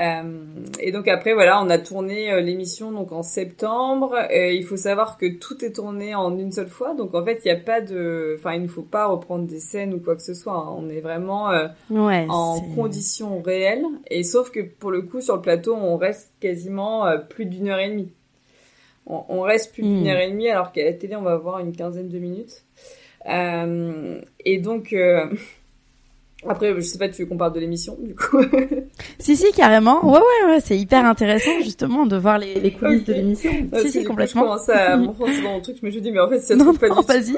Euh, 0.00 0.44
et 0.80 0.90
donc 0.90 1.06
après 1.06 1.34
voilà, 1.34 1.62
on 1.62 1.70
a 1.70 1.78
tourné 1.78 2.32
euh, 2.32 2.40
l'émission 2.40 2.90
donc 2.90 3.12
en 3.12 3.22
septembre. 3.22 4.16
Et 4.30 4.54
il 4.54 4.64
faut 4.64 4.76
savoir 4.76 5.18
que 5.18 5.26
tout 5.26 5.64
est 5.64 5.72
tourné 5.72 6.14
en 6.14 6.36
une 6.36 6.52
seule 6.52 6.68
fois, 6.68 6.94
donc 6.94 7.14
en 7.14 7.24
fait 7.24 7.40
il 7.44 7.52
n'y 7.52 7.58
a 7.58 7.60
pas 7.60 7.80
de, 7.80 8.36
enfin 8.38 8.54
il 8.54 8.62
ne 8.62 8.68
faut 8.68 8.82
pas 8.82 9.06
reprendre 9.06 9.46
des 9.46 9.60
scènes 9.60 9.94
ou 9.94 10.00
quoi 10.00 10.16
que 10.16 10.22
ce 10.22 10.34
soit. 10.34 10.56
Hein. 10.56 10.74
On 10.76 10.88
est 10.88 11.00
vraiment 11.00 11.50
euh, 11.50 11.68
en 11.90 12.60
conditions 12.74 13.40
réelles. 13.40 13.84
Et 14.10 14.24
sauf 14.24 14.50
que 14.50 14.60
pour 14.60 14.90
le 14.90 15.02
coup 15.02 15.20
sur 15.20 15.36
le 15.36 15.42
plateau 15.42 15.74
on 15.74 15.96
reste 15.96 16.32
quasiment 16.40 17.06
plus 17.28 17.46
d'une 17.46 17.68
heure 17.68 17.78
et 17.78 17.90
demie. 17.90 18.12
On, 19.06 19.42
reste 19.42 19.74
plus 19.74 19.82
d'une 19.82 20.04
hmm. 20.04 20.06
heure 20.06 20.20
et 20.20 20.30
demie 20.30 20.48
alors 20.48 20.72
qu'à 20.72 20.82
la 20.82 20.94
télé 20.94 21.14
on 21.14 21.20
va 21.20 21.32
avoir 21.32 21.58
une 21.58 21.76
quinzaine 21.76 22.08
de 22.08 22.18
minutes. 22.18 22.64
et 23.26 24.58
donc 24.58 24.94
Après, 26.48 26.74
je 26.74 26.80
sais 26.80 26.98
pas, 26.98 27.08
tu 27.08 27.22
veux 27.22 27.28
qu'on 27.28 27.36
parle 27.36 27.52
de 27.52 27.60
l'émission, 27.60 27.96
du 28.00 28.14
coup 28.14 28.38
Si, 29.18 29.36
si, 29.36 29.52
carrément. 29.52 30.04
Ouais, 30.04 30.18
ouais, 30.18 30.50
ouais, 30.50 30.60
c'est 30.60 30.76
hyper 30.76 31.04
intéressant, 31.04 31.50
justement, 31.62 32.06
de 32.06 32.16
voir 32.16 32.38
les, 32.38 32.54
les 32.60 32.72
coulisses 32.72 33.04
de 33.04 33.12
l'émission. 33.14 33.50
si, 33.80 33.90
si, 33.90 34.04
complètement. 34.04 34.42
je 34.42 34.46
commence 34.46 34.68
à 34.68 34.96
m'enfoncer 34.96 35.42
dans 35.42 35.52
mon 35.52 35.60
truc, 35.60 35.76
je 35.80 35.86
me 35.86 35.90
suis 35.90 36.00
dit, 36.00 36.10
mais 36.10 36.20
en 36.20 36.28
fait, 36.28 36.40
ça 36.40 36.56
non, 36.56 36.74
pas 36.74 36.88
non, 36.88 37.00
vas-y. 37.08 37.32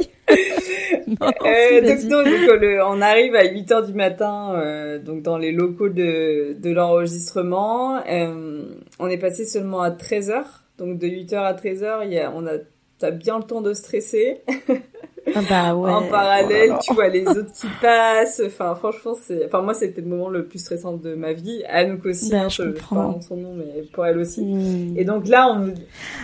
non, 1.07 1.31
euh, 1.45 1.81
donc, 1.81 2.05
non, 2.05 2.23
donc 2.23 2.61
le, 2.61 2.83
on 2.85 3.01
arrive 3.01 3.35
à 3.35 3.45
8 3.45 3.73
heures 3.73 3.87
du 3.87 3.95
matin, 3.95 4.55
euh, 4.55 4.99
donc 4.99 5.23
dans 5.23 5.39
les 5.39 5.53
locaux 5.53 5.89
de, 5.89 6.57
de 6.59 6.71
l'enregistrement. 6.71 8.01
Euh, 8.09 8.65
on 8.99 9.09
est 9.09 9.19
passé 9.19 9.45
seulement 9.45 9.81
à 9.83 9.91
13 9.91 10.31
heures. 10.31 10.65
Donc, 10.79 10.99
de 10.99 11.07
8 11.07 11.33
heures 11.33 11.45
à 11.45 11.55
13 11.55 11.83
heures, 11.83 12.05
il 12.05 12.13
y 12.13 12.19
a, 12.19 12.31
on 12.35 12.47
a, 12.47 12.53
t'as 12.99 13.11
bien 13.11 13.39
le 13.39 13.45
temps 13.45 13.61
de 13.63 13.73
stresser. 13.73 14.43
Ah 15.35 15.41
bah 15.49 15.75
ouais. 15.75 15.91
en 15.91 16.03
parallèle, 16.03 16.75
tu 16.83 16.95
vois 16.95 17.09
les 17.09 17.27
autres 17.27 17.53
qui 17.53 17.67
passent. 17.81 18.41
Enfin, 18.47 18.75
franchement, 18.77 19.15
c'est. 19.21 19.45
Enfin, 19.47 19.61
moi, 19.63 19.75
c'était 19.75 20.01
le 20.01 20.07
moment 20.07 20.29
le 20.29 20.45
plus 20.47 20.59
stressant 20.61 20.93
de 20.97 21.15
ma 21.15 21.33
vie. 21.33 21.63
Anouk 21.69 22.07
aussi. 22.07 22.31
Bah, 22.31 22.43
hein, 22.43 22.49
je 22.49 22.63
je 22.63 22.69
comprends. 22.71 23.15
pas 23.15 23.21
son 23.23 23.37
nom, 23.37 23.55
mais 23.55 23.83
pour 23.93 24.07
elle 24.07 24.19
aussi. 24.19 24.45
Hmm. 24.45 24.95
Et 24.97 25.05
donc 25.05 25.27
là, 25.27 25.49
on. 25.51 25.75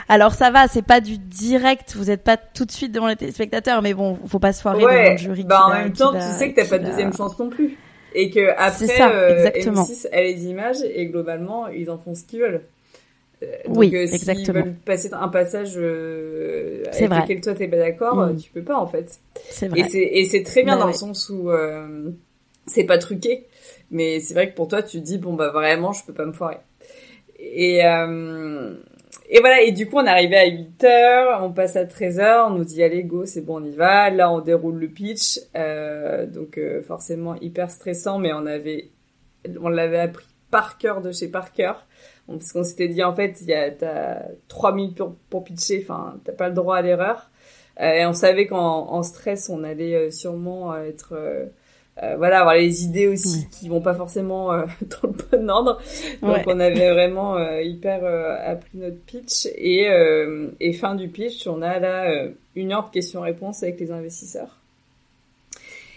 Alors 0.08 0.34
ça 0.34 0.50
va, 0.50 0.68
c'est 0.68 0.82
pas 0.86 1.00
du 1.00 1.18
direct, 1.18 1.94
vous 1.96 2.10
êtes 2.10 2.22
pas 2.22 2.36
tout 2.36 2.64
de 2.64 2.70
suite 2.72 2.92
devant 2.92 3.08
les 3.08 3.16
téléspectateurs, 3.16 3.82
mais 3.82 3.94
bon, 3.94 4.16
faut 4.26 4.38
pas 4.38 4.52
se 4.52 4.62
foirer 4.62 4.78
devant 4.82 4.92
Ouais. 4.92 5.12
le 5.12 5.16
jury. 5.18 5.44
Bah 5.44 5.62
en 5.66 5.70
même 5.72 5.92
temps, 5.92 6.12
tu 6.12 6.20
sais 6.20 6.52
que 6.52 6.60
t'as 6.60 6.68
pas 6.68 6.78
de 6.78 6.86
deuxième 6.86 7.12
chance 7.12 7.38
non 7.38 7.48
plus. 7.48 7.76
Et 8.14 8.30
que 8.30 8.50
après, 8.58 8.86
ça, 8.86 9.10
euh, 9.10 9.36
exactement. 9.46 9.84
M6 9.84 10.06
a 10.12 10.20
les 10.20 10.44
images 10.46 10.82
et 10.94 11.06
globalement, 11.06 11.68
ils 11.68 11.90
en 11.90 11.98
font 11.98 12.14
ce 12.14 12.22
qu'ils 12.24 12.40
veulent. 12.40 12.60
Donc, 13.66 13.76
Oui, 13.76 13.90
euh, 13.94 14.02
exactement. 14.02 14.60
veulent 14.64 14.74
passer 14.84 15.08
un 15.12 15.28
passage 15.28 15.72
euh, 15.76 16.82
avec 16.92 17.08
vrai. 17.08 17.20
lequel 17.22 17.40
toi 17.40 17.54
t'es 17.54 17.68
pas 17.68 17.76
d'accord, 17.78 18.16
Mm. 18.16 18.30
euh, 18.30 18.34
tu 18.34 18.50
peux 18.50 18.62
pas 18.62 18.76
en 18.78 18.86
fait. 18.86 19.18
C'est 19.50 19.68
vrai. 19.68 19.80
Et 19.94 20.24
c'est 20.24 20.42
très 20.42 20.62
bien 20.62 20.74
Bah 20.74 20.80
dans 20.80 20.86
ouais. 20.86 20.92
le 20.92 20.98
sens 20.98 21.28
où 21.30 21.50
euh, 21.50 22.10
c'est 22.66 22.84
pas 22.84 22.98
truqué, 22.98 23.46
mais 23.90 24.20
c'est 24.20 24.34
vrai 24.34 24.50
que 24.50 24.54
pour 24.56 24.68
toi 24.68 24.82
tu 24.82 25.00
dis 25.00 25.18
bon 25.18 25.34
bah 25.34 25.50
vraiment 25.50 25.92
je 25.92 26.04
peux 26.04 26.12
pas 26.14 26.24
me 26.26 26.32
foirer. 26.32 26.58
Et 27.38 27.84
euh, 27.84 28.74
et 29.28 29.40
voilà 29.40 29.62
et 29.62 29.72
du 29.72 29.86
coup 29.88 29.96
on 29.96 30.04
est 30.04 30.08
arrivé 30.08 30.36
à 30.36 30.46
8 30.46 30.84
heures, 30.84 31.42
on 31.42 31.52
passe 31.52 31.76
à 31.76 31.84
13 31.86 32.20
heures, 32.20 32.46
on 32.48 32.54
nous 32.54 32.64
dit 32.64 32.82
allez 32.82 33.02
go 33.02 33.24
c'est 33.24 33.40
bon 33.40 33.60
on 33.60 33.64
y 33.64 33.72
va. 33.74 34.10
Là 34.10 34.30
on 34.30 34.40
déroule 34.40 34.78
le 34.78 34.88
pitch, 34.88 35.40
euh, 35.56 36.26
donc 36.26 36.58
euh, 36.58 36.82
forcément 36.82 37.34
hyper 37.40 37.70
stressant, 37.70 38.18
mais 38.18 38.32
on 38.32 38.46
avait 38.46 38.90
on 39.60 39.68
l'avait 39.68 39.98
appris 39.98 40.26
par 40.50 40.78
cœur 40.78 41.00
de 41.00 41.10
chez 41.12 41.28
par 41.28 41.52
cœur. 41.52 41.86
Parce 42.38 42.52
qu'on 42.52 42.64
s'était 42.64 42.88
dit 42.88 43.02
en 43.02 43.14
fait, 43.14 43.38
il 43.42 43.48
y 43.48 43.54
a 43.54 43.70
t'as 43.70 44.22
trois 44.48 44.72
minutes 44.74 44.96
pour, 44.96 45.14
pour 45.30 45.44
pitcher, 45.44 45.80
enfin 45.82 46.14
t'as 46.24 46.32
pas 46.32 46.48
le 46.48 46.54
droit 46.54 46.76
à 46.76 46.82
l'erreur. 46.82 47.30
Euh, 47.80 47.90
et 47.92 48.06
on 48.06 48.12
savait 48.12 48.46
qu'en 48.46 48.88
en 48.90 49.02
stress, 49.02 49.48
on 49.48 49.64
allait 49.64 49.94
euh, 49.94 50.10
sûrement 50.10 50.72
euh, 50.74 50.84
être 50.84 51.14
euh, 51.14 51.46
euh, 52.02 52.16
voilà 52.16 52.40
avoir 52.40 52.54
les 52.54 52.84
idées 52.84 53.06
aussi 53.08 53.46
qui 53.50 53.68
vont 53.68 53.80
pas 53.82 53.94
forcément 53.94 54.52
euh, 54.52 54.64
dans 55.02 55.08
le 55.08 55.38
bon 55.38 55.50
ordre. 55.50 55.78
Donc 56.22 56.30
Ouais. 56.36 56.42
on 56.46 56.60
avait 56.60 56.90
vraiment 56.90 57.36
euh, 57.36 57.62
hyper 57.62 58.04
euh, 58.04 58.36
appris 58.44 58.78
notre 58.78 58.98
pitch 59.06 59.46
et 59.56 59.88
euh, 59.90 60.48
et 60.60 60.72
fin 60.72 60.94
du 60.94 61.08
pitch, 61.08 61.46
on 61.46 61.62
a 61.62 61.78
là 61.78 62.10
euh, 62.10 62.30
une 62.56 62.72
heure 62.72 62.88
de 62.88 62.92
questions-réponses 62.92 63.62
avec 63.62 63.80
les 63.80 63.90
investisseurs. 63.90 64.58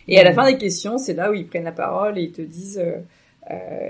Et 0.08 0.20
à 0.20 0.24
la 0.24 0.34
fin 0.34 0.46
des 0.46 0.58
questions, 0.58 0.98
c'est 1.00 1.14
là 1.16 1.32
où 1.32 1.34
ils 1.34 1.48
prennent 1.48 1.64
la 1.64 1.72
parole 1.72 2.18
et 2.20 2.22
ils 2.22 2.32
te 2.32 2.42
disent 2.44 2.82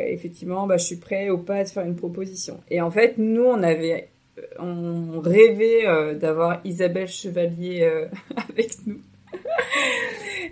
effectivement, 0.08 0.68
bah, 0.68 0.78
je 0.78 0.86
suis 0.86 0.98
prêt 0.98 1.30
ou 1.30 1.38
pas 1.38 1.56
à 1.56 1.64
te 1.66 1.72
faire 1.72 1.86
une 1.86 1.96
proposition. 1.96 2.60
Et 2.70 2.82
en 2.82 2.92
fait, 2.92 3.16
nous, 3.18 3.44
on 3.44 3.64
avait, 3.64 4.10
on 4.60 5.20
rêvait 5.22 5.88
euh, 5.88 6.14
d'avoir 6.16 6.60
Isabelle 6.66 7.08
Chevalier 7.08 7.82
euh, 7.84 8.08
avec 8.50 8.72
nous. 8.86 9.00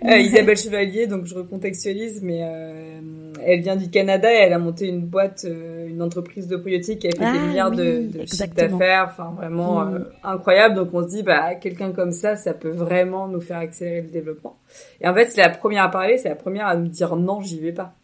Euh, 0.04 0.18
Isabelle 0.18 0.56
Chevalier, 0.58 1.06
donc 1.06 1.24
je 1.24 1.34
recontextualise, 1.34 2.20
mais 2.22 2.40
euh, 2.42 3.00
elle 3.42 3.60
vient 3.60 3.76
du 3.76 3.88
Canada 3.88 4.30
et 4.30 4.36
elle 4.36 4.52
a 4.52 4.58
monté 4.58 4.88
une 4.88 5.00
boîte, 5.00 5.46
euh, 5.46 5.88
une 5.88 6.02
entreprise 6.02 6.46
de 6.48 6.56
probiotiques 6.56 6.98
qui 6.98 7.06
a 7.06 7.10
fait 7.12 7.16
Ah, 7.24 7.32
des 7.32 7.38
milliards 7.46 7.70
de, 7.70 7.98
oui, 8.00 8.06
de 8.08 8.26
chiffres 8.26 8.54
d'affaires, 8.54 9.06
enfin 9.10 9.32
vraiment 9.36 9.84
Mm. 9.86 9.94
euh, 9.94 9.98
incroyable. 10.22 10.74
Donc 10.74 10.88
on 10.92 11.02
se 11.02 11.08
dit, 11.08 11.22
bah 11.22 11.54
quelqu'un 11.54 11.92
comme 11.92 12.12
ça, 12.12 12.36
ça 12.36 12.52
peut 12.52 12.70
vraiment 12.70 13.28
nous 13.28 13.40
faire 13.40 13.58
accélérer 13.58 14.02
le 14.02 14.08
développement. 14.08 14.56
Et 15.00 15.08
en 15.08 15.14
fait, 15.14 15.26
c'est 15.26 15.40
la 15.40 15.48
première 15.50 15.84
à 15.84 15.90
parler, 15.90 16.18
c'est 16.18 16.28
la 16.28 16.36
première 16.36 16.66
à 16.66 16.76
nous 16.76 16.88
dire 16.88 17.16
non, 17.16 17.40
j'y 17.40 17.60
vais 17.60 17.72
pas. 17.72 17.94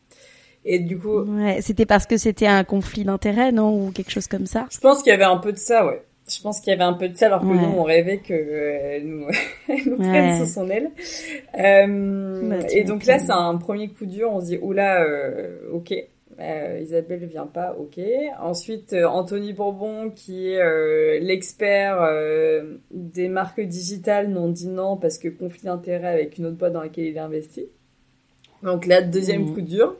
Et 0.65 0.79
du 0.79 0.99
coup, 0.99 1.21
Ouais, 1.23 1.61
c'était 1.63 1.87
parce 1.87 2.07
que 2.07 2.17
c'était 2.17 2.47
un 2.47 2.65
conflit 2.65 3.05
d'intérêts, 3.05 3.51
non, 3.53 3.87
ou 3.87 3.91
quelque 3.93 4.11
chose 4.11 4.27
comme 4.27 4.47
ça? 4.47 4.67
je 4.71 4.79
pense 4.79 5.03
qu'il 5.03 5.11
y 5.11 5.15
avait 5.15 5.25
un 5.25 5.39
peu 5.39 5.53
de 5.53 5.59
ça, 5.59 5.87
ouais. 5.87 6.03
Je 6.29 6.41
pense 6.43 6.61
qu'il 6.61 6.71
y 6.71 6.75
avait 6.75 6.85
un 6.85 6.93
peu 6.93 7.09
de 7.09 7.17
ça, 7.17 7.27
alors 7.27 7.41
que 7.41 7.47
Ouais. 7.47 7.55
nous, 7.55 7.79
on 7.79 7.83
rêvait 7.83 8.19
que 8.19 8.35
euh, 8.35 9.01
nous, 9.03 9.27
nous 9.87 9.97
Ouais. 9.97 10.09
prenne 10.09 10.47
sous 10.47 10.53
son 10.53 10.69
aile. 10.71 10.91
Euh, 11.59 12.49
Bah, 12.51 12.67
et 12.73 12.85
donc 12.85 13.05
là, 13.07 13.19
c'est 13.19 13.33
un 13.33 13.57
premier 13.57 13.89
coup 13.89 14.07
dur. 14.07 14.31
On 14.33 14.41
se 14.41 14.47
dit, 14.47 14.59
oula, 14.61 15.03
euh, 15.03 15.59
ok. 15.73 15.93
Euh, 16.39 16.79
Isabelle 16.81 17.25
vient 17.27 17.47
pas, 17.47 17.77
ok. 17.79 17.99
Ensuite, 18.41 18.93
euh, 18.93 19.05
Anthony 19.07 19.53
Bourbon, 19.53 20.11
qui 20.15 20.53
est 20.53 20.61
euh, 20.61 21.19
l'expert 21.21 22.01
euh, 22.01 22.77
des 22.93 23.29
marques 23.29 23.61
digitales, 23.61 24.29
nous 24.29 24.51
dit 24.51 24.69
non 24.69 24.97
parce 24.97 25.19
que 25.19 25.29
conflit 25.29 25.65
d'intérêt 25.65 26.09
avec 26.09 26.39
une 26.39 26.47
autre 26.47 26.57
boîte 26.57 26.73
dans 26.73 26.83
laquelle 26.83 27.05
il 27.07 27.17
est 27.17 27.21
investi. 27.21 27.67
Donc 28.63 28.87
là, 28.87 29.03
deuxième 29.03 29.43
Mhm. 29.47 29.55
coup 29.55 29.61
dur. 29.63 29.97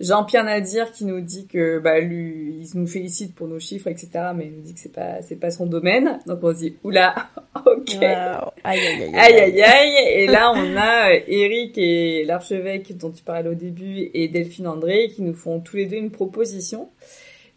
Jean-Pierre 0.00 0.44
Nadir 0.44 0.92
qui 0.92 1.04
nous 1.04 1.20
dit 1.20 1.46
que 1.46 1.80
bah 1.80 1.98
lui 1.98 2.60
il 2.62 2.80
nous 2.80 2.86
félicite 2.86 3.34
pour 3.34 3.48
nos 3.48 3.58
chiffres 3.58 3.88
etc 3.88 4.08
mais 4.34 4.46
il 4.46 4.52
nous 4.52 4.62
dit 4.62 4.74
que 4.74 4.80
c'est 4.80 4.92
pas 4.92 5.22
c'est 5.22 5.36
pas 5.36 5.50
son 5.50 5.66
domaine. 5.66 6.20
Donc 6.26 6.38
on 6.42 6.52
se 6.52 6.58
dit 6.58 6.76
oula 6.84 7.14
ok. 7.66 7.96
Aïe, 8.00 8.04
aïe, 8.64 8.80
aïe, 8.84 9.14
aïe 9.14 9.40
aïe. 9.40 9.62
aïe 9.62 10.22
et 10.22 10.26
là 10.26 10.52
on 10.54 10.76
a 10.76 11.10
euh, 11.10 11.20
Eric 11.26 11.76
et 11.78 12.24
l'archevêque 12.24 12.96
dont 12.96 13.10
tu 13.10 13.24
parlais 13.24 13.48
au 13.48 13.54
début 13.54 14.10
et 14.14 14.28
Delphine 14.28 14.68
André 14.68 15.08
qui 15.08 15.22
nous 15.22 15.34
font 15.34 15.60
tous 15.60 15.76
les 15.76 15.86
deux 15.86 15.96
une 15.96 16.10
proposition 16.10 16.90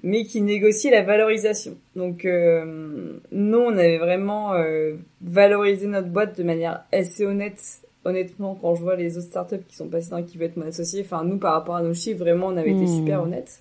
mais 0.04 0.24
qui 0.24 0.42
négocient 0.42 0.90
la 0.90 1.04
valorisation. 1.04 1.78
Donc 1.96 2.26
euh, 2.26 3.20
nous 3.32 3.60
on 3.60 3.78
avait 3.78 4.00
vraiment 4.00 4.56
euh, 4.56 4.96
valorisé 5.22 5.86
notre 5.86 6.08
boîte 6.08 6.36
de 6.38 6.44
manière 6.44 6.86
assez 6.92 7.24
honnête 7.24 7.60
honnêtement, 8.06 8.56
quand 8.60 8.76
je 8.76 8.82
vois 8.82 8.96
les 8.96 9.18
autres 9.18 9.28
startups 9.28 9.64
qui 9.68 9.76
sont 9.76 9.88
passées 9.88 10.10
dans 10.12 10.24
qui 10.24 10.38
veulent 10.38 10.48
être 10.50 10.58
mon 10.58 10.68
associé, 10.68 11.02
enfin, 11.04 11.24
nous, 11.24 11.38
par 11.38 11.54
rapport 11.54 11.76
à 11.76 11.82
nos 11.84 11.94
chiffres, 11.94 12.20
vraiment, 12.20 12.48
on 12.48 12.58
avait 12.58 12.72
été 12.72 12.86
Hmm. 12.86 12.96
super 12.96 13.24
honnêtes. 13.24 13.60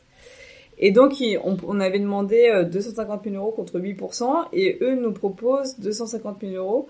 Et 0.79 0.93
donc, 0.93 1.15
on, 1.45 1.57
on 1.67 1.81
avait 1.81 1.99
demandé 1.99 2.49
euh, 2.49 2.65
250 2.65 3.25
000 3.25 3.37
euros 3.37 3.53
contre 3.53 3.79
8%, 3.79 4.47
et 4.53 4.79
eux 4.81 4.95
nous 4.95 5.13
proposent 5.13 5.79
250 5.79 6.41
000 6.41 6.55
euros 6.55 6.89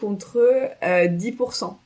contre 0.00 0.38
euh, 0.82 1.06
10%. 1.08 1.76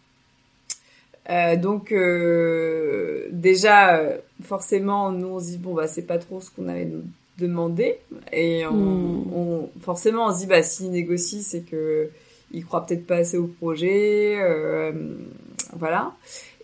Euh, 1.30 1.56
donc, 1.56 1.92
euh, 1.92 3.26
déjà, 3.30 3.96
euh, 3.98 4.18
forcément, 4.42 5.10
nous, 5.10 5.28
on 5.28 5.40
se 5.40 5.46
dit, 5.46 5.58
bon, 5.58 5.74
bah, 5.74 5.86
c'est 5.86 6.02
pas 6.06 6.18
trop 6.18 6.40
ce 6.40 6.50
qu'on 6.50 6.68
avait 6.68 6.88
demandé. 7.38 7.98
Et 8.32 8.66
on, 8.66 8.72
Hmm. 8.74 9.32
on- 9.34 9.70
forcément, 9.80 10.26
on 10.26 10.32
se 10.34 10.40
dit, 10.40 10.46
bah, 10.46 10.62
s'ils 10.62 10.90
négocient, 10.90 11.40
c'est 11.42 11.62
que 11.62 12.10
ils 12.54 12.64
croient 12.64 12.86
peut-être 12.86 13.06
pas 13.06 13.16
assez 13.16 13.36
au 13.36 13.46
projet, 13.46 14.36
euh, 14.38 14.92
voilà. 15.76 16.12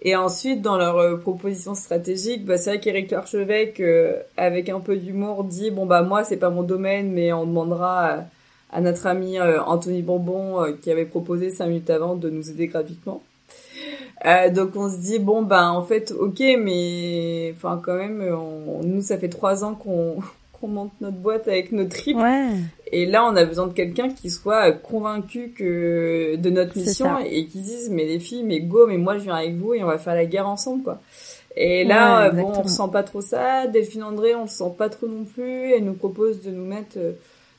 Et 0.03 0.17
ensuite, 0.17 0.63
dans 0.63 0.79
leur 0.79 0.97
euh, 0.97 1.17
proposition 1.17 1.75
stratégique, 1.75 2.47
bah, 2.47 2.57
c'est 2.57 2.71
vrai 2.71 2.81
qu'Éric 2.81 3.11
Larchevêque, 3.11 3.81
euh, 3.81 4.15
avec 4.37 4.69
un 4.71 4.81
peu 4.81 4.97
d'humour, 4.97 5.45
dit 5.45 5.71
bon 5.71 5.85
bah 5.85 6.03
moi 6.03 6.25
c'est 6.25 6.39
pas 6.39 6.51
mon 6.51 6.63
domaine, 6.63 7.13
mais 7.13 7.33
on 7.33 7.45
demandera 7.47 8.25
à, 8.73 8.81
notre 8.81 9.07
ami 9.07 9.39
Anthony 9.41 10.01
Bonbon 10.01 10.75
qui 10.81 10.91
avait 10.91 11.05
proposé 11.05 11.51
cinq 11.51 11.67
minutes 11.67 11.91
avant 11.91 12.15
de 12.15 12.31
nous 12.31 12.51
aider 12.51 12.69
gratuitement. 12.69 13.21
Euh, 14.27 14.51
donc 14.51 14.77
on 14.77 14.89
se 14.89 14.99
dit 14.99 15.19
bon 15.19 15.43
bah 15.43 15.73
en 15.73 15.83
fait 15.83 16.13
ok 16.13 16.41
mais 16.59 17.55
enfin 17.57 17.81
quand 17.83 17.95
même 17.95 18.23
nous 18.85 19.01
ça 19.01 19.17
fait 19.17 19.31
trois 19.31 19.65
ans 19.65 19.75
qu'on 19.75 20.19
qu'on 20.53 20.69
monte 20.69 20.93
notre 21.01 21.17
boîte 21.17 21.49
avec 21.49 21.73
nos 21.73 21.87
tripes 21.87 22.19
Ouais. 22.19 22.51
Et 22.93 23.07
là, 23.07 23.25
on 23.25 23.37
a 23.37 23.45
besoin 23.45 23.67
de 23.67 23.73
quelqu'un 23.73 24.09
qui 24.11 24.31
soit 24.31 24.73
convaincu 24.73 25.53
que 25.57 26.37
de 26.37 26.51
notre 26.51 26.77
mission 26.77 27.07
et 27.27 27.47
qui 27.47 27.61
dise 27.61 27.89
mais 27.91 28.05
les 28.05 28.21
filles, 28.21 28.43
mais 28.45 28.61
go, 28.61 28.87
mais 28.87 28.99
moi 28.99 29.19
je 29.19 29.25
viens 29.25 29.37
avec 29.37 29.55
vous 29.57 29.75
et 29.75 29.83
on 29.83 29.87
va 29.87 29.99
faire 29.99 30.15
la 30.15 30.25
guerre 30.27 30.49
ensemble 30.49 30.83
quoi. 30.83 31.01
Et 31.57 31.85
là, 31.85 32.23
Ouais, 32.23 32.29
euh, 32.29 32.31
bon, 32.43 32.49
on 32.49 32.63
ressent 32.63 32.89
pas 32.89 33.03
trop 33.03 33.21
ça. 33.21 33.67
Delphine 33.67 34.05
André, 34.05 34.35
on 34.35 34.43
le 34.43 34.49
sent 34.49 34.73
pas 34.79 34.89
trop 34.89 35.07
non 35.09 35.25
plus. 35.25 35.73
Elle 35.73 35.85
nous 35.85 35.95
propose 35.95 36.43
de 36.43 36.51
nous 36.51 36.65
mettre 36.65 36.97
euh, 36.97 37.13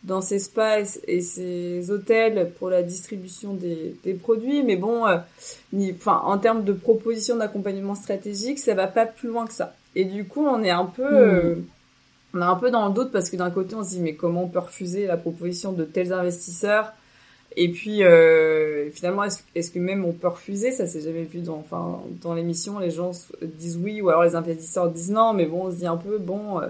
dans 0.03 0.21
ces 0.21 0.39
spas 0.39 0.97
et, 1.07 1.21
ces 1.21 1.91
hôtels 1.91 2.51
pour 2.57 2.69
la 2.69 2.83
distribution 2.83 3.53
des, 3.53 3.95
des 4.03 4.13
produits. 4.13 4.63
Mais 4.63 4.77
bon, 4.77 5.05
euh, 5.07 5.17
ni- 5.73 5.91
enfin, 5.93 6.21
en 6.25 6.37
termes 6.37 6.63
de 6.63 6.73
proposition 6.73 7.35
d'accompagnement 7.35 7.95
stratégique, 7.95 8.59
ça 8.59 8.73
va 8.75 8.87
pas 8.87 9.05
plus 9.05 9.27
loin 9.29 9.45
que 9.45 9.53
ça. 9.53 9.73
Et 9.95 10.05
du 10.05 10.25
coup, 10.25 10.45
on 10.45 10.63
est 10.63 10.69
un 10.71 10.85
peu, 10.85 11.03
euh, 11.05 11.55
on 12.33 12.41
est 12.41 12.45
un 12.45 12.55
peu 12.55 12.71
dans 12.71 12.87
le 12.87 12.93
doute 12.93 13.11
parce 13.11 13.29
que 13.29 13.37
d'un 13.37 13.51
côté, 13.51 13.75
on 13.75 13.83
se 13.83 13.89
dit 13.89 14.01
mais 14.01 14.15
comment 14.15 14.43
on 14.43 14.47
peut 14.47 14.59
refuser 14.59 15.07
la 15.07 15.17
proposition 15.17 15.71
de 15.73 15.83
tels 15.83 16.13
investisseurs? 16.13 16.93
Et 17.57 17.69
puis 17.69 18.03
euh, 18.03 18.89
finalement, 18.91 19.23
est-ce 19.55 19.71
que 19.71 19.79
même 19.79 20.05
on 20.05 20.13
peut 20.13 20.29
refuser? 20.29 20.71
Ça, 20.71 20.87
c'est 20.87 21.01
jamais 21.01 21.23
vu 21.23 21.41
dans, 21.41 21.57
enfin, 21.57 22.01
dans 22.21 22.33
l'émission. 22.33 22.79
Les 22.79 22.91
gens 22.91 23.11
disent 23.41 23.77
oui, 23.77 24.01
ou 24.01 24.09
alors 24.09 24.23
les 24.23 24.35
investisseurs 24.35 24.89
disent 24.89 25.11
non. 25.11 25.33
Mais 25.33 25.45
bon, 25.45 25.65
on 25.67 25.71
se 25.71 25.77
dit 25.77 25.87
un 25.87 25.97
peu 25.97 26.17
bon. 26.17 26.61
euh, 26.61 26.67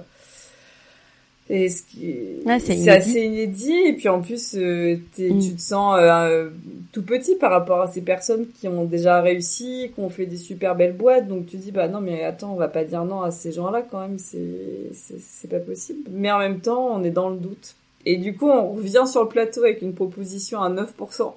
Et 1.50 1.68
c'est 1.68 2.90
assez 2.90 3.20
inédit. 3.26 3.74
et 3.74 3.94
puis 3.94 4.08
en 4.08 4.22
plus 4.22 4.56
euh, 4.56 4.96
mm. 5.18 5.40
tu 5.40 5.56
te 5.56 5.62
sens 5.62 5.98
euh, 6.00 6.50
tout 6.94 7.04
petit 7.04 7.36
par 7.36 7.52
rapport 7.52 7.82
à 7.82 7.88
ces 7.88 8.02
personnes 8.02 8.48
qui 8.58 8.70
ont 8.70 8.86
déjà 8.86 9.20
réussi, 9.20 9.92
qui 9.94 10.00
ont 10.00 10.10
fait 10.10 10.26
des 10.26 10.38
super 10.38 10.76
belles 10.76 10.96
boîtes. 10.96 11.28
Donc 11.28 11.48
tu 11.48 11.58
dis 11.58 11.72
bah 11.72 11.90
non 11.90 12.00
mais 12.00 12.24
attends 12.24 12.54
on 12.54 12.56
va 12.56 12.70
pas 12.70 12.86
dire 12.86 13.04
non 13.04 13.22
à 13.22 13.32
ces 13.32 13.52
gens-là 13.52 13.82
quand 13.82 14.00
même. 14.00 14.18
C'est 14.18 14.92
c'est 14.94 15.50
pas 15.50 15.60
possible. 15.60 16.10
Mais 16.12 16.32
en 16.32 16.40
même 16.40 16.62
temps 16.62 16.88
on 16.96 17.04
est 17.04 17.12
dans 17.12 17.30
le 17.30 17.38
doute. 17.38 17.76
Et 18.06 18.16
du 18.16 18.36
coup 18.36 18.48
on 18.50 18.72
revient 18.74 19.04
sur 19.06 19.24
le 19.24 19.28
plateau 19.30 19.64
avec 19.64 19.82
une 19.82 19.94
proposition 19.94 20.62
à 20.62 20.70
9% 20.70 21.34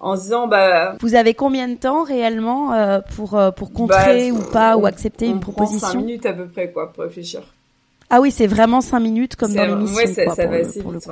en 0.00 0.16
se 0.16 0.22
disant 0.22 0.46
bah 0.46 0.96
vous 1.00 1.14
avez 1.14 1.32
combien 1.32 1.68
de 1.68 1.76
temps 1.76 2.02
réellement 2.02 2.74
euh, 2.74 3.00
pour 3.16 3.40
pour 3.56 3.72
contrer 3.72 4.30
bah, 4.30 4.38
ou 4.38 4.52
pas 4.52 4.76
ou 4.76 4.84
accepter 4.84 5.26
une 5.26 5.40
proposition 5.40 5.78
prend 5.78 5.92
5 5.92 5.98
minutes 5.98 6.26
à 6.26 6.34
peu 6.34 6.46
près 6.48 6.70
quoi 6.70 6.92
pour 6.92 7.04
réfléchir 7.04 7.42
ah 8.14 8.20
oui, 8.20 8.30
c'est 8.30 8.46
vraiment 8.46 8.80
cinq 8.80 9.00
minutes 9.00 9.34
comme 9.34 9.52
dans 9.52 9.64
l'émission. 9.64 9.96
Ouais, 9.96 10.06
ça, 10.06 10.28
ça 10.34 10.46
va 10.46 10.56
assez 10.56 10.80
vite. 10.80 11.08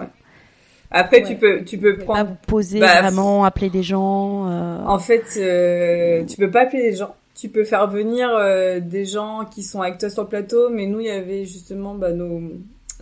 Après, 0.92 1.22
tu 1.22 1.34
peux, 1.36 1.64
tu 1.64 1.78
peux 1.78 1.96
prendre. 1.98 2.18
Pas 2.18 2.24
vous 2.24 2.36
poser 2.46 2.78
bah, 2.78 3.00
vraiment, 3.00 3.44
appeler 3.44 3.70
des 3.70 3.82
gens. 3.82 4.48
Euh... 4.48 4.78
En 4.86 5.00
fait, 5.00 5.24
euh, 5.36 6.24
tu 6.24 6.36
peux 6.36 6.50
pas 6.50 6.60
appeler 6.62 6.90
des 6.90 6.96
gens. 6.96 7.16
Tu 7.34 7.48
peux 7.48 7.64
faire 7.64 7.88
venir 7.88 8.30
euh, 8.30 8.78
des 8.78 9.04
gens 9.04 9.46
qui 9.52 9.64
sont 9.64 9.80
avec 9.80 9.98
toi 9.98 10.10
sur 10.10 10.22
le 10.22 10.28
plateau, 10.28 10.68
mais 10.70 10.86
nous, 10.86 11.00
il 11.00 11.06
y 11.06 11.10
avait 11.10 11.44
justement 11.44 11.96
bah, 11.96 12.12
nos 12.12 12.40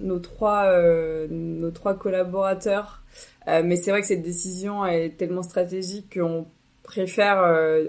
nos 0.01 0.19
trois 0.19 0.65
euh, 0.69 1.27
nos 1.29 1.71
trois 1.73 1.95
collaborateurs. 1.95 3.03
Euh, 3.49 3.63
mais 3.63 3.77
c'est 3.77 3.91
vrai 3.91 4.01
que 4.01 4.07
cette 4.07 4.23
décision 4.23 4.87
est 4.87 5.19
tellement 5.19 5.43
stratégique 5.43 6.15
qu'on 6.15 6.47
préfère 6.85 7.39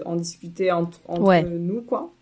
en 0.04 0.16
discuter 0.16 0.72
entre, 0.72 1.00
entre 1.08 1.48
nous, 1.48 1.80
quoi. 1.80 2.12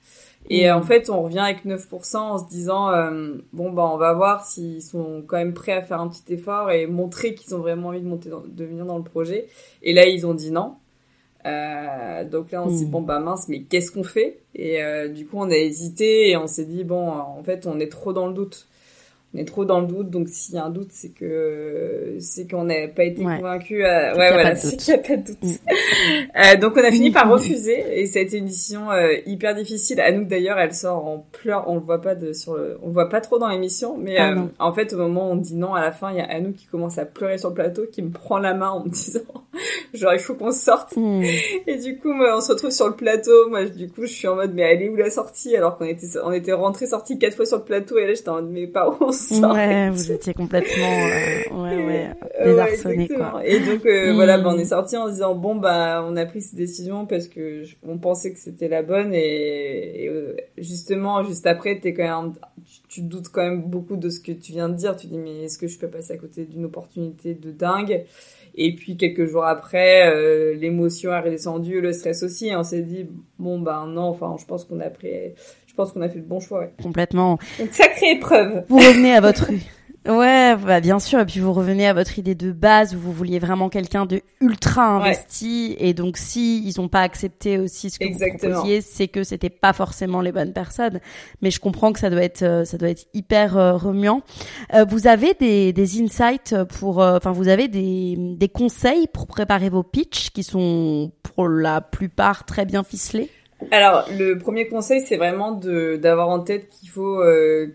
Et 0.51 0.69
mm. 0.69 0.75
en 0.75 0.83
fait, 0.83 1.09
on 1.09 1.23
revient 1.23 1.39
avec 1.39 1.65
9% 1.65 2.17
en 2.17 2.39
se 2.39 2.49
disant 2.49 2.91
euh, 2.91 3.37
bon 3.53 3.71
bah 3.71 3.89
on 3.91 3.97
va 3.97 4.13
voir 4.13 4.45
s'ils 4.45 4.83
sont 4.83 5.23
quand 5.27 5.37
même 5.37 5.55
prêts 5.55 5.73
à 5.73 5.81
faire 5.81 6.01
un 6.01 6.09
petit 6.09 6.35
effort 6.35 6.71
et 6.71 6.87
montrer 6.87 7.35
qu'ils 7.35 7.55
ont 7.55 7.61
vraiment 7.61 7.89
envie 7.89 8.03
de 8.03 8.07
monter 8.07 8.31
de 8.31 8.65
venir 8.65 8.85
dans 8.85 8.99
le 8.99 9.05
projet. 9.05 9.47
Et 9.83 9.95
là, 9.95 10.07
ils 10.07 10.27
ont 10.27 10.35
dit 10.35 10.51
non. 10.51 10.75
Euh, 11.47 12.25
donc 12.25 12.51
là, 12.51 12.63
on 12.63 12.69
s'est 12.69 12.85
dit 12.85 12.87
mm. 12.87 12.91
bon 12.91 13.01
bah 13.01 13.21
mince, 13.21 13.49
mais 13.49 13.63
qu'est-ce 13.63 13.93
qu'on 13.93 14.03
fait? 14.03 14.41
Et 14.57 14.83
euh, 14.83 15.09
du 15.09 15.25
coup, 15.25 15.37
on 15.39 15.51
a 15.51 15.57
hésité 15.57 16.31
et 16.31 16.37
on 16.37 16.49
s'est 16.49 16.67
dit 16.67 16.83
bon, 16.83 17.09
en 17.09 17.43
fait, 17.45 17.67
on 17.67 17.79
est 17.79 17.91
trop 17.91 18.13
dans 18.13 18.27
le 18.27 18.35
doute 18.35 18.67
on 19.33 19.39
est 19.39 19.45
trop 19.45 19.65
dans 19.65 19.81
le 19.81 19.87
doute. 19.87 20.11
Donc 20.11 20.29
s'il 20.29 20.57
y 20.57 20.59
a 20.59 20.65
un 20.65 20.71
doute, 20.71 20.89
c'est 20.91 21.11
que 21.11 22.17
c'est 22.19 22.51
qu'on 22.51 22.65
n'a 22.65 22.89
pas 22.89 23.05
été 23.05 23.23
convaincu. 23.23 23.83
Ouais, 23.83 24.13
voilà, 24.15 24.57
c'est 24.57 24.77
qu'il 24.79 24.93
n'y 24.95 25.01
a 25.01 25.03
pas 25.03 25.17
de 25.17 25.23
doute. 25.23 25.43
Mm. 25.43 25.55
euh, 26.37 26.57
donc 26.61 26.73
on 26.77 26.85
a 26.85 26.91
fini 26.91 27.11
par 27.11 27.31
refuser 27.31 28.01
et 28.01 28.07
ça 28.07 28.19
a 28.19 28.23
été 28.23 28.39
une 28.39 28.47
décision 28.47 28.91
euh, 28.91 29.15
hyper 29.27 29.55
difficile. 29.55 30.01
Anouk 30.01 30.27
d'ailleurs, 30.27 30.59
elle 30.59 30.75
sort 30.75 31.07
en 31.07 31.27
pleurs. 31.31 31.69
On 31.69 31.75
le 31.75 31.81
voit 31.81 32.01
pas 32.01 32.15
de 32.15 32.33
sur 32.33 32.57
le, 32.57 32.79
on 32.83 32.89
le 32.89 32.93
voit 32.93 33.09
pas 33.09 33.21
trop 33.21 33.39
dans 33.39 33.49
l'émission, 33.49 33.97
mais 33.97 34.17
ah 34.17 34.33
euh, 34.33 34.47
en 34.59 34.73
fait 34.73 34.93
au 34.95 34.97
moment 34.97 35.29
où 35.29 35.33
on 35.33 35.37
dit 35.37 35.55
non 35.55 35.75
à 35.75 35.81
la 35.81 35.93
fin, 35.93 36.11
il 36.11 36.19
y 36.19 36.21
a 36.21 36.29
Anouk 36.29 36.57
qui 36.57 36.67
commence 36.67 36.99
à 36.99 37.05
pleurer 37.05 37.39
sur 37.39 37.51
le 37.51 37.55
plateau, 37.55 37.87
qui 37.91 38.03
me 38.03 38.11
prend 38.11 38.39
la 38.39 38.55
main 38.55 38.71
en 38.71 38.85
me 38.85 38.91
disant 38.91 39.21
genre 39.95 40.13
il 40.13 40.21
faut 40.21 40.35
qu'on 40.35 40.51
sorte. 40.51 40.97
Mm. 40.97 41.23
Et 41.69 41.77
du 41.77 41.99
coup, 41.99 42.13
moi, 42.13 42.37
on 42.37 42.41
se 42.41 42.51
retrouve 42.51 42.71
sur 42.71 42.89
le 42.89 42.95
plateau. 42.95 43.49
Moi, 43.49 43.67
du 43.67 43.89
coup, 43.89 44.03
je 44.03 44.13
suis 44.13 44.27
en 44.27 44.35
mode 44.35 44.55
mais 44.55 44.63
elle 44.63 44.83
est 44.83 44.89
où 44.89 44.97
la 44.97 45.11
sortie? 45.11 45.57
Alors 45.57 45.79
qu'on 45.79 45.85
était 45.85 46.19
on 46.25 46.33
était 46.33 46.53
rentré 46.53 46.87
sorti 46.87 47.17
quatre 47.19 47.37
fois 47.37 47.47
sur 47.47 47.59
le 47.59 47.65
plateau 47.65 47.97
et 47.99 48.07
là 48.07 48.15
j'étais 48.15 48.29
en 48.29 48.37
mode 48.37 48.51
mais 48.51 48.67
pas 48.67 48.89
où 48.89 49.13
Ouais, 49.31 49.91
vous 49.91 50.13
étiez 50.13 50.35
complètement 50.35 50.85
euh, 50.85 51.63
ouais, 51.63 51.87
ouais, 51.87 52.11
désarçonné 52.45 53.09
quoi. 53.09 53.43
Et 53.45 53.61
donc 53.61 53.85
euh, 53.87 54.13
voilà, 54.15 54.39
bah, 54.39 54.51
on 54.55 54.59
est 54.59 54.65
sorti 54.65 54.97
en 54.97 55.09
disant 55.09 55.35
bon 55.35 55.57
bah 55.57 56.05
on 56.07 56.17
a 56.17 56.27
pris 56.27 56.43
cette 56.43 56.57
décision 56.57 57.07
parce 57.07 57.29
que 57.29 57.65
on 57.83 57.99
pensait 57.99 58.33
que 58.33 58.39
c'était 58.39 58.69
la 58.69 58.83
bonne 58.83 59.13
et, 59.13 60.09
euh, 60.09 60.37
justement 60.59 61.23
juste 61.23 61.47
après 61.47 61.79
t'es 61.81 61.93
quand 61.93 62.23
même 62.23 62.35
tu, 62.89 63.03
doutes 63.03 63.29
quand 63.29 63.43
même 63.43 63.63
beaucoup 63.63 63.97
de 63.97 64.09
ce 64.09 64.21
que 64.21 64.33
tu 64.33 64.53
viens 64.53 64.69
de 64.69 64.75
dire. 64.75 64.97
Tu 64.97 65.07
dis 65.07 65.19
mais 65.19 65.45
est-ce 65.45 65.59
que 65.59 65.67
je 65.67 65.79
peux 65.79 65.89
passer 65.89 66.13
à 66.13 66.17
côté 66.17 66.45
d'une 66.45 66.65
opportunité 66.65 67.35
de 67.35 67.51
dingue? 67.51 68.05
Et 68.57 68.75
puis 68.75 68.97
quelques 68.97 69.27
jours 69.27 69.45
après, 69.45 70.55
l'émotion 70.57 71.13
est 71.13 71.21
redescendue, 71.21 71.81
le 71.81 71.93
stress 71.93 72.23
aussi. 72.23 72.49
Et 72.49 72.57
on 72.57 72.65
s'est 72.65 72.83
dit 72.83 73.07
bon 73.39 73.61
bah 73.61 73.85
non, 73.89 74.03
enfin 74.03 74.37
je 74.39 74.45
pense 74.45 74.65
qu'on 74.65 74.81
a 74.81 74.91
pris 74.91 75.35
je 75.71 75.75
pense 75.77 75.93
qu'on 75.93 76.03
a 76.03 76.09
fait 76.09 76.19
le 76.19 76.25
bon 76.25 76.41
choix. 76.41 76.61
Ouais. 76.61 76.75
Complètement. 76.83 77.39
Une 77.61 77.71
sacrée 77.71 78.11
épreuve. 78.11 78.65
Vous 78.69 78.79
revenez 78.79 79.15
à 79.15 79.21
votre 79.21 79.51
Ouais, 80.09 80.57
bah 80.57 80.81
bien 80.81 80.99
sûr. 80.99 81.21
Et 81.21 81.27
puis 81.27 81.41
vous 81.41 81.53
revenez 81.53 81.87
à 81.87 81.93
votre 81.93 82.19
idée 82.19 82.35
de 82.35 82.53
base 82.53 82.95
où 82.95 82.99
vous 82.99 83.13
vouliez 83.13 83.39
vraiment 83.39 83.69
quelqu'un 83.69 84.07
de 84.07 84.23
ultra 84.41 84.83
investi. 84.83 85.77
Et 85.79 85.93
donc 85.93 86.17
si 86.17 86.67
ils 86.67 86.81
ont 86.81 86.89
pas 86.89 87.03
accepté 87.03 87.59
aussi 87.59 87.91
ce 87.91 87.99
que 87.99 88.07
vous 88.07 88.39
proposiez, 88.39 88.81
c'est 88.81 89.09
que 89.09 89.23
c'était 89.23 89.51
pas 89.51 89.75
forcément 89.75 90.23
les 90.23 90.33
bonnes 90.33 90.55
personnes. 90.55 91.01
Mais 91.43 91.51
je 91.51 91.61
comprends 91.61 91.93
que 91.93 92.01
ça 92.01 92.09
doit 92.09 92.23
être 92.23 92.43
euh, 92.43 92.65
ça 92.65 92.79
doit 92.79 92.89
être 92.89 93.07
hyper 93.13 93.59
euh, 93.59 93.77
remuant. 93.77 94.23
Euh, 94.75 94.85
vous 94.89 95.07
avez 95.07 95.35
des, 95.35 95.73
des 95.75 96.03
insights 96.03 96.57
pour, 96.79 97.03
euh, 97.03 97.19
enfin 97.19 97.33
vous 97.33 97.49
avez 97.49 97.69
des 97.69 98.17
des 98.17 98.49
conseils 98.49 99.07
pour 99.07 99.27
préparer 99.27 99.69
vos 99.69 99.83
pitchs 99.83 100.31
qui 100.31 100.43
sont 100.43 101.13
pour 101.23 101.47
la 101.47 101.83
plupart 101.83 102.45
très 102.47 102.65
bien 102.65 102.83
ficelés? 102.83 103.31
Alors, 103.71 104.07
le 104.19 104.39
premier 104.39 104.69
conseil, 104.69 105.01
c'est 105.01 105.17
vraiment 105.17 105.53
de 105.53 105.97
d'avoir 105.97 106.29
en 106.29 106.41
tête 106.41 106.69
qu'il 106.69 106.89
faut 106.89 107.21
euh, 107.21 107.75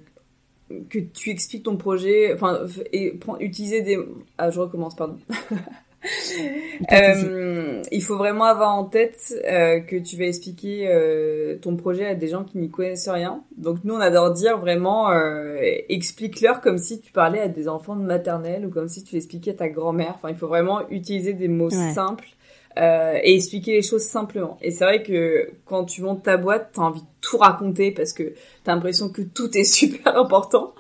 que 0.90 1.00
tu 1.00 1.30
expliques 1.30 1.64
ton 1.64 1.78
projet, 1.78 2.34
enfin, 2.34 2.66
et 2.92 3.18
utiliser 3.40 3.82
des. 3.82 4.00
Ah, 4.38 4.50
je 4.50 4.60
recommence, 4.60 4.96
pardon. 4.96 5.18
euh, 6.92 7.82
il 7.92 8.04
faut 8.04 8.18
vraiment 8.18 8.46
avoir 8.46 8.76
en 8.76 8.86
tête 8.86 9.34
euh, 9.46 9.80
que 9.80 9.96
tu 9.96 10.18
vas 10.18 10.26
expliquer 10.26 10.88
euh, 10.88 11.58
ton 11.58 11.76
projet 11.76 12.06
à 12.06 12.16
des 12.16 12.28
gens 12.28 12.44
qui 12.44 12.58
n'y 12.58 12.70
connaissent 12.70 13.10
rien. 13.10 13.44
Donc 13.58 13.80
nous, 13.84 13.96
on 13.96 14.00
adore 14.00 14.32
dire 14.32 14.58
vraiment, 14.58 15.12
euh, 15.12 15.58
explique-leur 15.90 16.62
comme 16.62 16.78
si 16.78 17.00
tu 17.00 17.12
parlais 17.12 17.40
à 17.40 17.48
des 17.48 17.68
enfants 17.68 17.96
de 17.96 18.04
maternelle 18.04 18.66
ou 18.66 18.70
comme 18.70 18.88
si 18.88 19.04
tu 19.04 19.16
expliquais 19.16 19.52
à 19.52 19.56
ta 19.56 19.70
grand-mère. 19.70 20.14
Enfin, 20.16 20.30
il 20.30 20.36
faut 20.36 20.48
vraiment 20.48 20.88
utiliser 20.90 21.34
des 21.34 21.48
mots 21.48 21.70
simples 21.70 22.30
euh, 22.78 23.18
et 23.24 23.36
expliquer 23.36 23.72
les 23.72 23.82
choses 23.82 24.02
simplement. 24.02 24.58
Et 24.62 24.70
c'est 24.70 24.84
vrai 24.84 25.02
que 25.02 25.50
quand 25.64 25.86
tu 25.86 26.02
montes 26.02 26.24
ta 26.24 26.36
boîte, 26.36 26.72
t'as 26.74 26.82
envie 26.82 27.00
de 27.00 27.08
tout 27.22 27.38
raconter 27.38 27.92
parce 27.92 28.12
que 28.12 28.34
t'as 28.66 28.76
l'impression 28.76 29.08
que 29.08 29.22
tout 29.22 29.58
est 29.58 29.64
super 29.74 30.18
important. 30.18 30.76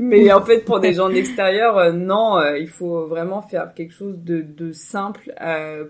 Mais 0.00 0.32
en 0.32 0.44
fait, 0.44 0.64
pour 0.64 0.80
des 0.80 0.92
gens 0.92 1.08
de 1.08 1.14
l'extérieur, 1.14 1.78
euh, 1.78 1.92
non, 1.92 2.38
euh, 2.38 2.58
il 2.58 2.68
faut 2.68 3.06
vraiment 3.06 3.42
faire 3.42 3.74
quelque 3.74 3.94
chose 3.94 4.18
de, 4.18 4.42
de 4.42 4.72
simple 4.72 5.32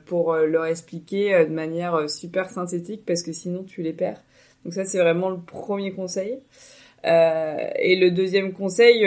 pour 0.04 0.34
leur 0.34 0.66
expliquer 0.66 1.46
de 1.46 1.52
manière 1.52 2.08
super 2.10 2.50
synthétique 2.50 3.04
parce 3.06 3.22
que 3.22 3.32
sinon 3.32 3.64
tu 3.64 3.80
les 3.80 3.94
perds. 3.94 4.20
Donc 4.64 4.74
ça, 4.74 4.84
c'est 4.84 4.98
vraiment 4.98 5.30
le 5.30 5.38
premier 5.38 5.92
conseil. 5.92 6.38
et 7.04 7.96
le 7.96 8.10
deuxième 8.10 8.52
conseil 8.52 9.06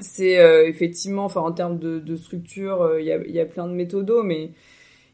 c'est 0.00 0.66
effectivement, 0.66 1.24
enfin 1.24 1.40
en 1.40 1.52
termes 1.52 1.78
de, 1.78 1.98
de 1.98 2.16
structure, 2.16 2.96
il 2.98 3.06
y, 3.06 3.12
a, 3.12 3.26
y, 3.26 3.40
a, 3.40 3.46
plein 3.46 3.66
de 3.66 3.72
méthodos, 3.72 4.22
mais 4.22 4.50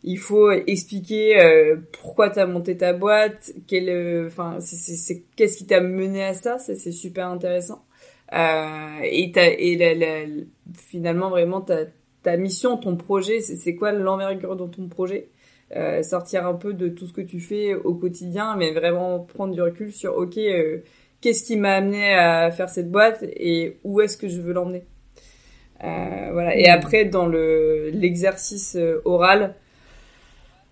il 0.03 0.19
faut 0.19 0.51
expliquer 0.51 1.41
euh, 1.41 1.77
pourquoi 2.01 2.31
tu 2.31 2.39
as 2.39 2.47
monté 2.47 2.77
ta 2.77 2.93
boîte, 2.93 3.53
quel, 3.67 3.89
euh, 3.89 4.27
enfin, 4.29 4.59
c'est, 4.61 5.25
qu'est-ce 5.37 5.59
qui 5.59 5.67
t'a 5.67 5.81
mené 5.81 6.25
à 6.25 6.35
ça, 6.35 6.59
ça 6.59 6.75
c'est 6.75 6.93
super 6.93 7.29
intéressant. 7.29 7.85
Euh, 8.33 9.01
et 9.03 9.31
t'as, 9.33 9.51
et 9.51 9.77
la, 9.77 9.95
la, 9.95 10.27
finalement 10.75 11.31
vraiment 11.31 11.61
ta, 11.61 11.85
ta 12.23 12.37
mission, 12.37 12.77
ton 12.77 12.97
projet, 12.97 13.41
c'est, 13.41 13.75
quoi 13.75 13.93
l'envergure 13.93 14.57
de 14.57 14.67
ton 14.67 14.89
projet? 14.89 15.29
Euh, 15.77 16.03
Sortir 16.03 16.47
un 16.47 16.55
peu 16.55 16.73
de 16.73 16.89
tout 16.89 17.07
ce 17.07 17.13
que 17.13 17.21
tu 17.21 17.39
fais 17.39 17.75
au 17.75 17.95
quotidien, 17.95 18.57
mais 18.57 18.73
vraiment 18.73 19.21
prendre 19.21 19.55
du 19.55 19.61
recul 19.61 19.93
sur 19.93 20.17
ok, 20.17 20.37
euh, 20.39 20.79
qu'est-ce 21.21 21.45
qui 21.45 21.57
m'a 21.57 21.75
amené 21.75 22.15
à 22.15 22.51
faire 22.51 22.71
cette 22.71 22.91
boîte 22.91 23.23
et 23.23 23.77
où 23.85 24.01
est-ce 24.01 24.17
que 24.17 24.29
je 24.29 24.41
veux 24.41 24.53
l'emmener? 24.53 24.85
voilà. 25.83 26.57
Et 26.59 26.69
après 26.69 27.07
dans 27.07 27.27
le 27.27 27.89
l'exercice 27.91 28.77
oral 29.07 29.55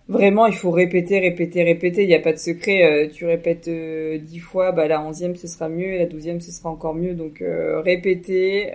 Vraiment, 0.09 0.47
il 0.47 0.55
faut 0.55 0.71
répéter, 0.71 1.19
répéter, 1.19 1.63
répéter. 1.63 2.01
Il 2.01 2.07
n'y 2.07 2.15
a 2.15 2.19
pas 2.19 2.33
de 2.33 2.39
secret. 2.39 2.83
Euh, 2.83 3.09
tu 3.09 3.27
répètes 3.27 3.67
euh, 3.67 4.17
dix 4.17 4.39
fois, 4.39 4.71
bah 4.71 4.87
la 4.87 5.03
onzième 5.03 5.35
ce 5.35 5.45
sera 5.45 5.69
mieux, 5.69 5.93
et 5.93 5.99
la 5.99 6.07
douzième 6.07 6.41
ce 6.41 6.51
sera 6.51 6.71
encore 6.71 6.95
mieux. 6.95 7.13
Donc 7.13 7.43
euh, 7.43 7.79
répéter, 7.81 8.71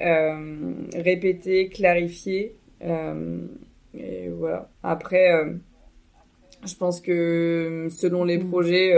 répéter, 0.95 1.69
clarifier. 1.69 2.55
et 2.83 4.29
voilà. 4.29 4.71
Après, 4.85 5.29
je 6.65 6.75
pense 6.77 7.01
que 7.01 7.89
selon 7.91 8.23
les 8.23 8.39
mm. 8.39 8.49
projets, 8.49 8.95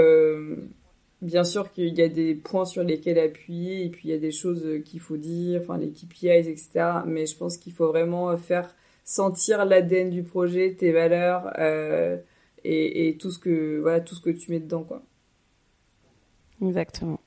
bien 1.22 1.45
sûr 1.45 1.70
qu'il 1.70 1.97
y 1.97 2.03
a 2.03 2.09
des 2.09 2.34
points 2.34 2.66
sur 2.66 2.82
lesquels 2.82 3.18
appuyer, 3.18 3.87
et 3.87 3.89
puis 3.89 4.09
il 4.09 4.11
y 4.11 4.14
a 4.14 4.18
des 4.18 4.30
choses 4.30 4.82
qu'il 4.84 5.01
faut 5.01 5.16
dire, 5.16 5.62
enfin 5.62 5.78
les 5.78 5.89
KPIs, 5.89 6.51
etc. 6.51 6.68
Mais 7.07 7.24
je 7.24 7.34
pense 7.34 7.57
qu'il 7.57 7.72
faut 7.72 7.89
vraiment 7.89 8.37
faire 8.37 8.76
sentir 9.07 9.65
l'ADN 9.65 10.11
du 10.11 10.23
projet, 10.25 10.75
tes 10.79 10.93
valeurs 10.93 11.53
euh, 11.59 12.19
et, 12.65 13.09
et, 13.09 13.17
tout 13.17 13.31
ce 13.31 13.39
que 13.39 13.79
voilà 13.81 14.01
tout 14.01 14.17
ce 14.17 14.21
que 14.21 14.31
tu 14.31 14.51
mets 14.51 14.59
dedans 14.59 14.83
quoi. 14.83 15.01
Exactement. 16.61 17.21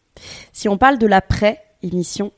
Si 0.51 0.67
on 0.67 0.77
parle 0.77 0.97
de 0.97 1.07
l'après 1.07 1.63
émission, 1.81 2.33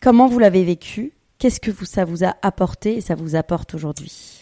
comment 0.00 0.28
vous 0.28 0.38
l'avez 0.38 0.62
vécu? 0.64 1.12
Qu'est-ce 1.38 1.58
que 1.58 1.72
vous, 1.72 1.84
ça 1.84 2.04
vous 2.04 2.22
a 2.24 2.36
apporté 2.42 2.94
et 2.94 3.00
ça 3.00 3.16
vous 3.16 3.34
apporte 3.34 3.74
aujourd'hui? 3.74 4.38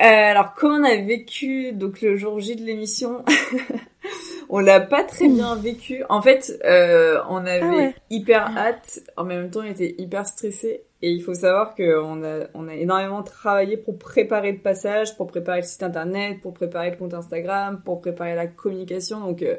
Euh, 0.00 0.04
Alors 0.04 0.54
comment 0.54 0.76
on 0.76 0.84
a 0.84 0.96
vécu 0.96 1.72
donc 1.72 2.00
le 2.02 2.16
jour 2.16 2.38
J 2.38 2.54
de 2.54 2.62
l'émission? 2.62 3.24
On 4.48 4.58
l'a 4.60 4.80
pas 4.80 5.04
très 5.04 5.28
bien 5.28 5.54
vécu. 5.56 6.02
En 6.08 6.22
fait, 6.22 6.58
euh, 6.64 7.20
on 7.28 7.36
avait 7.46 7.60
Ah 7.62 7.76
ouais. 7.76 7.94
hyper 8.10 8.56
hâte. 8.56 9.00
En 9.16 9.22
même 9.24 9.48
temps, 9.48 9.60
on 9.60 9.64
était 9.64 9.94
hyper 9.96 10.26
stressé. 10.26 10.82
Et 11.02 11.10
il 11.12 11.22
faut 11.22 11.34
savoir 11.34 11.74
qu'on 11.74 12.22
a, 12.24 12.46
on 12.54 12.68
a 12.68 12.74
énormément 12.74 13.22
travaillé 13.22 13.76
pour 13.78 13.98
préparer 13.98 14.52
le 14.52 14.58
passage, 14.58 15.16
pour 15.16 15.26
préparer 15.28 15.60
le 15.62 15.66
site 15.66 15.82
internet, 15.82 16.40
pour 16.42 16.52
préparer 16.52 16.90
le 16.90 16.96
compte 16.96 17.14
Instagram, 17.14 17.80
pour 17.84 18.00
préparer 18.02 18.34
la 18.34 18.46
communication. 18.46 19.20
Donc, 19.20 19.42
euh, 19.42 19.56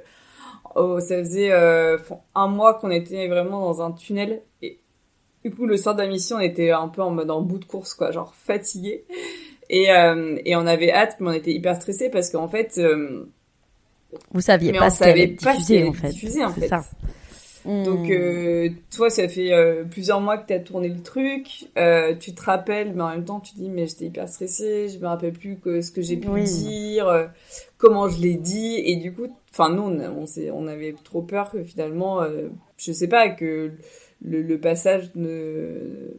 oh, 0.76 1.00
ça 1.00 1.18
faisait 1.18 1.52
euh, 1.52 1.98
un 2.36 2.48
mois 2.48 2.76
qu'on 2.76 2.92
était 2.92 3.28
vraiment 3.28 3.62
dans 3.62 3.82
un 3.82 3.92
tunnel. 3.92 4.44
Et 4.62 4.80
du 5.44 5.52
coup, 5.52 5.66
le 5.66 5.78
soir 5.78 5.96
de 5.96 6.02
la 6.04 6.08
mission, 6.08 6.38
on 6.38 6.42
était 6.42 6.72
un 6.72 6.88
peu 6.90 7.02
en 7.02 7.10
mode 7.12 7.32
en 7.32 7.42
bout 7.42 7.58
de 7.60 7.66
course, 7.66 7.96
quoi, 7.96 8.12
genre 8.12 8.36
fatigué. 8.36 9.06
Et, 9.70 9.92
euh, 9.92 10.38
et 10.46 10.56
on 10.56 10.68
avait 10.68 10.92
hâte, 10.92 11.18
mais 11.20 11.30
on 11.30 11.34
était 11.34 11.54
hyper 11.54 11.76
stressé 11.76 12.10
parce 12.12 12.30
qu'en 12.30 12.50
fait, 12.50 12.78
euh, 12.78 13.26
Vous 14.32 14.42
saviez 14.42 14.72
mais 14.72 14.80
pas 14.80 14.88
on 14.88 14.90
ce 14.90 14.98
savait 14.98 15.28
pas 15.28 15.56
diffusé 15.56 15.84
en 15.84 15.94
fait. 15.94 16.10
diffusé, 16.10 16.44
en 16.46 16.54
C'est 16.54 16.62
fait. 16.62 16.68
ça. 16.68 16.82
Donc 17.84 18.10
Hmm. 18.10 18.12
euh, 18.12 18.70
toi, 18.96 19.10
ça 19.10 19.28
fait 19.28 19.54
euh, 19.54 19.84
plusieurs 19.84 20.22
mois 20.22 20.38
que 20.38 20.48
tu 20.48 20.54
as 20.54 20.60
tourné 20.60 20.90
le 20.90 21.02
truc, 21.02 21.68
euh, 21.78 22.16
tu 22.16 22.34
te 22.34 22.42
rappelles, 22.44 22.94
mais 22.94 23.02
en 23.02 23.10
même 23.10 23.26
temps 23.26 23.40
tu 23.40 23.56
dis 23.56 23.70
mais 23.70 23.88
j'étais 23.88 24.06
hyper 24.06 24.30
stressée, 24.30 24.90
je 24.90 25.00
me 25.00 25.08
rappelle 25.08 25.34
plus 25.34 25.58
que 25.58 25.82
ce 25.82 25.92
que 25.92 26.02
j'ai 26.02 26.18
pu 26.18 26.30
Oui. 26.30 26.44
dire, 26.44 27.30
comment 27.78 28.08
je 28.08 28.22
l'ai 28.22 28.36
dit, 28.36 28.76
et 28.86 28.96
du 28.98 29.14
coup, 29.14 29.28
enfin 29.52 29.70
nous 29.74 29.84
on, 29.84 30.26
on, 30.54 30.68
avait 30.68 30.96
trop 31.04 31.22
peur 31.22 31.52
que 31.52 31.64
finalement, 31.64 32.22
je 32.78 32.92
sais 32.92 33.08
pas, 33.08 33.30
que 33.30 33.72
le, 34.24 34.42
le 34.44 34.60
passage 34.60 35.10
ne 35.16 36.14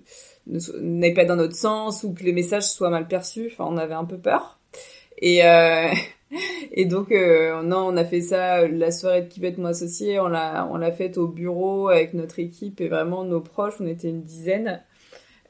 n'aille 0.46 1.14
pas 1.14 1.24
dans 1.24 1.36
notre 1.36 1.54
sens 1.56 2.02
ou 2.04 2.12
que 2.12 2.24
les 2.24 2.32
messages 2.32 2.64
soient 2.64 2.90
mal 2.90 3.06
perçus, 3.06 3.48
enfin 3.52 3.66
on 3.68 3.76
avait 3.76 3.94
un 3.94 4.04
peu 4.04 4.18
peur. 4.18 4.58
Et 5.18 5.42
et 6.72 6.84
donc, 6.84 7.12
euh, 7.12 7.62
non, 7.62 7.86
on 7.88 7.96
a 7.96 8.04
fait 8.04 8.20
ça, 8.20 8.66
la 8.66 8.90
soirée 8.90 9.22
de 9.22 9.28
Kibet, 9.28 9.54
mon 9.58 9.66
associé, 9.66 10.18
on 10.20 10.28
l'a, 10.28 10.68
on 10.70 10.76
l'a 10.76 10.92
faite 10.92 11.18
au 11.18 11.28
bureau 11.28 11.88
avec 11.88 12.14
notre 12.14 12.38
équipe 12.38 12.80
et 12.80 12.88
vraiment 12.88 13.24
nos 13.24 13.40
proches, 13.40 13.74
on 13.80 13.86
était 13.86 14.08
une 14.08 14.22
dizaine. 14.22 14.82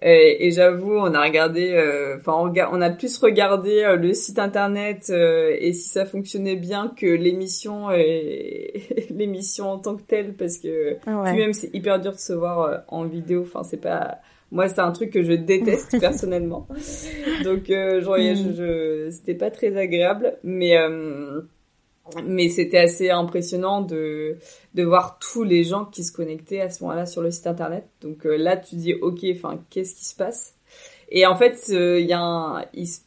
Et, 0.05 0.47
et 0.47 0.51
j'avoue, 0.51 0.97
on 0.97 1.15
a 1.15 1.23
regardé, 1.23 1.71
euh, 1.71 2.17
enfin, 2.17 2.33
on, 2.73 2.81
a 2.81 2.91
plus 2.91 3.17
regardé 3.19 3.85
euh, 3.85 3.95
le 3.95 4.13
site 4.15 4.41
internet 4.41 5.11
et 5.11 5.73
si 5.73 5.89
ça 5.89 6.05
fonctionnait 6.05 6.57
bien 6.57 6.93
que 6.97 7.07
l'émission 7.07 7.93
et 7.93 8.83
l'émission 9.11 9.71
en 9.71 9.79
tant 9.79 9.95
que 9.95 10.03
telle, 10.03 10.35
parce 10.35 10.59
que 10.59 10.97
Ah 11.07 11.21
ouais. 11.21 11.31
puis 11.31 11.41
même 11.41 11.53
c'est 11.53 11.73
hyper 11.73 12.01
dur 12.01 12.13
de 12.13 12.19
se 12.19 12.33
voir 12.33 12.83
en 12.89 13.05
vidéo. 13.05 13.43
Enfin, 13.43 13.63
c'est 13.63 13.81
pas. 13.81 14.19
Moi, 14.53 14.69
c'est 14.69 14.81
un 14.81 14.93
truc 14.93 15.11
que 15.11 15.25
je 15.25 15.33
déteste 15.33 15.97
personnellement. 16.01 16.69
Donc, 17.41 17.71
euh, 17.71 18.01
genre, 18.03 18.19
je, 18.19 18.53
je- 18.53 19.11
c'était 19.11 19.35
pas 19.35 19.51
très 19.51 19.77
agréable, 19.77 20.39
mais 20.45 20.77
euh, 20.79 21.43
mais 22.25 22.49
c'était 22.49 22.79
assez 22.79 23.11
impressionnant 23.11 23.81
de 23.83 24.37
de 24.75 24.83
voir 24.83 25.19
tous 25.21 25.45
les 25.45 25.65
gens 25.65 25.85
qui 25.85 26.05
se 26.05 26.13
connectaient 26.13 26.61
à 26.61 26.71
ce 26.71 26.83
moment-là 26.85 27.07
sur 27.07 27.23
le 27.23 27.31
site 27.31 27.47
internet. 27.47 27.85
Donc 28.01 28.27
euh, 28.27 28.37
là, 28.37 28.57
tu 28.57 28.75
dis, 28.77 28.95
ok, 28.95 29.25
enfin, 29.37 29.61
qu'est-ce 29.71 29.95
qui 29.95 30.05
se 30.05 30.17
passe? 30.17 30.55
Et 31.11 31.27
en 31.27 31.37
fait, 31.37 31.61
euh, 31.71 32.01
il 32.01 32.07
y 32.07 32.13
a 32.15 32.21
un, 32.21 32.65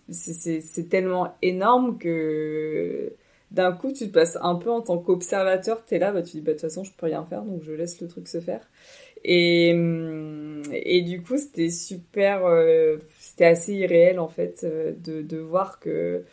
c'est 0.10 0.90
tellement 0.90 1.36
énorme 1.42 1.98
que 1.98 3.14
d'un 3.52 3.72
coup, 3.74 3.92
tu 3.94 4.08
te 4.08 4.14
passes 4.14 4.38
un 4.42 4.56
peu 4.56 4.70
en 4.72 4.82
tant 4.82 4.98
qu'observateur, 5.00 5.84
t'es 5.86 6.00
là, 6.00 6.12
bah, 6.12 6.22
tu 6.22 6.32
dis, 6.34 6.42
bah, 6.42 6.52
de 6.52 6.58
toute 6.58 6.62
façon, 6.62 6.84
je 6.84 6.92
peux 6.98 7.08
rien 7.08 7.26
faire, 7.26 7.44
donc 7.44 7.64
je 7.64 7.72
laisse 7.72 8.00
le 8.02 8.08
truc 8.08 8.28
se 8.28 8.40
faire. 8.40 8.62
Et, 9.28 9.74
hum, 9.74 10.62
et 10.72 11.02
du 11.02 11.24
coup, 11.24 11.38
c'était 11.38 11.72
super, 11.72 12.46
euh, 12.46 12.98
c'était 13.20 13.46
assez 13.46 13.74
irréel, 13.74 14.20
en 14.20 14.28
fait, 14.28 14.62
euh, 14.64 14.94
de, 15.04 15.24
de 15.24 15.38
voir 15.38 15.80
que, 15.80 16.24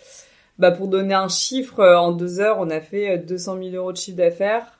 bah, 0.59 0.72
pour 0.72 0.88
donner 0.88 1.14
un 1.14 1.28
chiffre, 1.28 1.80
euh, 1.80 1.97
en 1.97 2.12
deux 2.12 2.40
heures, 2.40 2.59
on 2.61 2.68
a 2.68 2.80
fait 2.80 3.12
euh, 3.12 3.16
200 3.16 3.57
000 3.62 3.76
euros 3.76 3.93
de 3.93 3.97
chiffre 3.97 4.18
d'affaires. 4.18 4.78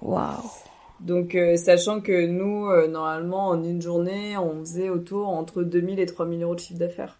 Waouh. 0.00 0.40
Donc, 1.00 1.34
euh, 1.34 1.56
sachant 1.56 2.00
que 2.00 2.26
nous, 2.26 2.66
euh, 2.68 2.88
normalement, 2.88 3.48
en 3.48 3.62
une 3.62 3.82
journée, 3.82 4.38
on 4.38 4.60
faisait 4.60 4.88
autour 4.88 5.28
entre 5.28 5.62
2000 5.62 6.00
et 6.00 6.06
3000 6.06 6.42
euros 6.42 6.54
de 6.54 6.60
chiffre 6.60 6.78
d'affaires. 6.78 7.18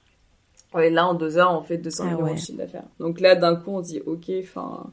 Et 0.80 0.88
là, 0.88 1.06
en 1.06 1.12
deux 1.12 1.36
heures, 1.36 1.52
on 1.52 1.60
fait 1.60 1.76
200 1.76 2.04
000 2.04 2.16
Ah 2.16 2.22
euros 2.22 2.34
de 2.34 2.38
chiffre 2.38 2.56
d'affaires. 2.56 2.86
Donc 2.98 3.20
là, 3.20 3.36
d'un 3.36 3.56
coup, 3.56 3.72
on 3.72 3.82
se 3.82 3.88
dit, 3.88 4.00
ok, 4.06 4.30
enfin... 4.42 4.86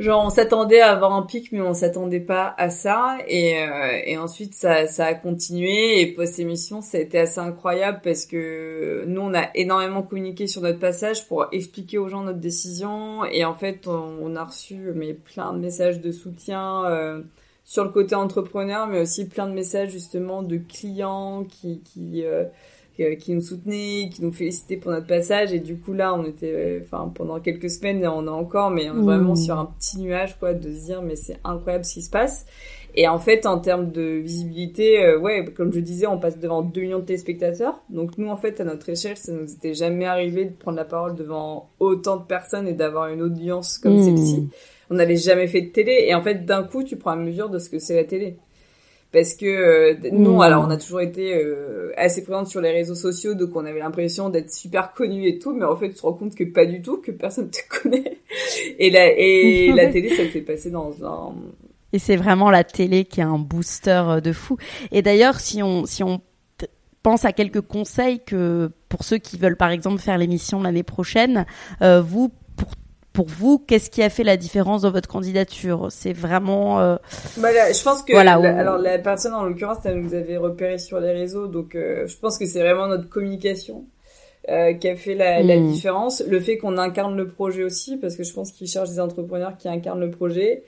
Genre, 0.00 0.24
on 0.24 0.30
s'attendait 0.30 0.80
à 0.80 0.92
avoir 0.92 1.12
un 1.12 1.20
pic, 1.20 1.52
mais 1.52 1.60
on 1.60 1.74
s'attendait 1.74 2.20
pas 2.20 2.54
à 2.56 2.70
ça. 2.70 3.18
Et, 3.28 3.58
euh, 3.58 4.00
et 4.06 4.16
ensuite, 4.16 4.54
ça, 4.54 4.86
ça 4.86 5.04
a 5.04 5.14
continué. 5.14 6.00
Et 6.00 6.06
post-émission, 6.06 6.80
ça 6.80 6.96
a 6.96 7.02
été 7.02 7.18
assez 7.18 7.38
incroyable 7.38 8.00
parce 8.02 8.24
que 8.24 9.04
nous, 9.06 9.20
on 9.20 9.34
a 9.34 9.50
énormément 9.54 10.02
communiqué 10.02 10.46
sur 10.46 10.62
notre 10.62 10.78
passage 10.78 11.28
pour 11.28 11.48
expliquer 11.52 11.98
aux 11.98 12.08
gens 12.08 12.22
notre 12.22 12.38
décision. 12.38 13.26
Et 13.26 13.44
en 13.44 13.52
fait, 13.52 13.86
on, 13.88 14.34
a 14.36 14.44
reçu 14.44 14.76
mais 14.94 15.12
plein 15.12 15.52
de 15.52 15.58
messages 15.58 16.00
de 16.00 16.12
soutien 16.12 16.82
euh, 16.86 17.20
sur 17.64 17.84
le 17.84 17.90
côté 17.90 18.14
entrepreneur, 18.14 18.86
mais 18.86 19.02
aussi 19.02 19.28
plein 19.28 19.46
de 19.46 19.52
messages 19.52 19.90
justement 19.90 20.42
de 20.42 20.56
clients 20.56 21.44
qui... 21.44 21.82
qui 21.82 22.24
euh, 22.24 22.44
euh, 23.00 23.14
qui 23.16 23.32
nous 23.34 23.40
soutenaient, 23.40 24.08
qui 24.12 24.22
nous 24.22 24.32
félicitaient 24.32 24.76
pour 24.76 24.90
notre 24.92 25.06
passage. 25.06 25.52
Et 25.52 25.58
du 25.60 25.76
coup, 25.76 25.92
là, 25.92 26.14
on 26.14 26.24
était, 26.24 26.52
euh, 26.54 26.80
enfin, 26.82 27.10
pendant 27.14 27.40
quelques 27.40 27.70
semaines, 27.70 28.06
on 28.06 28.26
a 28.26 28.30
encore, 28.30 28.70
mais 28.70 28.90
on 28.90 28.98
est 28.98 29.02
vraiment 29.02 29.32
Mmh. 29.32 29.36
sur 29.36 29.58
un 29.58 29.66
petit 29.78 29.98
nuage, 30.00 30.38
quoi, 30.38 30.54
de 30.54 30.62
se 30.72 30.84
dire, 30.86 31.02
mais 31.02 31.16
c'est 31.16 31.38
incroyable 31.44 31.84
ce 31.84 31.94
qui 31.94 32.02
se 32.02 32.10
passe. 32.10 32.46
Et 32.96 33.06
en 33.06 33.20
fait, 33.20 33.46
en 33.46 33.58
termes 33.60 33.92
de 33.92 34.02
visibilité, 34.18 35.04
euh, 35.04 35.18
ouais, 35.18 35.44
comme 35.56 35.72
je 35.72 35.78
disais, 35.78 36.06
on 36.08 36.18
passe 36.18 36.38
devant 36.40 36.62
2 36.62 36.80
millions 36.80 36.98
de 36.98 37.04
téléspectateurs. 37.04 37.80
Donc 37.88 38.18
nous, 38.18 38.28
en 38.28 38.36
fait, 38.36 38.60
à 38.60 38.64
notre 38.64 38.88
échelle, 38.88 39.16
ça 39.16 39.30
nous 39.32 39.52
était 39.52 39.74
jamais 39.74 40.06
arrivé 40.06 40.44
de 40.46 40.50
prendre 40.52 40.76
la 40.76 40.84
parole 40.84 41.14
devant 41.14 41.70
autant 41.78 42.16
de 42.16 42.24
personnes 42.24 42.66
et 42.66 42.72
d'avoir 42.72 43.06
une 43.08 43.22
audience 43.22 43.78
comme 43.78 43.94
Mmh. 43.96 44.02
celle-ci. 44.16 44.48
On 44.90 44.94
n'avait 44.96 45.14
jamais 45.16 45.46
fait 45.46 45.60
de 45.62 45.68
télé. 45.68 46.06
Et 46.08 46.14
en 46.16 46.20
fait, 46.22 46.44
d'un 46.44 46.64
coup, 46.64 46.82
tu 46.82 46.96
prends 46.96 47.14
la 47.14 47.22
mesure 47.22 47.48
de 47.48 47.60
ce 47.60 47.70
que 47.70 47.78
c'est 47.78 47.94
la 47.94 48.02
télé. 48.02 48.38
Parce 49.12 49.34
que 49.34 49.46
euh, 49.46 49.94
nous, 50.12 50.36
Mmh. 50.36 50.40
alors 50.40 50.64
on 50.66 50.70
a 50.70 50.76
toujours 50.76 51.00
été 51.00 51.34
euh, 51.34 51.92
assez 51.96 52.22
présente 52.22 52.46
sur 52.46 52.60
les 52.60 52.70
réseaux 52.70 52.94
sociaux, 52.94 53.34
donc 53.34 53.50
on 53.54 53.64
avait 53.64 53.80
l'impression 53.80 54.28
d'être 54.28 54.52
super 54.52 54.92
connus 54.92 55.26
et 55.26 55.38
tout, 55.38 55.52
mais 55.52 55.64
en 55.64 55.76
fait 55.76 55.88
tu 55.88 55.94
te 55.94 56.02
rends 56.02 56.12
compte 56.12 56.34
que 56.36 56.44
pas 56.44 56.64
du 56.64 56.80
tout, 56.80 56.98
que 56.98 57.10
personne 57.10 57.50
te 57.50 57.58
connaît. 57.82 58.18
Et 58.78 58.90
la, 58.90 59.10
et 59.12 59.72
la 59.74 59.88
télé, 59.88 60.10
ça 60.10 60.22
te 60.22 60.28
fait 60.28 60.42
passer 60.42 60.70
dans 60.70 61.04
un... 61.04 61.34
Et 61.92 61.98
c'est 61.98 62.16
vraiment 62.16 62.50
la 62.50 62.62
télé 62.62 63.04
qui 63.04 63.18
est 63.18 63.24
un 63.24 63.38
booster 63.38 64.02
euh, 64.06 64.20
de 64.20 64.32
fou. 64.32 64.56
Et 64.92 65.02
d'ailleurs, 65.02 65.40
si 65.40 65.60
on, 65.60 65.86
si 65.86 66.04
on 66.04 66.20
pense 67.02 67.24
à 67.24 67.32
quelques 67.32 67.62
conseils 67.62 68.20
que 68.20 68.70
pour 68.88 69.04
ceux 69.04 69.18
qui 69.18 69.38
veulent 69.38 69.56
par 69.56 69.70
exemple 69.70 70.00
faire 70.00 70.18
l'émission 70.18 70.62
l'année 70.62 70.82
prochaine, 70.82 71.46
euh, 71.82 72.00
vous 72.00 72.30
pour 73.12 73.26
vous, 73.26 73.58
qu'est-ce 73.58 73.90
qui 73.90 74.02
a 74.02 74.08
fait 74.10 74.22
la 74.24 74.36
différence 74.36 74.82
dans 74.82 74.90
votre 74.90 75.08
candidature? 75.08 75.88
C'est 75.90 76.12
vraiment 76.12 76.80
euh, 76.80 76.96
Bah, 77.38 77.52
là, 77.52 77.72
je 77.72 77.82
pense 77.82 78.02
que 78.02 78.12
Voilà, 78.12 78.38
la- 78.38 78.56
alors 78.58 78.78
la 78.78 78.98
personne 78.98 79.34
en 79.34 79.44
l'occurrence, 79.44 79.78
elle 79.84 80.00
nous 80.00 80.14
avait 80.14 80.36
repéré 80.36 80.78
sur 80.78 81.00
les 81.00 81.12
réseaux, 81.12 81.46
donc 81.48 81.74
euh, 81.74 82.06
je 82.06 82.16
pense 82.16 82.38
que 82.38 82.46
c'est 82.46 82.60
vraiment 82.60 82.86
notre 82.86 83.08
communication 83.08 83.84
euh, 84.48 84.72
qui 84.74 84.88
a 84.88 84.96
fait 84.96 85.14
la, 85.14 85.42
la 85.42 85.56
Mm. 85.58 85.70
différence. 85.72 86.22
Le 86.26 86.40
fait 86.40 86.56
qu'on 86.56 86.78
incarne 86.78 87.16
le 87.16 87.28
projet 87.28 87.62
aussi, 87.64 87.96
parce 87.98 88.16
que 88.16 88.22
je 88.24 88.32
pense 88.32 88.52
qu'ils 88.52 88.68
cherchent 88.68 88.90
des 88.90 89.00
entrepreneurs 89.00 89.56
qui 89.58 89.68
incarnent 89.68 90.00
le 90.00 90.10
projet. 90.10 90.62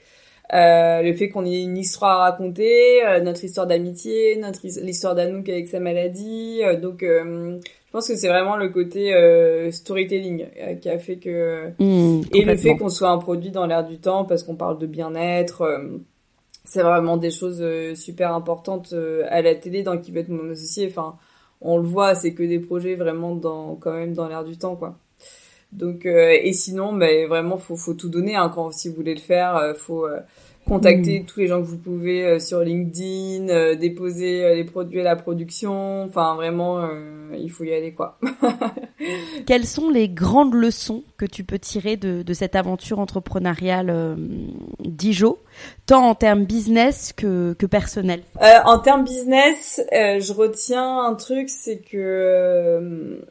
Euh, 0.53 1.01
le 1.01 1.13
fait 1.15 1.29
qu'on 1.29 1.45
ait 1.45 1.61
une 1.63 1.77
histoire 1.77 2.19
à 2.21 2.23
raconter, 2.31 3.01
notre 3.23 3.43
histoire 3.43 3.65
d'amitié, 3.65 4.35
notre 4.35 4.63
his- 4.65 4.79
l'histoire 4.81 5.15
d'Anouk 5.15 5.47
avec 5.49 5.67
sa 5.69 5.79
maladie. 5.79 6.59
donc, 6.81 7.03
pense 7.93 8.07
que 8.07 8.15
c'est 8.15 8.27
vraiment 8.27 8.57
le 8.57 8.69
côté 8.69 9.13
euh, 9.13 9.71
storytelling 9.71 10.47
euh, 10.59 10.73
qui 10.75 10.89
a 10.89 10.97
fait 10.97 11.17
que 11.17 11.69
hmm, 11.79 12.23
et 12.33 12.43
le 12.43 12.57
fait 12.57 12.75
qu'on 12.75 12.89
soit 12.89 13.09
un 13.09 13.19
produit 13.19 13.51
dans 13.51 13.65
l'air 13.67 13.85
du 13.85 13.99
temps, 13.99 14.25
parce 14.25 14.43
qu'on 14.43 14.55
parle 14.55 14.79
de 14.79 14.87
bien-être, 14.87 15.61
euh, 15.61 15.99
c'est 16.65 16.81
vraiment 16.81 17.17
des 17.17 17.31
choses 17.31 17.59
euh, 17.61 17.93
super 17.95 18.33
importantes 18.33 18.93
euh, 18.93 19.25
à 19.29 19.41
la 19.41 19.55
télé 19.55 19.83
dans 19.83 19.97
qui 19.97 20.11
va 20.11 20.21
être 20.21 20.29
mon 20.29 20.51
associé. 20.51 20.87
Enfin, 20.89 21.17
on 21.61 21.77
le 21.77 21.83
voit, 21.83 22.15
c'est 22.15 22.33
que 22.33 22.43
des 22.43 22.59
projets 22.59 22.95
vraiment 22.95 23.35
dans 23.35 23.75
quand 23.75 23.93
même 23.93 24.13
dans 24.13 24.27
l'air 24.27 24.43
du 24.43 24.57
temps, 24.57 24.75
quoi. 24.75 24.97
Donc 25.71 26.05
euh, 26.05 26.37
et 26.41 26.53
sinon, 26.53 26.93
ben 26.93 27.27
vraiment, 27.27 27.57
faut 27.57 27.75
faut 27.75 27.93
tout 27.93 28.09
donner. 28.09 28.35
Hein, 28.35 28.51
quand 28.53 28.71
si 28.71 28.89
vous 28.89 28.95
voulez 28.95 29.15
le 29.15 29.19
faire, 29.21 29.55
euh, 29.57 29.73
faut 29.73 30.07
contacter 30.67 31.25
tous 31.27 31.39
les 31.39 31.47
gens 31.47 31.61
que 31.61 31.67
vous 31.67 31.77
pouvez 31.77 32.23
euh, 32.23 32.39
sur 32.39 32.61
LinkedIn, 32.61 33.49
euh, 33.49 33.75
déposer 33.75 34.43
euh, 34.43 34.55
les 34.55 34.63
produits 34.63 35.01
à 35.01 35.03
la 35.03 35.15
production. 35.15 36.03
Enfin, 36.03 36.35
vraiment, 36.35 36.79
euh, 36.79 37.35
il 37.37 37.51
faut 37.51 37.63
y 37.63 37.73
aller, 37.73 37.93
quoi. 37.93 38.17
Quelles 39.45 39.65
sont 39.65 39.89
les 39.89 40.09
grandes 40.09 40.53
leçons 40.53 41.03
que 41.17 41.25
tu 41.25 41.43
peux 41.43 41.59
tirer 41.59 41.97
de, 41.97 42.21
de 42.21 42.33
cette 42.33 42.55
aventure 42.55 42.99
entrepreneuriale 42.99 43.89
euh, 43.89 44.15
d'Ijo, 44.79 45.39
tant 45.85 46.07
en 46.09 46.15
termes 46.15 46.45
business 46.45 47.13
que, 47.13 47.53
que 47.53 47.65
personnel? 47.65 48.21
En 48.65 48.79
termes 48.79 49.03
business, 49.03 49.81
je 49.91 50.33
retiens 50.33 51.03
un 51.03 51.15
truc, 51.15 51.49
c'est 51.49 51.79
que 51.79 53.21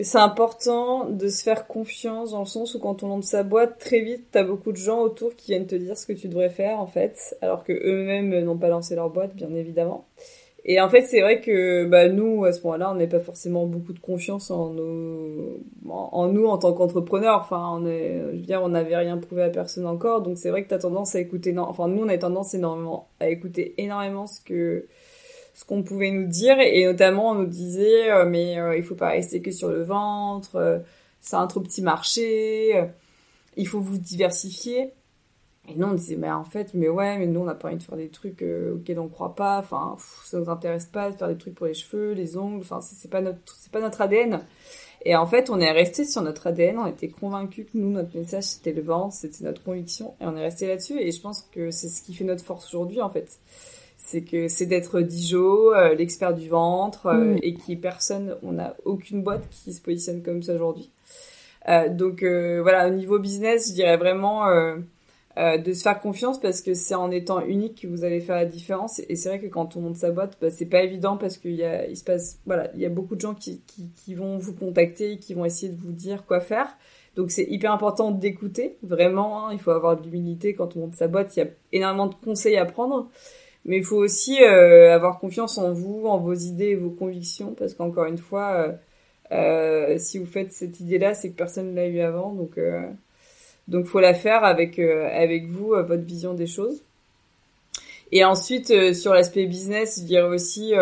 c'est 0.00 0.18
important 0.18 1.08
de 1.08 1.28
se 1.28 1.42
faire 1.42 1.66
confiance 1.66 2.32
dans 2.32 2.40
le 2.40 2.46
sens 2.46 2.74
où 2.74 2.78
quand 2.78 3.02
on 3.02 3.08
lance 3.08 3.26
sa 3.26 3.42
boîte, 3.42 3.78
très 3.78 4.00
vite, 4.00 4.26
t'as 4.30 4.42
beaucoup 4.42 4.72
de 4.72 4.76
gens 4.76 5.00
autour 5.00 5.34
qui 5.34 5.52
viennent 5.52 5.66
te 5.66 5.74
dire 5.74 5.96
ce 5.96 6.06
que 6.06 6.12
tu 6.12 6.28
devrais 6.28 6.50
faire 6.50 6.78
en 6.80 6.86
fait, 6.86 7.36
alors 7.40 7.64
que 7.64 7.72
eux-mêmes 7.72 8.44
n'ont 8.44 8.58
pas 8.58 8.68
lancé 8.68 8.94
leur 8.94 9.10
boîte, 9.10 9.34
bien 9.34 9.54
évidemment. 9.54 10.06
Et 10.68 10.80
en 10.80 10.88
fait, 10.88 11.02
c'est 11.02 11.20
vrai 11.20 11.40
que 11.40 11.84
bah, 11.84 12.08
nous, 12.08 12.44
à 12.44 12.52
ce 12.52 12.60
moment-là, 12.64 12.90
on 12.90 12.96
n'est 12.96 13.06
pas 13.06 13.20
forcément 13.20 13.66
beaucoup 13.66 13.92
de 13.92 14.00
confiance 14.00 14.50
en, 14.50 14.70
nos, 14.70 15.60
en 15.88 16.26
nous 16.26 16.46
en 16.46 16.58
tant 16.58 16.72
qu'entrepreneurs. 16.72 17.38
Enfin, 17.40 17.78
on 17.80 17.86
est, 17.86 18.18
je 18.32 18.36
veux 18.38 18.42
dire, 18.42 18.62
on 18.64 18.70
n'avait 18.70 18.96
rien 18.96 19.16
prouvé 19.16 19.44
à 19.44 19.48
personne 19.48 19.86
encore. 19.86 20.22
Donc 20.22 20.38
c'est 20.38 20.50
vrai 20.50 20.64
que 20.64 20.68
tu 20.68 20.74
as 20.74 20.78
tendance 20.78 21.14
à 21.14 21.20
écouter, 21.20 21.56
enfin 21.56 21.86
nous, 21.86 22.02
on 22.02 22.08
a 22.08 22.18
tendance 22.18 22.52
énormément 22.52 23.06
à 23.20 23.28
écouter 23.28 23.74
énormément 23.78 24.26
ce 24.26 24.40
que 24.40 24.86
ce 25.56 25.64
qu'on 25.64 25.82
pouvait 25.82 26.10
nous 26.10 26.28
dire 26.28 26.60
et 26.60 26.84
notamment 26.84 27.30
on 27.30 27.34
nous 27.34 27.46
disait 27.46 28.12
euh, 28.12 28.26
mais 28.26 28.60
euh, 28.60 28.76
il 28.76 28.84
faut 28.84 28.94
pas 28.94 29.08
rester 29.08 29.40
que 29.40 29.50
sur 29.50 29.70
le 29.70 29.82
ventre, 29.82 30.56
euh, 30.56 30.78
c'est 31.20 31.36
un 31.36 31.46
trop 31.48 31.60
petit 31.60 31.82
marché, 31.82 32.84
il 33.56 33.66
faut 33.66 33.80
vous 33.80 33.98
diversifier. 33.98 34.92
Et 35.68 35.74
nous, 35.74 35.86
on 35.88 35.94
disait, 35.94 36.16
mais 36.16 36.30
en 36.30 36.44
fait, 36.44 36.74
mais 36.74 36.88
ouais, 36.88 37.18
mais 37.18 37.26
nous, 37.26 37.40
on 37.40 37.44
n'a 37.44 37.54
pas 37.54 37.68
envie 37.68 37.76
de 37.76 37.82
faire 37.82 37.96
des 37.96 38.08
trucs 38.08 38.42
euh, 38.42 38.74
auxquels 38.74 39.00
on 39.00 39.08
croit 39.08 39.34
pas. 39.34 39.58
Enfin, 39.58 39.96
ça 40.24 40.38
nous 40.38 40.48
intéresse 40.48 40.86
pas 40.86 41.10
de 41.10 41.16
faire 41.16 41.28
des 41.28 41.36
trucs 41.36 41.54
pour 41.54 41.66
les 41.66 41.74
cheveux, 41.74 42.12
les 42.12 42.36
ongles. 42.36 42.60
Enfin, 42.60 42.80
c'est 42.80 43.10
pas 43.10 43.20
notre, 43.20 43.40
c'est 43.58 43.72
pas 43.72 43.80
notre 43.80 44.00
ADN. 44.00 44.44
Et 45.04 45.16
en 45.16 45.26
fait, 45.26 45.50
on 45.50 45.58
est 45.60 45.72
resté 45.72 46.04
sur 46.04 46.22
notre 46.22 46.46
ADN. 46.46 46.78
On 46.78 46.86
était 46.86 47.08
convaincus 47.08 47.66
que 47.66 47.78
nous, 47.78 47.90
notre 47.90 48.16
message, 48.16 48.44
c'était 48.44 48.72
le 48.72 48.82
vent, 48.82 49.10
c'était 49.10 49.44
notre 49.44 49.62
conviction. 49.62 50.14
Et 50.20 50.26
on 50.26 50.36
est 50.36 50.42
resté 50.42 50.68
là-dessus. 50.68 51.00
Et 51.00 51.10
je 51.10 51.20
pense 51.20 51.42
que 51.50 51.70
c'est 51.72 51.88
ce 51.88 52.00
qui 52.02 52.14
fait 52.14 52.24
notre 52.24 52.44
force 52.44 52.66
aujourd'hui, 52.68 53.00
en 53.00 53.10
fait. 53.10 53.38
C'est 53.96 54.22
que 54.22 54.48
c'est 54.48 54.66
d'être 54.66 55.00
Dijon, 55.00 55.72
euh, 55.72 55.94
l'expert 55.94 56.34
du 56.34 56.48
ventre, 56.48 57.06
euh, 57.06 57.34
mm. 57.34 57.38
et 57.42 57.54
qui 57.54 57.76
personne, 57.76 58.36
on 58.42 58.52
n'a 58.52 58.76
aucune 58.84 59.22
boîte 59.22 59.48
qui 59.50 59.72
se 59.72 59.80
positionne 59.80 60.22
comme 60.22 60.42
ça 60.42 60.54
aujourd'hui. 60.54 60.90
donc 61.90 62.22
voilà, 62.22 62.88
au 62.88 62.92
niveau 62.92 63.18
business, 63.18 63.68
je 63.68 63.74
dirais 63.74 63.96
vraiment 63.96 64.46
euh, 65.38 65.58
de 65.58 65.74
se 65.74 65.82
faire 65.82 66.00
confiance 66.00 66.40
parce 66.40 66.62
que 66.62 66.72
c'est 66.72 66.94
en 66.94 67.10
étant 67.10 67.44
unique 67.44 67.82
que 67.82 67.86
vous 67.86 68.04
allez 68.04 68.20
faire 68.20 68.36
la 68.36 68.46
différence. 68.46 69.02
Et 69.10 69.16
c'est 69.16 69.28
vrai 69.28 69.38
que 69.38 69.48
quand 69.48 69.76
on 69.76 69.82
monte 69.82 69.96
sa 69.96 70.10
boîte, 70.10 70.38
bah, 70.40 70.50
c'est 70.50 70.64
pas 70.64 70.82
évident 70.82 71.18
parce 71.18 71.36
qu'il 71.36 71.52
y 71.52 71.62
a, 71.62 71.86
il 71.86 71.96
se 71.96 72.04
passe, 72.04 72.38
voilà, 72.46 72.70
il 72.74 72.80
y 72.80 72.86
a 72.86 72.88
beaucoup 72.88 73.16
de 73.16 73.20
gens 73.20 73.34
qui, 73.34 73.60
qui, 73.66 73.90
qui 74.02 74.14
vont 74.14 74.38
vous 74.38 74.54
contacter, 74.54 75.18
qui 75.18 75.34
vont 75.34 75.44
essayer 75.44 75.70
de 75.70 75.78
vous 75.78 75.92
dire 75.92 76.24
quoi 76.24 76.40
faire. 76.40 76.78
Donc 77.16 77.30
c'est 77.30 77.44
hyper 77.44 77.70
important 77.70 78.12
d'écouter, 78.12 78.78
vraiment. 78.82 79.46
Hein, 79.46 79.52
il 79.52 79.58
faut 79.58 79.72
avoir 79.72 80.00
de 80.00 80.04
l'humilité 80.04 80.54
quand 80.54 80.74
on 80.74 80.80
monte 80.80 80.94
sa 80.94 81.06
boîte. 81.06 81.36
Il 81.36 81.40
y 81.40 81.42
a 81.42 81.48
énormément 81.70 82.06
de 82.06 82.14
conseils 82.14 82.56
à 82.56 82.64
prendre, 82.64 83.10
mais 83.66 83.78
il 83.78 83.84
faut 83.84 83.96
aussi 83.98 84.42
euh, 84.42 84.94
avoir 84.94 85.18
confiance 85.18 85.58
en 85.58 85.72
vous, 85.72 86.06
en 86.06 86.18
vos 86.18 86.34
idées 86.34 86.70
et 86.70 86.74
vos 86.76 86.90
convictions, 86.90 87.54
parce 87.58 87.74
qu'encore 87.74 88.06
une 88.06 88.18
fois, 88.18 88.54
euh, 88.56 88.72
euh 89.32 89.98
si 89.98 90.18
vous 90.18 90.26
faites 90.26 90.52
cette 90.52 90.80
idée-là, 90.80 91.14
c'est 91.14 91.30
que 91.30 91.36
personne 91.36 91.70
ne 91.72 91.76
l'a 91.76 91.86
eu 91.86 92.00
avant, 92.00 92.32
donc 92.32 92.58
donc 93.68 93.86
faut 93.86 94.00
la 94.00 94.14
faire 94.14 94.44
avec 94.44 94.78
euh, 94.78 95.08
avec 95.12 95.46
vous 95.48 95.74
euh, 95.74 95.82
votre 95.82 96.04
vision 96.04 96.34
des 96.34 96.46
choses. 96.46 96.82
Et 98.12 98.24
ensuite 98.24 98.70
euh, 98.70 98.92
sur 98.92 99.12
l'aspect 99.12 99.46
business, 99.46 99.98
je 100.00 100.06
dirais 100.06 100.28
aussi 100.28 100.74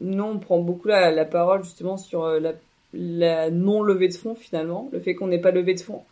nous 0.00 0.24
on 0.24 0.38
prend 0.38 0.58
beaucoup 0.58 0.88
la, 0.88 1.10
la 1.10 1.24
parole 1.24 1.64
justement 1.64 1.96
sur 1.96 2.26
la, 2.26 2.52
la 2.94 3.50
non 3.50 3.82
levée 3.82 4.08
de 4.08 4.14
fonds 4.14 4.36
finalement, 4.36 4.88
le 4.92 5.00
fait 5.00 5.14
qu'on 5.14 5.26
n'ait 5.26 5.40
pas 5.40 5.50
levé 5.50 5.74
de 5.74 5.80
fonds. 5.80 6.02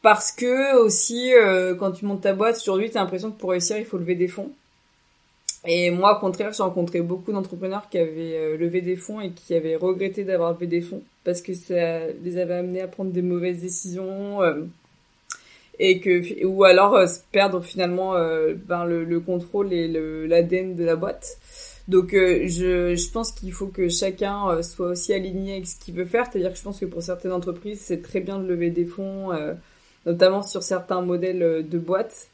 Parce 0.00 0.32
que 0.32 0.76
aussi 0.76 1.30
quand 1.78 1.92
tu 1.92 2.06
montes 2.06 2.22
ta 2.22 2.32
boîte, 2.32 2.56
aujourd'hui 2.56 2.90
tu 2.90 2.96
as 2.96 3.00
l'impression 3.00 3.30
que 3.30 3.38
pour 3.38 3.50
réussir 3.50 3.76
il 3.76 3.84
faut 3.84 3.98
lever 3.98 4.14
des 4.14 4.28
fonds. 4.28 4.50
Et 5.66 5.90
moi, 5.90 6.16
au 6.16 6.20
contraire, 6.20 6.52
j'ai 6.52 6.62
rencontré 6.62 7.00
beaucoup 7.00 7.32
d'entrepreneurs 7.32 7.88
qui 7.88 7.98
avaient 7.98 8.56
levé 8.56 8.82
des 8.82 8.96
fonds 8.96 9.20
et 9.20 9.30
qui 9.30 9.54
avaient 9.54 9.76
regretté 9.76 10.24
d'avoir 10.24 10.52
levé 10.52 10.66
des 10.66 10.80
fonds 10.82 11.02
parce 11.24 11.40
que 11.40 11.54
ça 11.54 12.06
les 12.22 12.36
avait 12.36 12.54
amenés 12.54 12.82
à 12.82 12.88
prendre 12.88 13.10
des 13.10 13.22
mauvaises 13.22 13.62
décisions, 13.62 14.40
et 15.78 16.00
que 16.00 16.44
ou 16.44 16.64
alors 16.64 16.94
euh, 16.94 17.06
perdre 17.32 17.60
finalement 17.60 18.14
euh, 18.14 18.54
ben, 18.54 18.84
le, 18.84 19.04
le, 19.04 19.20
contrôle 19.20 19.72
et 19.72 19.88
l'ADN 20.26 20.74
de 20.76 20.84
la 20.84 20.96
boîte. 20.96 21.38
Donc 21.88 22.14
euh, 22.14 22.46
je, 22.46 22.94
je 22.94 23.10
pense 23.10 23.32
qu'il 23.32 23.52
faut 23.52 23.66
que 23.66 23.88
chacun 23.88 24.48
euh, 24.48 24.62
soit 24.62 24.88
aussi 24.88 25.12
aligné 25.12 25.52
avec 25.54 25.66
ce 25.66 25.76
qu'il 25.78 25.94
veut 25.94 26.06
faire. 26.06 26.26
C'est-à-dire 26.30 26.52
que 26.52 26.58
je 26.58 26.62
pense 26.62 26.80
que 26.80 26.86
pour 26.86 27.02
certaines 27.02 27.32
entreprises, 27.32 27.80
c'est 27.80 28.02
très 28.02 28.20
bien 28.20 28.38
de 28.38 28.46
lever 28.46 28.70
des 28.70 28.86
fonds, 28.86 29.30
notamment 30.06 30.42
sur 30.42 30.62
certains 30.62 31.02
modèles 31.02 31.66
de 31.68 31.78
boîtes. 31.78 32.28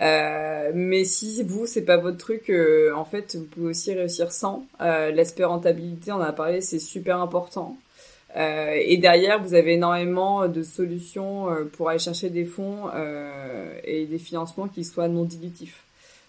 Mais 0.00 1.04
si 1.04 1.42
vous, 1.42 1.66
c'est 1.66 1.84
pas 1.84 1.96
votre 1.96 2.18
truc, 2.18 2.52
en 2.94 3.04
fait, 3.04 3.36
vous 3.36 3.44
pouvez 3.44 3.68
aussi 3.68 3.92
réussir 3.94 4.32
sans. 4.32 4.66
L'aspect 4.80 5.44
rentabilité, 5.44 6.12
on 6.12 6.16
en 6.16 6.20
a 6.20 6.32
parlé, 6.32 6.60
c'est 6.60 6.78
super 6.78 7.20
important. 7.20 7.76
Euh, 8.36 8.80
et 8.80 8.96
derrière, 8.96 9.40
vous 9.40 9.54
avez 9.54 9.74
énormément 9.74 10.48
de 10.48 10.62
solutions 10.62 11.50
euh, 11.50 11.64
pour 11.64 11.88
aller 11.88 12.00
chercher 12.00 12.30
des 12.30 12.44
fonds 12.44 12.88
euh, 12.92 13.72
et 13.84 14.06
des 14.06 14.18
financements 14.18 14.66
qui 14.66 14.84
soient 14.84 15.08
non 15.08 15.24
dilutifs. 15.24 15.84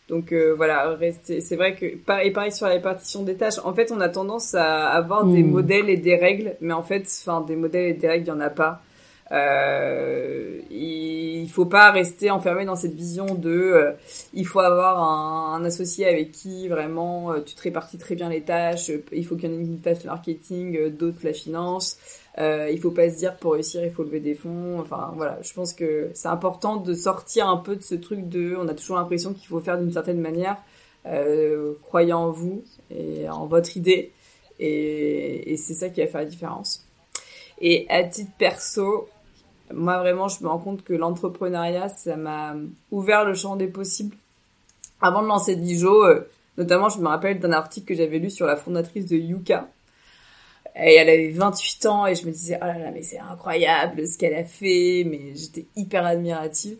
Donc 0.07 0.31
voilà, 0.55 0.95
c'est 1.23 1.55
vrai 1.55 1.73
que 1.73 1.95
pareil, 1.95 2.29
pareil 2.29 2.51
sur 2.51 2.67
la 2.67 2.73
répartition 2.73 3.23
des 3.23 3.33
tâches. 3.33 3.57
En 3.63 3.73
fait, 3.73 3.91
on 3.91 3.99
a 4.01 4.07
tendance 4.07 4.53
à 4.53 4.89
avoir 4.89 5.25
des 5.25 5.41
hmm. 5.41 5.49
modèles 5.49 5.89
et 5.89 5.97
des 5.97 6.15
règles, 6.15 6.55
mais 6.61 6.73
en 6.73 6.83
fait, 6.83 7.07
enfin 7.21 7.41
des 7.41 7.55
modèles 7.55 7.87
et 7.87 7.93
des 7.93 8.07
règles, 8.07 8.25
il 8.25 8.27
y 8.27 8.31
en 8.31 8.39
a 8.39 8.51
pas. 8.51 8.83
Euh, 9.31 10.59
il 10.69 11.49
faut 11.49 11.65
pas 11.65 11.89
rester 11.91 12.29
enfermé 12.29 12.65
dans 12.65 12.75
cette 12.75 12.93
vision 12.93 13.25
de 13.33 13.49
euh, 13.49 13.91
il 14.33 14.45
faut 14.45 14.59
avoir 14.59 15.01
un, 15.01 15.53
un, 15.55 15.65
associé 15.65 16.05
avec 16.05 16.31
qui 16.31 16.67
vraiment 16.67 17.31
euh, 17.31 17.41
tu 17.41 17.55
te 17.55 17.61
répartis 17.63 17.97
très 17.97 18.13
bien 18.13 18.29
les 18.29 18.41
tâches, 18.41 18.91
il 19.11 19.25
faut 19.25 19.35
qu'il 19.35 19.49
y 19.49 19.55
en 19.55 19.57
ait 19.57 19.63
une 19.63 19.79
tâche 19.79 20.03
marketing, 20.03 20.77
euh, 20.77 20.89
d'autres 20.89 21.19
la 21.23 21.33
finance. 21.33 21.97
Euh, 22.37 22.69
il 22.71 22.79
faut 22.79 22.91
pas 22.91 23.09
se 23.09 23.15
dire 23.15 23.37
pour 23.37 23.53
réussir 23.53 23.83
il 23.83 23.91
faut 23.91 24.03
lever 24.03 24.19
des 24.19 24.35
fonds. 24.35 24.79
Enfin 24.79 25.13
voilà, 25.15 25.39
je 25.41 25.53
pense 25.53 25.73
que 25.73 26.09
c'est 26.13 26.27
important 26.27 26.77
de 26.77 26.93
sortir 26.93 27.47
un 27.47 27.57
peu 27.57 27.75
de 27.75 27.83
ce 27.83 27.95
truc 27.95 28.27
de 28.29 28.55
on 28.57 28.67
a 28.67 28.73
toujours 28.75 28.97
l'impression 28.97 29.33
qu'il 29.33 29.47
faut 29.47 29.59
faire 29.59 29.79
d'une 29.79 29.93
certaine 29.93 30.19
manière, 30.19 30.57
euh, 31.07 31.73
croyant 31.81 32.25
en 32.25 32.31
vous 32.31 32.63
et 32.91 33.27
en 33.29 33.47
votre 33.47 33.75
idée. 33.77 34.11
Et 34.59 35.55
c'est 35.57 35.73
ça 35.73 35.89
qui 35.89 36.01
va 36.01 36.07
faire 36.07 36.21
la 36.21 36.27
différence. 36.27 36.85
Et 37.59 37.85
à 37.89 38.03
titre 38.03 38.31
perso, 38.37 39.07
moi, 39.73 39.97
vraiment, 39.97 40.27
je 40.27 40.43
me 40.43 40.49
rends 40.49 40.59
compte 40.59 40.83
que 40.83 40.93
l'entrepreneuriat, 40.93 41.89
ça 41.89 42.15
m'a 42.15 42.55
ouvert 42.91 43.25
le 43.25 43.33
champ 43.33 43.55
des 43.55 43.67
possibles. 43.67 44.15
Avant 45.01 45.21
de 45.21 45.27
lancer 45.27 45.55
Dijo, 45.55 46.05
euh, 46.05 46.27
notamment, 46.57 46.89
je 46.89 46.99
me 46.99 47.07
rappelle 47.07 47.39
d'un 47.39 47.51
article 47.51 47.87
que 47.87 47.95
j'avais 47.95 48.19
lu 48.19 48.29
sur 48.29 48.45
la 48.45 48.55
fondatrice 48.55 49.07
de 49.07 49.17
Yuka. 49.17 49.67
Et 50.75 50.95
elle 50.95 51.09
avait 51.09 51.29
28 51.29 51.85
ans 51.85 52.05
et 52.05 52.15
je 52.15 52.25
me 52.25 52.31
disais, 52.31 52.59
oh 52.61 52.65
là 52.65 52.77
là, 52.77 52.91
mais 52.91 53.01
c'est 53.01 53.19
incroyable 53.19 54.05
ce 54.05 54.17
qu'elle 54.17 54.35
a 54.35 54.43
fait, 54.43 55.05
mais 55.05 55.33
j'étais 55.33 55.65
hyper 55.75 56.05
admirative. 56.05 56.77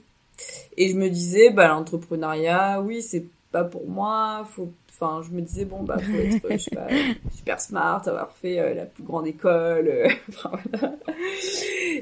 Et 0.76 0.90
je 0.90 0.96
me 0.96 1.10
disais, 1.10 1.50
bah, 1.50 1.70
l'entrepreneuriat, 1.70 2.82
oui, 2.82 3.02
c'est 3.02 3.26
pas 3.52 3.64
pour 3.64 3.88
moi, 3.88 4.46
faut 4.54 4.72
Enfin, 4.98 5.22
je 5.28 5.36
me 5.36 5.42
disais 5.42 5.66
bon 5.66 5.84
bah 5.84 5.98
faut 5.98 6.18
être 6.18 6.52
je 6.52 6.58
sais 6.58 6.76
pas, 6.76 6.88
super 7.36 7.60
smart, 7.60 8.02
avoir 8.08 8.32
fait 8.32 8.60
euh, 8.60 8.74
la 8.74 8.86
plus 8.86 9.04
grande 9.04 9.28
école. 9.28 9.90
Euh, 9.90 10.08
enfin, 10.30 10.52
voilà. 10.72 10.96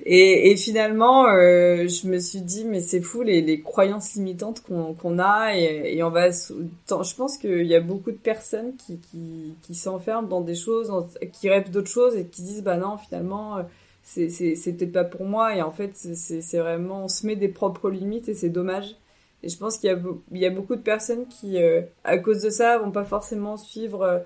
et, 0.06 0.52
et, 0.52 0.56
finalement, 0.58 1.26
euh, 1.26 1.88
je 1.88 2.08
me 2.08 2.20
suis 2.20 2.42
dit 2.42 2.66
mais 2.66 2.82
c'est 2.82 3.02
fou 3.02 3.24
les, 3.24 3.42
les 3.42 3.62
croyances 3.62 4.14
limitantes 4.14 4.62
qu'on 4.62 4.94
qu'on 4.94 5.18
a 5.18 5.58
et, 5.58 5.96
et, 5.98 6.04
on 6.04 6.12
va. 6.12 6.30
Je 6.30 7.16
pense 7.16 7.38
qu'il 7.38 7.66
y 7.66 7.74
a 7.74 7.82
beaucoup 7.82 8.12
de 8.12 8.18
personnes 8.18 8.76
qui 8.76 9.00
qui, 9.00 9.56
qui 9.64 9.74
s'enferment 9.74 10.28
dans 10.28 10.42
des 10.42 10.56
choses, 10.56 10.94
qui 11.32 11.50
rêvent 11.50 11.72
d'autres 11.72 11.90
choses 11.90 12.16
et 12.16 12.26
qui 12.26 12.44
disent 12.44 12.64
bah 12.64 12.78
non 12.78 12.98
finalement 12.98 13.58
c'est 14.04 14.30
c'est 14.30 14.74
peut-être 14.74 14.92
pas 14.92 15.04
pour 15.04 15.26
moi 15.26 15.56
et 15.56 15.64
en 15.64 15.72
fait 15.72 15.96
c'est 15.96 16.60
vraiment 16.60 17.06
on 17.06 17.08
se 17.08 17.26
met 17.26 17.36
des 17.36 17.48
propres 17.48 17.90
limites 17.90 18.30
et 18.30 18.36
c'est 18.36 18.50
dommage 18.50 18.96
et 19.44 19.50
je 19.50 19.58
pense 19.58 19.78
qu'il 19.78 19.90
y 20.32 20.46
a, 20.46 20.50
beaucoup 20.50 20.76
de 20.76 20.82
personnes 20.82 21.28
qui, 21.28 21.62
euh, 21.62 21.82
à 22.06 22.18
cause 22.18 22.42
de 22.42 22.50
ça, 22.50 22.78
vont 22.78 22.92
pas 22.92 23.04
forcément 23.04 23.58
suivre 23.58 24.02
euh, 24.02 24.20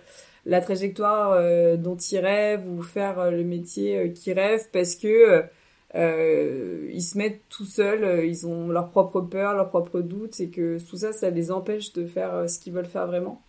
la 0.46 0.62
trajectoire 0.62 1.32
euh, 1.32 1.76
dont 1.76 1.98
ils 1.98 2.20
rêvent 2.20 2.70
ou 2.70 2.84
faire 2.84 3.32
le 3.32 3.44
métier 3.44 4.14
qu'ils 4.14 4.34
rêvent 4.34 4.68
parce 4.72 4.96
que 4.96 5.44
ils 5.96 7.02
se 7.02 7.18
mettent 7.18 7.42
tout 7.50 7.66
seuls, 7.66 8.24
ils 8.26 8.46
ont 8.46 8.68
leur 8.68 8.92
propre 8.92 9.22
peur, 9.22 9.56
leurs 9.56 9.70
propres 9.70 10.02
doutes 10.02 10.40
et 10.40 10.50
que 10.50 10.78
tout 10.88 10.98
ça, 10.98 11.12
ça 11.12 11.32
les 11.32 11.50
empêche 11.50 11.92
de 11.94 12.06
faire 12.06 12.48
ce 12.48 12.60
qu'ils 12.60 12.74
veulent 12.74 12.86
faire 12.86 13.08
vraiment. 13.08 13.42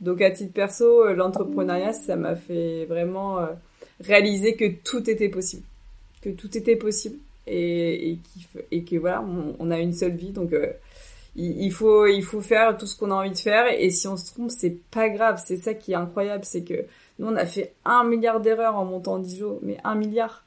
Donc 0.00 0.22
à 0.22 0.30
titre 0.30 0.54
perso, 0.54 1.12
l'entrepreneuriat, 1.12 1.92
ça 1.92 2.16
m'a 2.16 2.36
fait 2.36 2.86
vraiment 2.86 3.46
réaliser 4.02 4.56
que 4.56 4.64
tout 4.82 5.10
était 5.10 5.28
possible, 5.28 5.64
que 6.22 6.30
tout 6.30 6.56
était 6.56 6.76
possible 6.76 7.18
et, 7.46 8.12
et, 8.12 8.18
et 8.70 8.84
que 8.84 8.96
voilà, 8.96 9.22
on, 9.22 9.56
on, 9.58 9.70
a 9.70 9.78
une 9.78 9.92
seule 9.92 10.16
vie, 10.16 10.30
donc 10.30 10.54
il, 11.36 11.70
faut 11.72 12.06
il 12.06 12.22
faut 12.22 12.40
faire 12.40 12.76
tout 12.76 12.86
ce 12.86 12.96
qu'on 12.96 13.10
a 13.10 13.14
envie 13.14 13.30
de 13.30 13.38
faire. 13.38 13.66
Et 13.78 13.90
si 13.90 14.08
on 14.08 14.16
se 14.16 14.32
trompe 14.32 14.50
c'est 14.50 14.76
pas 14.90 15.08
grave. 15.08 15.42
C'est 15.44 15.56
ça 15.56 15.74
qui 15.74 15.92
est 15.92 15.96
incroyable. 15.96 16.44
C'est 16.44 16.64
que 16.64 16.86
nous 17.18 17.28
on 17.28 17.36
a 17.36 17.46
fait 17.46 17.74
un 17.84 18.04
milliard 18.04 18.40
d'erreurs 18.40 18.76
en 18.76 18.84
montant 18.84 19.18
Dijon 19.18 19.58
mais 19.62 19.78
un 19.84 19.94
milliard. 19.94 20.44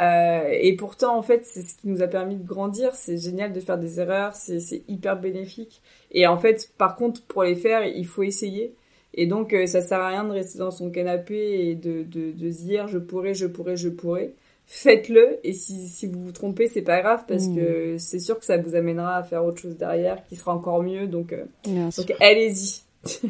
Euh, 0.00 0.48
et 0.50 0.74
pourtant 0.74 1.16
en 1.16 1.22
fait 1.22 1.44
c'est 1.44 1.62
ce 1.62 1.76
qui 1.76 1.88
nous 1.88 2.02
a 2.02 2.08
permis 2.08 2.36
de 2.36 2.46
grandir. 2.46 2.94
C'est 2.94 3.18
génial 3.18 3.52
de 3.52 3.60
faire 3.60 3.78
des 3.78 4.00
erreurs. 4.00 4.34
C'est 4.34 4.60
c'est 4.60 4.82
hyper 4.88 5.18
bénéfique. 5.20 5.82
Et 6.10 6.26
en 6.26 6.38
fait 6.38 6.70
par 6.78 6.96
contre 6.96 7.22
pour 7.22 7.44
les 7.44 7.56
faire 7.56 7.84
il 7.84 8.06
faut 8.06 8.22
essayer. 8.22 8.74
Et 9.14 9.26
donc 9.26 9.52
euh, 9.52 9.66
ça 9.66 9.80
sert 9.80 10.00
à 10.00 10.08
rien 10.08 10.24
de 10.24 10.32
rester 10.32 10.58
dans 10.58 10.72
son 10.72 10.90
canapé 10.90 11.68
et 11.68 11.74
de 11.76 12.02
de, 12.02 12.32
de 12.32 12.48
dire 12.48 12.88
je 12.88 12.98
pourrais 12.98 13.34
je 13.34 13.46
pourrais 13.46 13.76
je 13.76 13.88
pourrais 13.88 14.34
faites-le 14.66 15.38
et 15.44 15.52
si, 15.52 15.88
si 15.88 16.06
vous 16.06 16.24
vous 16.24 16.32
trompez 16.32 16.66
c'est 16.68 16.82
pas 16.82 17.00
grave 17.00 17.24
parce 17.28 17.46
mmh. 17.46 17.56
que 17.56 17.98
c'est 17.98 18.18
sûr 18.18 18.38
que 18.38 18.44
ça 18.44 18.56
vous 18.56 18.74
amènera 18.74 19.16
à 19.16 19.22
faire 19.22 19.44
autre 19.44 19.58
chose 19.58 19.76
derrière 19.76 20.24
qui 20.24 20.36
sera 20.36 20.54
encore 20.54 20.82
mieux 20.82 21.06
donc 21.06 21.32
euh, 21.32 21.44
donc 21.66 22.14
allez-y 22.20 22.82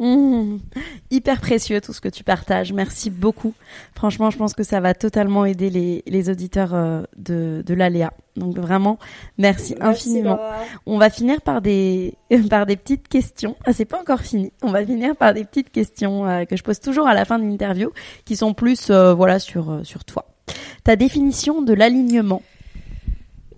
Mmh. 0.00 0.58
hyper 1.12 1.40
précieux 1.40 1.80
tout 1.80 1.92
ce 1.92 2.00
que 2.00 2.08
tu 2.08 2.24
partages. 2.24 2.72
Merci 2.72 3.10
beaucoup. 3.10 3.54
Franchement, 3.94 4.28
je 4.30 4.36
pense 4.36 4.52
que 4.52 4.64
ça 4.64 4.80
va 4.80 4.92
totalement 4.92 5.44
aider 5.44 5.70
les, 5.70 6.02
les 6.08 6.30
auditeurs 6.30 6.74
euh, 6.74 7.02
de, 7.16 7.62
de 7.64 7.74
l'Aléa. 7.74 8.12
Donc 8.34 8.58
vraiment, 8.58 8.98
merci, 9.38 9.76
infiniment. 9.80 10.40
On 10.84 10.98
va 10.98 11.10
finir 11.10 11.40
par 11.42 11.62
des 11.62 12.14
par 12.50 12.66
des 12.66 12.76
petites 12.76 13.06
questions. 13.06 13.54
Ah, 13.64 13.72
c'est 13.72 13.84
pas 13.84 14.00
encore 14.00 14.20
fini. 14.20 14.52
On 14.62 14.72
va 14.72 14.84
finir 14.84 15.14
par 15.14 15.32
des 15.32 15.44
petites 15.44 15.70
questions 15.70 16.26
euh, 16.26 16.44
que 16.44 16.56
je 16.56 16.64
pose 16.64 16.80
toujours 16.80 17.06
à 17.06 17.14
la 17.14 17.24
fin 17.24 17.38
de 17.38 17.44
l'interview, 17.44 17.92
qui 18.24 18.34
sont 18.34 18.52
plus 18.52 18.90
voilà 18.90 19.38
sur 19.38 19.80
sur 19.84 20.04
toi. 20.04 20.26
Ta 20.84 20.96
définition 20.96 21.62
de 21.62 21.72
l'alignement. 21.72 22.42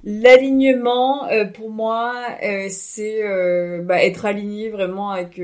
L'alignement, 0.09 1.27
euh, 1.31 1.47
pour 1.47 1.69
moi, 1.69 2.15
euh, 2.45 2.69
c'est 2.71 3.25
euh, 3.25 3.83
bah, 3.83 4.05
être 4.05 4.25
aligné 4.25 4.69
vraiment 4.69 5.11
avec 5.11 5.35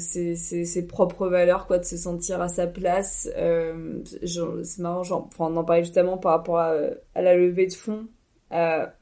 ses, 0.00 0.86
propres 0.88 1.28
valeurs, 1.28 1.68
quoi, 1.68 1.78
de 1.78 1.84
se 1.84 1.96
sentir 1.96 2.40
à 2.42 2.48
sa 2.48 2.66
place. 2.66 3.28
c'est 3.32 4.78
marrant, 4.80 5.02
on 5.38 5.56
en 5.56 5.64
parlait 5.64 5.84
justement 5.84 6.18
par 6.18 6.32
rapport 6.32 6.58
à, 6.58 6.74
à 7.14 7.22
la 7.22 7.36
levée 7.36 7.68
de 7.68 7.72
fonds. 7.72 8.08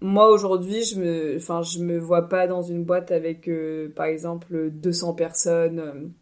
moi 0.03 0.29
aujourd'hui, 0.29 0.85
je 0.85 1.01
me, 1.01 1.37
enfin, 1.37 1.63
je 1.63 1.79
me 1.79 1.99
vois 1.99 2.29
pas 2.29 2.47
dans 2.47 2.61
une 2.61 2.85
boîte 2.85 3.13
avec, 3.13 3.49
par 3.97 4.05
exemple, 4.05 4.69
200 4.71 5.15
personnes. 5.15 6.13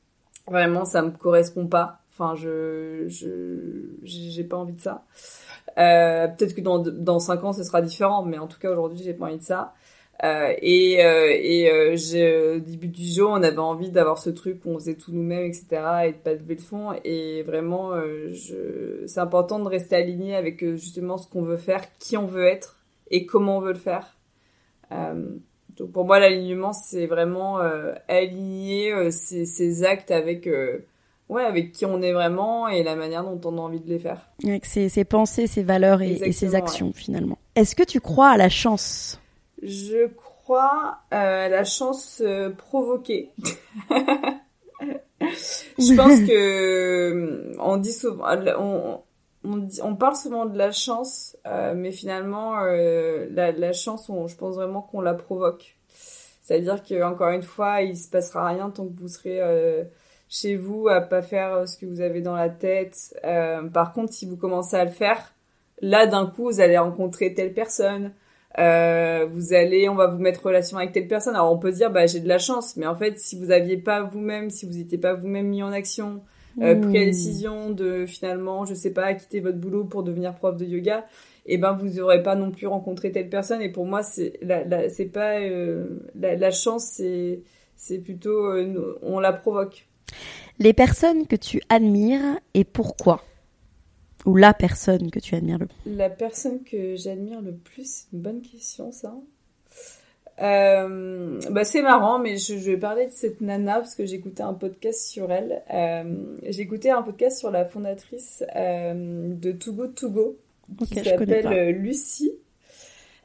vraiment, 0.47 0.85
ça 0.85 1.03
me 1.03 1.11
correspond 1.11 1.67
pas. 1.67 2.00
Enfin, 2.21 2.35
je, 2.35 3.07
je, 3.09 4.43
pas 4.43 4.59
envie 4.59 4.75
de 4.75 4.81
ça. 4.81 5.07
Euh, 5.79 6.29
peut-être 6.29 6.55
que 6.55 6.61
dans 6.61 6.79
dans 6.79 7.19
cinq 7.19 7.45
ans 7.45 7.55
ce 7.55 7.63
sera 7.63 7.81
différent, 7.81 8.25
mais 8.25 8.39
en 8.39 8.47
tout 8.47 8.59
cas 8.59 8.71
aujourd'hui 8.71 9.01
j'ai 9.03 9.15
pas 9.15 9.27
envie 9.27 9.39
de 9.39 9.43
ça. 9.43 9.73
Euh, 10.23 10.53
et 10.61 11.03
euh, 11.03 11.31
et 11.31 12.53
au 12.57 12.59
début 12.59 12.89
du 12.89 13.05
jeu 13.05 13.27
on 13.27 13.43
avait 13.43 13.57
envie 13.57 13.91
d'avoir 13.91 14.19
ce 14.19 14.29
truc 14.29 14.61
où 14.67 14.71
on 14.71 14.79
faisait 14.79 14.97
tout 14.97 15.13
nous-mêmes 15.13 15.47
etc 15.47 15.65
et 16.09 16.13
de 16.13 16.19
pas 16.19 16.35
lever 16.35 16.57
le 16.57 16.61
fond 16.61 16.93
et 17.05 17.43
vraiment 17.43 17.93
c'est 18.35 19.21
important 19.21 19.59
de 19.61 19.69
rester 19.69 19.97
aligné 19.97 20.37
avec 20.37 20.63
justement 20.75 21.17
ce 21.17 21.27
qu'on 21.27 21.41
veut 21.41 21.57
faire, 21.57 21.85
qui 21.99 22.19
on 22.19 22.27
veut 22.27 22.45
être 22.45 22.81
et 23.11 23.25
comment 23.25 23.57
on 23.57 23.61
veut 23.61 23.73
le 23.73 23.79
faire. 23.79 24.19
donc 24.91 25.91
pour 25.93 26.05
moi 26.05 26.19
l'alignement 26.19 26.75
c'est 26.75 27.07
vraiment 27.07 27.59
aligner 28.09 29.11
ses, 29.11 29.47
ses, 29.47 29.85
actes 29.85 30.11
avec 30.11 30.47
ouais, 31.31 31.45
avec 31.45 31.73
qui 31.73 31.87
on 31.87 32.03
est 32.03 32.13
vraiment 32.13 32.69
et 32.69 32.83
la 32.83 32.97
manière 32.97 33.25
dont 33.25 33.41
on 33.45 33.57
a 33.57 33.61
envie 33.61 33.81
de 33.81 33.89
les 33.89 33.99
faire. 33.99 34.29
Avec 34.45 34.67
ses, 34.67 35.05
pensées, 35.05 35.47
ses 35.47 35.63
valeurs 35.63 36.03
et, 36.03 36.33
ses 36.33 36.55
actions 36.55 36.93
finalement. 36.93 37.39
Est-ce 37.55 37.75
que 37.75 37.85
tu 37.85 38.01
crois 38.01 38.29
à 38.31 38.37
la 38.37 38.49
chance? 38.51 39.19
Je 39.63 40.09
crois 40.09 40.99
à 41.11 41.49
la 41.49 41.65
chance 41.65 42.21
euh, 42.25 42.51
provoquée. 42.51 43.31
Je 45.79 45.95
pense 45.95 46.21
que 46.21 47.13
euh, 47.13 47.55
on 47.61 47.77
dit 47.77 47.93
souvent, 47.93 48.25
on, 48.59 49.01
on, 49.45 49.95
parle 49.95 50.17
souvent 50.17 50.47
de 50.47 50.57
la 50.57 50.73
chance, 50.73 51.37
euh, 51.47 51.75
mais 51.77 51.93
finalement 51.93 52.57
la, 52.65 53.53
la, 53.53 53.73
chance, 53.73 54.09
on, 54.09 54.27
je 54.27 54.37
pense 54.37 54.55
vraiment 54.57 54.81
qu'on 54.81 55.03
la 55.03 55.15
provoque. 55.15 55.77
C'est-à-dire 56.43 56.83
que 56.83 57.03
encore 57.03 57.29
une 57.29 57.43
fois, 57.43 57.83
il 57.83 57.97
se 57.97 58.09
passera 58.09 58.49
rien 58.49 58.71
tant 58.71 58.87
que 58.87 58.99
vous 58.99 59.09
serez 59.09 59.41
chez 60.31 60.57
vous 60.57 60.89
à 60.89 61.03
pas 61.03 61.21
faire 61.21 61.53
euh, 61.53 61.67
ce 61.67 61.77
que 61.77 61.85
vous 61.85 62.01
avez 62.01 62.23
dans 62.23 62.37
la 62.37 62.49
tête. 62.49 63.15
Euh, 63.25 63.69
par 63.69 63.93
contre, 63.93 64.15
si 64.15 64.25
vous 64.25 64.37
commencez 64.37 64.77
à 64.77 64.85
le 64.85 64.91
faire, 64.91 65.35
là 65.83 66.07
d'un 66.07 66.27
coup, 66.27 66.45
vous 66.45 66.61
allez 66.61 66.79
rencontrer 66.79 67.35
telle 67.35 67.53
personne. 67.53 68.13
Euh, 68.59 69.27
vous 69.31 69.53
allez, 69.53 69.89
on 69.89 69.95
va 69.95 70.07
vous 70.07 70.19
mettre 70.19 70.41
en 70.47 70.49
relation 70.49 70.79
avec 70.79 70.93
telle 70.93 71.09
personne. 71.09 71.35
Alors 71.35 71.53
on 71.53 71.59
peut 71.59 71.73
dire, 71.73 71.91
bah 71.91 72.07
j'ai 72.07 72.21
de 72.21 72.29
la 72.29 72.39
chance, 72.39 72.77
mais 72.77 72.87
en 72.87 72.95
fait, 72.95 73.19
si 73.19 73.39
vous 73.39 73.51
aviez 73.51 73.77
pas 73.77 74.03
vous-même, 74.03 74.51
si 74.51 74.67
vous 74.67 74.75
n'étiez 74.75 74.99
pas 74.99 75.15
vous-même 75.15 75.49
mis 75.49 75.63
en 75.63 75.73
action, 75.73 76.23
euh, 76.61 76.75
pris 76.81 76.99
la 76.99 77.05
décision 77.05 77.71
de 77.71 78.07
finalement, 78.07 78.65
je 78.65 78.75
sais 78.75 78.93
pas, 78.93 79.15
quitter 79.15 79.41
votre 79.41 79.59
boulot 79.59 79.85
pour 79.85 80.03
devenir 80.03 80.35
prof 80.35 80.57
de 80.57 80.65
yoga, 80.65 81.05
et 81.47 81.55
eh 81.55 81.59
ben 81.59 81.73
vous 81.73 82.01
aurez 82.01 82.23
pas 82.23 82.35
non 82.35 82.51
plus 82.51 82.67
rencontré 82.67 83.13
telle 83.13 83.29
personne. 83.29 83.63
Et 83.63 83.71
pour 83.71 83.87
moi, 83.87 84.03
c'est 84.03 84.35
la, 84.43 84.65
la 84.65 84.89
c'est 84.89 85.07
pas 85.07 85.41
euh, 85.41 85.87
la, 86.19 86.35
la, 86.37 86.51
chance, 86.51 86.85
c'est 86.97 87.43
c'est 87.77 87.99
plutôt 87.99 88.47
euh, 88.53 88.99
on 89.03 89.21
la 89.21 89.33
provoque. 89.33 89.87
Les 90.59 90.73
personnes 90.73 91.27
que 91.27 91.37
tu 91.37 91.61
admires 91.69 92.39
et 92.55 92.65
pourquoi? 92.65 93.25
Ou 94.27 94.37
la 94.37 94.53
personne 94.53 95.11
que 95.11 95.19
tu 95.19 95.35
admires 95.35 95.59
le 95.59 95.67
plus? 95.67 95.97
La 95.97 96.11
personne 96.11 96.63
que 96.63 96.97
j'admire 96.97 97.41
le 97.41 97.53
plus, 97.53 97.87
c'est 97.87 98.13
une 98.13 98.21
bonne 98.21 98.43
question 98.43 98.93
ça. 98.93 99.15
Euh, 100.43 101.39
bah 101.51 101.65
c'est 101.65 101.83
marrant, 101.83 102.19
mais 102.19 102.39
je, 102.39 102.55
vais 102.55 102.79
parler 102.79 103.07
de 103.07 103.13
cette 103.13 103.41
nana 103.43 103.75
parce 103.75 103.95
que 103.95 104.03
écouté 104.03 104.43
un 104.43 104.55
podcast 104.55 105.09
sur 105.09 105.31
elle. 105.31 105.63
Euh, 105.73 106.37
écouté 106.43 106.91
un 106.91 107.03
podcast 107.03 107.39
sur 107.39 107.51
la 107.51 107.65
fondatrice 107.67 108.43
euh, 108.57 109.35
de 109.35 109.53
Too 109.53 109.73
Go 109.75 109.87
To 109.89 110.11
Go, 110.11 110.39
qui 110.87 111.01
s'appelle 111.01 111.77
Lucie. 111.77 112.33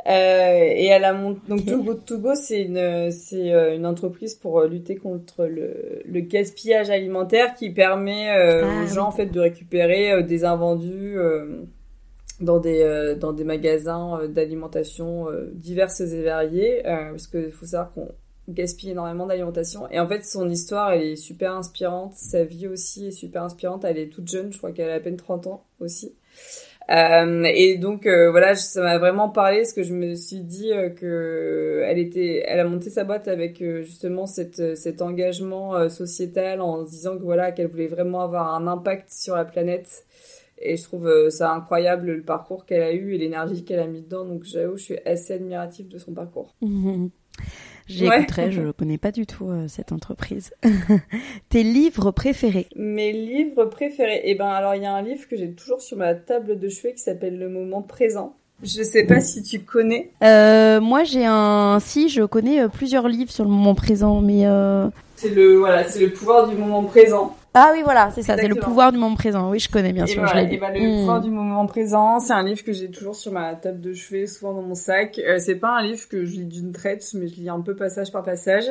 Euh, 0.07 0.11
et 0.11 0.85
elle 0.85 1.03
a 1.03 1.13
monté 1.13 1.41
donc 1.47 1.65
Togo 1.65 1.95
Togo 1.95 2.35
c'est 2.35 2.61
une 2.61 3.09
c'est 3.09 3.51
euh, 3.51 3.75
une 3.75 3.87
entreprise 3.87 4.35
pour 4.35 4.59
euh, 4.59 4.67
lutter 4.67 4.97
contre 4.97 5.45
le, 5.45 6.03
le 6.05 6.19
gaspillage 6.19 6.91
alimentaire 6.91 7.55
qui 7.55 7.71
permet 7.71 8.29
euh, 8.29 8.65
ah 8.65 8.83
aux 8.83 8.87
gens 8.87 9.07
en 9.07 9.11
fait 9.11 9.25
de 9.25 9.39
récupérer 9.39 10.21
des 10.21 10.45
invendus 10.45 11.17
dans 12.39 12.59
des 12.59 13.15
dans 13.19 13.33
des 13.33 13.43
magasins 13.43 14.27
d'alimentation 14.27 15.25
diverses 15.53 16.01
et 16.01 16.21
variées 16.21 16.83
parce 16.83 17.25
que 17.25 17.49
faut 17.49 17.65
savoir 17.65 17.91
qu'on 17.93 18.09
gaspille 18.47 18.91
énormément 18.91 19.25
d'alimentation. 19.25 19.89
Et 19.89 19.99
en 19.99 20.07
fait 20.07 20.23
son 20.23 20.47
histoire 20.47 20.91
elle 20.91 21.01
est 21.01 21.15
super 21.15 21.53
inspirante. 21.53 22.13
Sa 22.13 22.43
vie 22.43 22.67
aussi 22.67 23.07
est 23.07 23.11
super 23.11 23.41
inspirante. 23.41 23.83
Elle 23.85 23.97
est 23.97 24.09
toute 24.09 24.27
jeune 24.27 24.53
je 24.53 24.59
crois 24.59 24.71
qu'elle 24.71 24.91
a 24.91 24.95
à 24.95 24.99
peine 24.99 25.17
30 25.17 25.47
ans 25.47 25.65
aussi 25.79 26.13
euh, 26.89 27.43
et 27.45 27.77
donc 27.77 28.05
euh, 28.05 28.29
voilà, 28.29 28.55
ça 28.55 28.81
m'a 28.81 28.97
vraiment 28.99 29.29
parlé 29.29 29.57
parce 29.59 29.73
que 29.73 29.83
je 29.83 29.93
me 29.93 30.13
suis 30.13 30.41
dit 30.41 30.71
euh, 30.71 30.89
que 30.89 31.81
elle 31.85 31.97
était, 31.97 32.43
elle 32.45 32.59
a 32.59 32.65
monté 32.65 32.89
sa 32.89 33.03
boîte 33.03 33.27
avec 33.27 33.63
justement 33.81 34.27
cette, 34.27 34.77
cet 34.77 35.01
engagement 35.01 35.89
sociétal 35.89 36.61
en 36.61 36.83
disant 36.83 37.17
que 37.17 37.23
voilà 37.23 37.51
qu'elle 37.51 37.67
voulait 37.67 37.87
vraiment 37.87 38.21
avoir 38.21 38.53
un 38.53 38.67
impact 38.67 39.09
sur 39.11 39.35
la 39.35 39.45
planète. 39.45 40.05
Et 40.57 40.77
je 40.77 40.83
trouve 40.83 41.29
ça 41.29 41.51
incroyable 41.51 42.11
le 42.11 42.23
parcours 42.23 42.65
qu'elle 42.65 42.81
a 42.81 42.93
eu 42.93 43.13
et 43.13 43.17
l'énergie 43.17 43.65
qu'elle 43.65 43.79
a 43.79 43.87
mis 43.87 44.01
dedans. 44.01 44.23
Donc 44.23 44.43
j'avoue, 44.43 44.77
je 44.77 44.83
suis 44.83 44.99
assez 45.05 45.33
admirative 45.33 45.89
de 45.89 45.97
son 45.97 46.13
parcours. 46.13 46.55
J'écouterai, 47.87 48.51
je 48.51 48.61
ne 48.61 48.71
connais 48.71 48.97
pas 48.97 49.11
du 49.11 49.27
tout 49.27 49.49
euh, 49.49 49.67
cette 49.67 49.91
entreprise. 49.91 50.51
Tes 51.49 51.63
livres 51.63 52.11
préférés? 52.11 52.67
Mes 52.75 53.11
livres 53.11 53.65
préférés 53.65 54.21
Eh 54.23 54.35
ben 54.35 54.47
alors 54.47 54.75
il 54.75 54.81
y 54.81 54.85
a 54.85 54.93
un 54.93 55.01
livre 55.01 55.27
que 55.27 55.35
j'ai 55.35 55.51
toujours 55.51 55.81
sur 55.81 55.97
ma 55.97 56.15
table 56.15 56.59
de 56.59 56.69
chevet 56.69 56.93
qui 56.93 57.01
s'appelle 57.01 57.37
Le 57.37 57.49
moment 57.49 57.81
présent. 57.81 58.35
Je 58.63 58.81
sais 58.83 59.05
pas 59.05 59.19
si 59.19 59.43
tu 59.43 59.59
connais. 59.59 60.11
Euh, 60.23 60.79
moi 60.79 61.03
j'ai 61.03 61.25
un 61.25 61.79
si 61.79 62.09
je 62.09 62.23
connais 62.23 62.61
euh, 62.61 62.69
plusieurs 62.69 63.07
livres 63.07 63.31
sur 63.31 63.43
le 63.43 63.49
moment 63.49 63.75
présent 63.75 64.21
mais 64.21 64.47
euh... 64.47 64.87
c'est 65.17 65.29
le 65.29 65.57
voilà, 65.57 65.83
c'est 65.83 65.99
le 65.99 66.11
pouvoir 66.11 66.47
du 66.47 66.55
moment 66.55 66.83
présent. 66.83 67.35
Ah 67.57 67.71
oui, 67.73 67.83
voilà, 67.83 68.11
c'est 68.11 68.21
ça, 68.21 68.35
c'est 68.37 68.49
le 68.49 68.55
pouvoir 68.55 68.91
du 68.91 68.97
moment 68.97 69.15
présent. 69.15 69.49
Oui, 69.49 69.59
je 69.59 69.69
connais 69.69 69.93
bien 69.93 70.05
sûr. 70.05 70.27
je 70.27 70.37
et 70.37 70.57
bah, 70.57 70.71
le 70.71 70.81
hmm. 70.81 70.99
pouvoir 70.99 71.21
du 71.21 71.31
moment 71.31 71.65
présent, 71.67 72.19
c'est 72.19 72.33
un 72.33 72.43
livre 72.43 72.65
que 72.65 72.73
j'ai 72.73 72.91
toujours 72.91 73.15
sur 73.15 73.31
ma 73.31 73.55
table 73.55 73.79
de 73.79 73.93
chevet, 73.93 74.27
souvent 74.27 74.53
dans 74.53 74.61
mon 74.61 74.75
sac. 74.75 75.19
Euh, 75.19 75.39
c'est 75.39 75.55
pas 75.55 75.69
un 75.69 75.81
livre 75.81 76.05
que 76.09 76.25
je 76.25 76.35
lis 76.35 76.45
d'une 76.45 76.73
traite, 76.73 77.09
mais 77.13 77.27
je 77.27 77.35
lis 77.35 77.47
un 77.47 77.61
peu 77.61 77.73
passage 77.73 78.11
par 78.11 78.23
passage. 78.23 78.65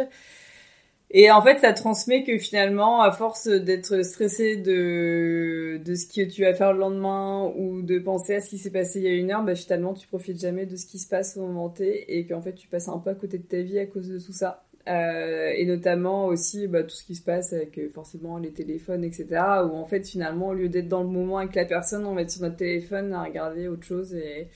Et 1.11 1.31
en 1.31 1.41
fait, 1.41 1.61
ça 1.61 1.73
transmet 1.73 2.25
que 2.25 2.37
finalement, 2.37 3.01
à 3.01 3.11
force 3.11 3.49
d'être 3.49 4.05
stressé 4.05 4.57
de 4.57 5.81
de 5.83 5.95
ce 5.95 6.07
que 6.07 6.29
tu 6.29 6.43
vas 6.43 6.53
faire 6.53 6.75
le 6.75 6.81
lendemain 6.81 7.53
ou 7.57 7.81
de 7.81 7.99
penser 7.99 8.35
à 8.35 8.41
ce 8.43 8.51
qui 8.51 8.59
s'est 8.59 8.71
passé 8.71 8.99
il 8.99 9.05
y 9.05 9.09
a 9.09 9.13
une 9.13 9.31
heure, 9.31 9.45
bah 9.45 9.55
finalement, 9.55 9.95
tu 9.95 10.07
profites 10.09 10.41
jamais 10.41 10.67
de 10.67 10.77
ce 10.77 10.85
qui 10.85 10.99
se 10.99 11.09
passe 11.09 11.39
au 11.39 11.43
moment 11.43 11.71
T 11.71 12.19
et 12.19 12.27
qu'en 12.27 12.43
fait, 12.43 12.55
tu 12.55 12.69
passes 12.69 12.89
un 12.89 12.99
peu 12.99 13.09
à 13.11 13.15
côté 13.15 13.39
de 13.39 13.45
ta 13.45 13.63
vie 13.63 13.79
à 13.79 13.87
cause 13.87 14.09
de 14.09 14.19
tout 14.19 14.33
ça. 14.33 14.65
Euh, 14.87 15.51
et 15.57 15.65
notamment 15.65 16.27
aussi 16.27 16.67
bah, 16.67 16.83
tout 16.83 16.95
ce 16.95 17.05
qui 17.05 17.15
se 17.15 17.23
passe 17.23 17.55
avec 17.55 17.79
euh, 17.79 17.89
forcément 17.95 18.37
les 18.37 18.53
téléphones, 18.53 19.03
etc. 19.03 19.27
Où 19.65 19.77
en 19.77 19.87
fait 19.87 20.07
finalement 20.07 20.49
au 20.49 20.55
lieu 20.55 20.69
d'être 20.69 20.89
dans 20.89 21.03
le 21.03 21.09
moment 21.09 21.39
avec 21.39 21.55
la 21.55 21.65
personne, 21.65 22.05
on 22.05 22.15
va 22.15 22.21
être 22.21 22.31
sur 22.31 22.43
notre 22.43 22.57
téléphone 22.57 23.15
à 23.15 23.25
regarder 23.25 23.67
autre 23.67 23.85
chose. 23.85 24.15
Et 24.15 24.49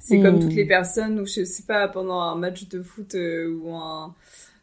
c'est 0.00 0.20
comme 0.20 0.40
toutes 0.40 0.52
hmm. 0.52 0.56
les 0.56 0.66
personnes 0.66 1.20
où 1.20 1.26
je 1.26 1.44
sais 1.44 1.62
pas 1.68 1.86
pendant 1.86 2.20
un 2.20 2.34
match 2.34 2.68
de 2.68 2.82
foot 2.82 3.14
euh, 3.14 3.48
ou 3.48 3.74
un 3.74 4.14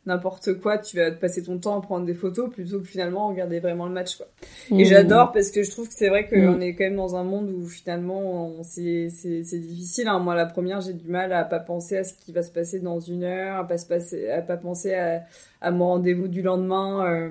n'importe 0.06 0.60
quoi, 0.60 0.78
tu 0.78 0.98
vas 0.98 1.12
te 1.12 1.20
passer 1.20 1.44
ton 1.44 1.58
temps 1.58 1.80
à 1.80 1.82
prendre 1.82 2.06
des 2.06 2.14
photos 2.14 2.50
plutôt 2.50 2.80
que 2.80 2.88
finalement 2.88 3.30
regarder 3.30 3.60
vraiment 3.60 3.86
le 3.86 3.94
match 3.94 4.18
quoi. 4.18 4.28
Et 4.72 4.84
mmh. 4.84 4.86
j'adore 4.86 5.32
parce 5.32 5.50
que 5.50 5.64
je 5.64 5.72
trouve 5.72 5.88
que 5.88 5.94
c'est 5.94 6.10
vrai 6.10 6.28
qu'on 6.28 6.58
mmh. 6.58 6.62
est 6.62 6.76
quand 6.76 6.84
même 6.84 6.96
dans 6.96 7.16
un 7.16 7.24
monde 7.24 7.50
où 7.50 7.66
finalement 7.68 8.52
c'est 8.64 9.08
difficile 9.08 10.08
hein. 10.08 10.20
Moi 10.20 10.36
la 10.36 10.46
première, 10.46 10.82
j'ai 10.82 10.94
du 10.94 11.08
mal 11.08 11.32
à 11.34 11.44
pas 11.44 11.60
penser 11.60 11.98
à 11.98 12.04
ce 12.04 12.14
qui 12.14 12.32
va 12.32 12.44
se 12.44 12.52
passer 12.52 12.80
dans 12.80 13.00
une 13.00 13.24
heure, 13.24 13.58
à 13.58 13.68
pas 13.68 13.78
se 13.78 13.86
passer 13.86 14.30
à 14.30 14.42
pas 14.42 14.58
penser 14.58 14.94
à 14.94 15.24
à 15.62 15.72
mon 15.72 15.88
rendez-vous 15.88 16.28
du 16.28 16.42
lendemain 16.42 17.06
euh, 17.06 17.30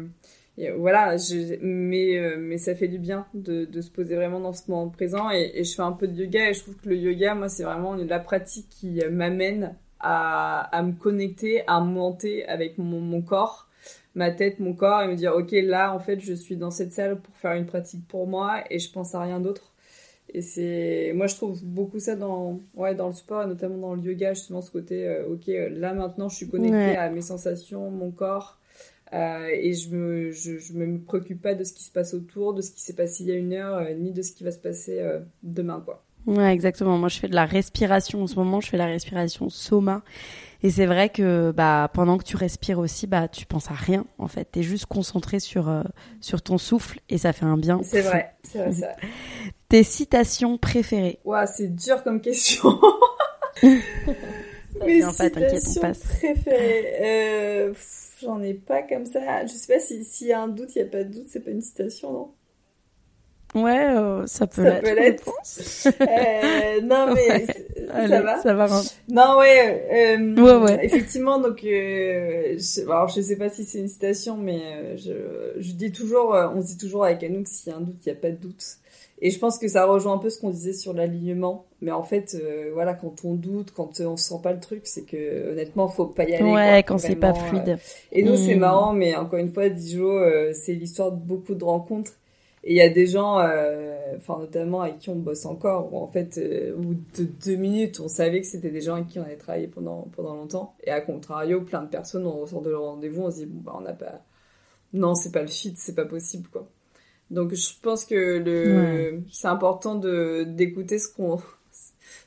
voilà, 0.77 1.17
je, 1.17 1.57
mais 1.63 2.19
euh, 2.19 2.37
mais 2.39 2.59
ça 2.59 2.75
fait 2.75 2.89
du 2.89 2.99
bien 2.99 3.27
de, 3.33 3.65
de 3.65 3.81
se 3.81 3.91
poser 3.91 4.17
vraiment 4.17 4.39
dans 4.39 4.53
ce 4.53 4.71
moment 4.71 4.89
présent 4.91 5.31
et, 5.31 5.51
et 5.55 5.65
je 5.65 5.75
fais 5.75 5.83
un 5.83 5.93
peu 5.93 6.07
de 6.07 6.15
yoga 6.15 6.51
et 6.51 6.55
je 6.55 6.61
trouve 6.61 6.77
que 6.77 6.91
le 6.91 6.97
yoga 6.97 7.35
moi 7.35 7.49
c'est 7.49 7.65
vraiment 7.65 7.95
la 7.95 8.19
pratique 8.19 8.69
qui 8.69 9.01
m'amène 9.11 9.75
à, 10.03 10.61
à 10.77 10.83
me 10.83 10.93
connecter, 10.93 11.63
à 11.67 11.81
monter 11.81 12.47
avec 12.47 12.79
mon, 12.79 13.01
mon 13.01 13.23
corps. 13.23 13.69
ma 14.15 14.31
tête, 14.31 14.61
mon 14.61 14.75
corps 14.75 15.03
et 15.03 15.09
me 15.09 15.17
dire 15.17 15.35
ok 15.35 15.53
là 15.53 15.95
en 15.95 15.99
fait 15.99 16.21
je 16.21 16.35
suis 16.35 16.57
dans 16.57 16.71
cette 16.71 16.93
salle 16.93 17.21
pour 17.21 17.35
faire 17.37 17.53
une 17.55 17.67
pratique 17.67 18.07
pour 18.09 18.27
moi 18.27 18.63
et 18.71 18.79
je 18.79 18.91
pense 18.93 19.15
à 19.15 19.21
rien 19.21 19.41
d'autre. 19.41 19.73
Et 20.35 20.43
c'est 20.43 21.13
moi 21.15 21.27
je 21.27 21.35
trouve 21.37 21.63
beaucoup 21.65 21.99
ça 21.99 22.17
dans 22.17 22.61
ouais 22.75 22.95
dans 22.95 23.09
le 23.09 23.15
sport 23.15 23.47
notamment 23.47 23.79
dans 23.79 23.95
le 23.95 24.03
yoga 24.03 24.35
justement 24.35 24.63
ce 24.63 24.71
côté 24.71 25.07
euh, 25.07 25.29
ok 25.29 25.47
là 25.71 25.93
maintenant 25.95 26.29
je 26.29 26.37
suis 26.37 26.49
connectée 26.49 26.97
à 26.97 27.11
mes 27.11 27.23
sensations, 27.23 27.91
mon 27.91 28.11
corps. 28.11 28.59
Euh, 29.13 29.49
et 29.53 29.75
je 29.75 29.91
me 29.95 30.31
je, 30.33 30.59
je, 30.59 30.73
me 30.73 30.99
préoccupe 30.99 31.43
pas 31.43 31.55
de 31.55 31.65
ce 31.65 31.75
qui 31.75 31.85
se 31.85 31.91
passe 31.93 32.15
autour, 32.15 32.55
de 32.55 32.63
ce 32.63 32.71
qui 32.71 32.81
s'est 32.81 32.95
passé 32.95 33.25
il 33.25 33.29
y 33.29 33.33
a 33.33 33.35
une 33.37 33.53
heure, 33.53 33.77
euh, 33.77 33.93
ni 33.93 34.11
de 34.11 34.23
ce 34.23 34.33
qui 34.33 34.43
va 34.43 34.51
se 34.51 34.59
passer 34.59 35.01
euh, 35.01 35.21
demain 35.43 35.83
quoi. 35.85 36.03
Ouais, 36.27 36.53
exactement. 36.53 36.99
Moi, 36.99 37.09
je 37.09 37.19
fais 37.19 37.29
de 37.29 37.35
la 37.35 37.47
respiration 37.47 38.23
en 38.23 38.27
ce 38.27 38.37
moment. 38.37 38.61
Je 38.61 38.69
fais 38.69 38.77
la 38.77 38.87
respiration 38.87 39.49
soma. 39.51 40.03
Et 40.65 40.71
c'est 40.71 40.87
vrai 40.87 41.09
que 41.09 41.51
bah 41.51 41.91
pendant 41.93 42.19
que 42.19 42.23
tu 42.23 42.37
respires 42.37 42.79
aussi, 42.79 43.09
bah 43.09 43.27
tu 43.27 43.47
penses 43.47 43.69
à 43.71 43.75
rien 43.75 44.05
en 44.19 44.29
fait. 44.29 44.45
T'es 44.45 44.63
juste 44.63 44.87
concentré 44.87 45.41
sur 45.41 45.69
euh, 45.69 45.83
sur 46.21 46.41
ton 46.41 46.57
souffle 46.57 47.01
et 47.09 47.19
ça 47.19 47.33
fait 47.33 47.45
un 47.45 47.57
bien. 47.57 47.81
C'est 47.83 48.03
vrai, 48.03 48.33
c'est 48.45 48.59
vrai. 48.59 48.97
Tes 49.69 49.83
citations 49.83 50.59
préférées? 50.59 51.19
Ouah, 51.25 51.47
c'est 51.49 51.75
dur 51.75 52.05
comme 52.05 52.21
question. 52.21 52.81
Mes 54.87 55.03
citations 55.03 55.81
préférées. 55.81 56.95
Euh, 57.01 57.75
J'en 58.23 58.41
ai 58.41 58.55
pas 58.55 58.83
comme 58.83 59.07
ça. 59.07 59.45
Je 59.47 59.53
sais 59.53 59.73
pas 59.73 59.81
s'il 59.81 60.05
si 60.05 60.27
y 60.27 60.33
a 60.33 60.41
un 60.41 60.49
doute, 60.49 60.77
il 60.77 60.79
y 60.79 60.83
a 60.83 60.87
pas 60.87 61.03
de 61.03 61.13
doute. 61.13 61.27
C'est 61.29 61.41
pas 61.41 61.51
une 61.51 61.61
citation, 61.63 62.13
non? 62.13 62.31
Ouais, 63.55 63.87
euh, 63.97 64.27
ça 64.27 64.47
peut 64.47 64.63
l'être. 64.63 64.83
Ça 64.83 64.91
peut 64.91 64.99
l'être. 64.99 65.33
euh, 66.01 66.81
non, 66.83 67.15
mais 67.15 67.47
ça 68.09 68.21
va. 68.23 68.43
Ça 68.43 68.55
va. 68.55 68.67
Non, 69.09 69.39
ouais. 69.39 70.17
Euh, 70.17 70.35
ouais, 70.37 70.65
ouais. 70.65 70.85
Effectivement, 70.85 71.39
donc, 71.39 71.63
euh, 71.65 72.57
je, 72.57 72.83
alors 72.83 73.09
je 73.09 73.21
sais 73.21 73.37
pas 73.37 73.51
si 73.51 73.65
c'est 73.65 73.79
une 73.79 73.89
citation, 73.89 74.39
mais 74.39 74.61
euh, 74.63 74.97
je, 74.97 75.61
je 75.61 75.73
dis 75.73 75.93
toujours, 75.93 76.35
euh, 76.35 76.49
on 76.55 76.63
se 76.63 76.69
dit 76.69 76.79
toujours 76.79 77.05
avec 77.05 77.23
Anouk, 77.23 77.47
s'il 77.47 77.73
y 77.73 77.75
a 77.75 77.79
un 77.79 77.83
doute, 77.83 77.97
il 78.07 78.13
n'y 78.13 78.19
a 78.19 78.21
pas 78.21 78.31
de 78.31 78.37
doute. 78.37 78.65
Et 79.25 79.31
je 79.31 79.39
pense 79.39 79.59
que 79.59 79.69
ça 79.69 79.85
rejoint 79.85 80.15
un 80.15 80.19
peu 80.19 80.31
ce 80.31 80.41
qu'on 80.41 80.51
disait 80.51 80.73
sur 80.73 80.95
l'alignement. 80.95 81.67
Mais 81.81 81.93
en 81.93 82.03
fait, 82.03 82.35
euh, 82.35 82.71
voilà, 82.73 82.95
quand 82.95 83.25
on 83.25 83.35
doute, 83.35 83.73
quand 83.73 84.01
on 84.01 84.17
sent 84.17 84.41
pas 84.43 84.53
le 84.53 84.61
truc, 84.61 84.81
c'est 84.85 85.05
que 85.05 85.53
honnêtement, 85.53 85.89
faut 85.89 86.07
pas 86.07 86.25
y 86.25 86.35
aller. 86.35 86.51
Ouais, 86.51 86.83
quand 86.83 86.99
c'est 86.99 87.17
pas 87.17 87.35
fluide. 87.35 87.79
Et 88.13 88.23
nous, 88.25 88.37
c'est 88.37 88.57
hmm. 88.57 88.61
marrant, 88.61 88.93
mais 88.95 89.15
encore 89.15 89.39
une 89.39 89.53
fois, 89.53 89.69
Dijo, 89.69 90.19
c'est 90.55 90.73
l'histoire 90.73 91.13
de 91.13 91.21
beaucoup 91.21 91.55
de 91.55 91.65
rencontres 91.65 92.15
et 92.65 92.75
il 92.75 92.77
y 92.77 92.81
a 92.81 92.89
des 92.89 93.07
gens, 93.07 93.41
euh, 93.41 93.97
enfin 94.17 94.39
notamment 94.39 94.83
avec 94.83 95.01
qui 95.01 95.11
on 95.11 95.17
bosse 95.17 95.47
encore, 95.47 95.93
où 95.93 95.99
en 95.99 96.07
fait, 96.07 96.39
euh, 96.39 96.75
au 96.77 96.79
bout 96.79 96.95
de 97.19 97.25
deux 97.25 97.57
minutes, 97.57 97.99
on 98.01 98.09
savait 98.09 98.41
que 98.41 98.47
c'était 98.47 98.71
des 98.71 98.81
gens 98.81 98.95
avec 98.95 99.09
qui 99.09 99.19
on 99.19 99.23
avait 99.25 99.37
travaillé 99.37 99.67
pendant 99.67 100.03
pendant 100.15 100.37
longtemps. 100.37 100.77
Et 100.85 100.91
à 100.91 101.01
contrario, 101.01 101.63
plein 101.63 101.83
de 101.83 101.89
personnes, 101.89 102.27
on 102.27 102.41
ressort 102.41 102.63
de 102.63 102.71
leur 102.71 102.83
rendez-vous, 102.83 103.23
on 103.23 103.31
se 103.31 103.39
dit 103.39 103.47
bon 103.47 103.63
bah 103.63 103.73
on 103.77 103.81
n'a 103.81 103.93
pas, 103.95 104.23
non 104.93 105.15
c'est 105.15 105.33
pas 105.33 105.43
le 105.43 105.49
fit, 105.49 105.75
c'est 105.77 105.95
pas 105.97 106.05
possible 106.05 106.49
quoi. 106.51 106.69
Donc 107.31 107.55
je 107.55 107.71
pense 107.83 108.05
que 108.05 108.39
le, 108.39 109.23
c'est 109.33 109.49
important 109.49 109.97
de 109.97 110.45
d'écouter 110.45 110.99
ce 110.99 111.09
qu'on 111.13 111.41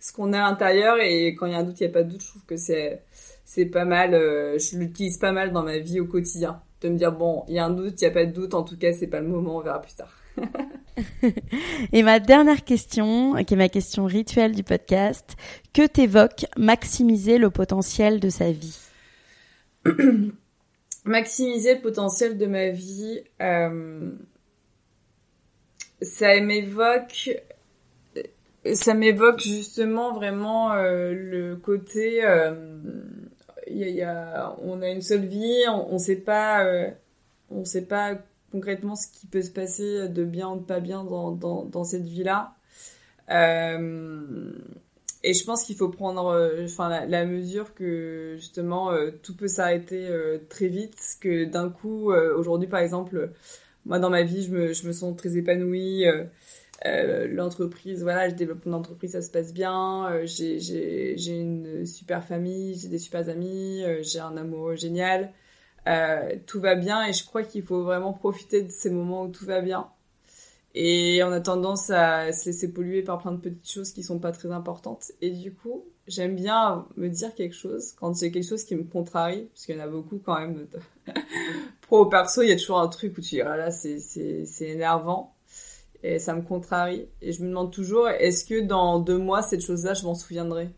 ce 0.01 0.13
qu'on 0.13 0.33
a 0.33 0.39
à 0.39 0.49
l'intérieur 0.49 0.97
et 0.99 1.33
quand 1.35 1.45
il 1.45 1.53
y 1.53 1.55
a 1.55 1.59
un 1.59 1.63
doute, 1.63 1.79
il 1.79 1.83
y 1.83 1.87
a 1.87 1.89
pas 1.89 2.03
de 2.03 2.11
doute. 2.11 2.21
Je 2.21 2.27
trouve 2.29 2.45
que 2.45 2.57
c'est 2.57 3.03
c'est 3.45 3.65
pas 3.67 3.85
mal. 3.85 4.13
Euh, 4.13 4.59
je 4.59 4.77
l'utilise 4.77 5.17
pas 5.17 5.31
mal 5.31 5.53
dans 5.53 5.63
ma 5.63 5.77
vie 5.77 5.99
au 6.01 6.07
quotidien 6.07 6.61
de 6.81 6.89
me 6.89 6.97
dire 6.97 7.13
bon, 7.13 7.45
il 7.47 7.55
y 7.55 7.59
a 7.59 7.65
un 7.65 7.71
doute, 7.71 8.01
il 8.01 8.03
y 8.03 8.07
a 8.07 8.11
pas 8.11 8.25
de 8.25 8.31
doute. 8.31 8.53
En 8.53 8.63
tout 8.63 8.77
cas, 8.77 8.91
c'est 8.93 9.07
pas 9.07 9.21
le 9.21 9.27
moment, 9.27 9.57
on 9.57 9.61
verra 9.61 9.81
plus 9.81 9.95
tard. 9.95 10.13
Et 11.91 12.03
ma 12.03 12.19
dernière 12.19 12.63
question, 12.63 13.35
qui 13.43 13.53
est 13.53 13.57
ma 13.57 13.69
question 13.69 14.05
rituelle 14.05 14.53
du 14.53 14.63
podcast, 14.63 15.35
que 15.73 15.85
t'évoque 15.85 16.45
maximiser 16.57 17.37
le 17.37 17.49
potentiel 17.49 18.19
de 18.19 18.29
sa 18.29 18.51
vie? 18.51 18.77
Maximiser 21.05 21.75
le 21.75 21.81
potentiel 21.81 22.37
de 22.39 22.47
ma 22.47 22.69
vie, 22.69 23.21
euh, 23.39 24.09
ça 26.01 26.39
m'évoque, 26.41 27.13
justement 29.39 30.13
vraiment 30.13 30.73
euh, 30.73 31.13
le 31.13 31.55
côté, 31.57 32.25
euh, 32.25 32.55
y 33.67 34.01
a, 34.01 34.55
on 34.63 34.81
a 34.81 34.89
une 34.89 35.01
seule 35.01 35.25
vie, 35.25 35.63
on, 35.67 35.93
on 35.93 35.97
sait 35.99 36.15
pas, 36.15 36.65
euh, 36.65 36.89
on 37.51 37.65
sait 37.65 37.85
pas 37.85 38.15
concrètement 38.55 38.95
ce 38.95 39.07
qui 39.07 39.27
peut 39.27 39.41
se 39.41 39.51
passer 39.51 40.07
de 40.07 40.23
bien 40.23 40.49
ou 40.49 40.59
de 40.59 40.63
pas 40.63 40.79
bien 40.79 41.03
dans, 41.03 41.31
dans, 41.31 41.83
cette 41.83 42.05
vie-là. 42.05 42.55
Euh, 43.29 44.53
et 45.25 45.33
je 45.33 45.43
pense 45.43 45.63
qu'il 45.63 45.75
faut 45.75 45.89
prendre 45.89 46.27
euh, 46.27 46.65
enfin, 46.65 47.05
la, 47.07 47.25
mesure 47.25 47.73
que 47.73 48.35
justement 48.37 48.91
euh, 48.91 49.09
tout 49.23 49.35
peut 49.35 49.47
s'arrêter 49.47 50.07
euh, 50.07 50.37
très 50.49 50.67
vite, 50.67 50.95
que 51.19 51.45
d'un 51.45 51.69
coup, 51.69 52.13
aujourd'hui 52.13 52.67
par 52.67 52.79
exemple, 52.79 53.31
moi 53.85 53.99
dans 53.99 54.11
ma 54.11 54.23
vie, 54.23 54.43
je 54.43 54.51
me, 54.51 54.73
je 54.73 54.87
me 54.87 54.93
sens 54.93 55.17
très 55.17 55.35
épanouie. 55.35 56.05
l'entreprise, 56.85 58.03
voilà, 58.03 58.29
je 58.29 58.35
développe 58.35 58.65
mon 58.65 58.73
entreprise, 58.73 59.11
ça 59.13 59.21
se 59.21 59.31
passe 59.31 59.53
bien. 59.53 60.23
j'ai 60.25 61.39
une 61.39 61.85
super 61.85 62.23
famille, 62.23 62.75
j'ai 62.75 62.87
des 62.87 62.99
super 62.99 63.27
amis, 63.27 63.83
j'ai 64.01 64.19
un 64.19 64.37
amour 64.37 64.75
génial. 64.75 65.31
Euh, 65.87 66.35
tout 66.47 66.59
va 66.59 66.75
bien 66.75 67.05
et 67.05 67.13
je 67.13 67.25
crois 67.25 67.43
qu'il 67.43 67.63
faut 67.63 67.83
vraiment 67.83 68.13
profiter 68.13 68.63
de 68.63 68.71
ces 68.71 68.89
moments 68.89 69.23
où 69.23 69.27
tout 69.29 69.45
va 69.45 69.61
bien. 69.61 69.87
Et 70.73 71.23
on 71.23 71.31
a 71.31 71.39
tendance 71.39 71.89
à 71.89 72.33
se 72.33 72.47
laisser 72.47 72.73
polluer 72.73 73.01
par 73.01 73.19
plein 73.19 73.31
de 73.31 73.37
petites 73.37 73.69
choses 73.69 73.91
qui 73.93 74.03
sont 74.03 74.19
pas 74.19 74.33
très 74.33 74.51
importantes. 74.51 75.11
Et 75.21 75.31
du 75.31 75.53
coup, 75.53 75.85
j'aime 76.05 76.35
bien 76.35 76.85
me 76.97 77.07
dire 77.07 77.33
quelque 77.33 77.55
chose 77.55 77.93
quand 77.93 78.17
j'ai 78.17 78.29
quelque 78.29 78.47
chose 78.47 78.65
qui 78.65 78.75
me 78.75 78.83
contrarie, 78.83 79.43
parce 79.53 79.65
qu'il 79.65 79.77
y 79.77 79.79
en 79.79 79.83
a 79.83 79.87
beaucoup 79.87 80.19
quand 80.19 80.37
même. 80.37 80.67
Pro 81.81 82.05
ou 82.05 82.09
perso, 82.09 82.41
il 82.41 82.49
y 82.49 82.51
a 82.51 82.57
toujours 82.57 82.79
un 82.79 82.89
truc 82.89 83.17
où 83.17 83.21
tu 83.21 83.35
dis, 83.35 83.41
ah 83.41 83.55
là, 83.55 83.71
c'est, 83.71 83.99
c'est, 83.99 84.45
c'est 84.45 84.67
énervant. 84.67 85.33
Et 86.03 86.19
ça 86.19 86.35
me 86.35 86.41
contrarie. 86.41 87.07
Et 87.21 87.31
je 87.31 87.41
me 87.41 87.47
demande 87.47 87.71
toujours, 87.71 88.09
est-ce 88.09 88.43
que 88.43 88.59
dans 88.59 88.99
deux 88.99 89.17
mois, 89.17 89.41
cette 89.43 89.61
chose-là, 89.61 89.93
je 89.93 90.03
m'en 90.03 90.13
souviendrai? 90.13 90.69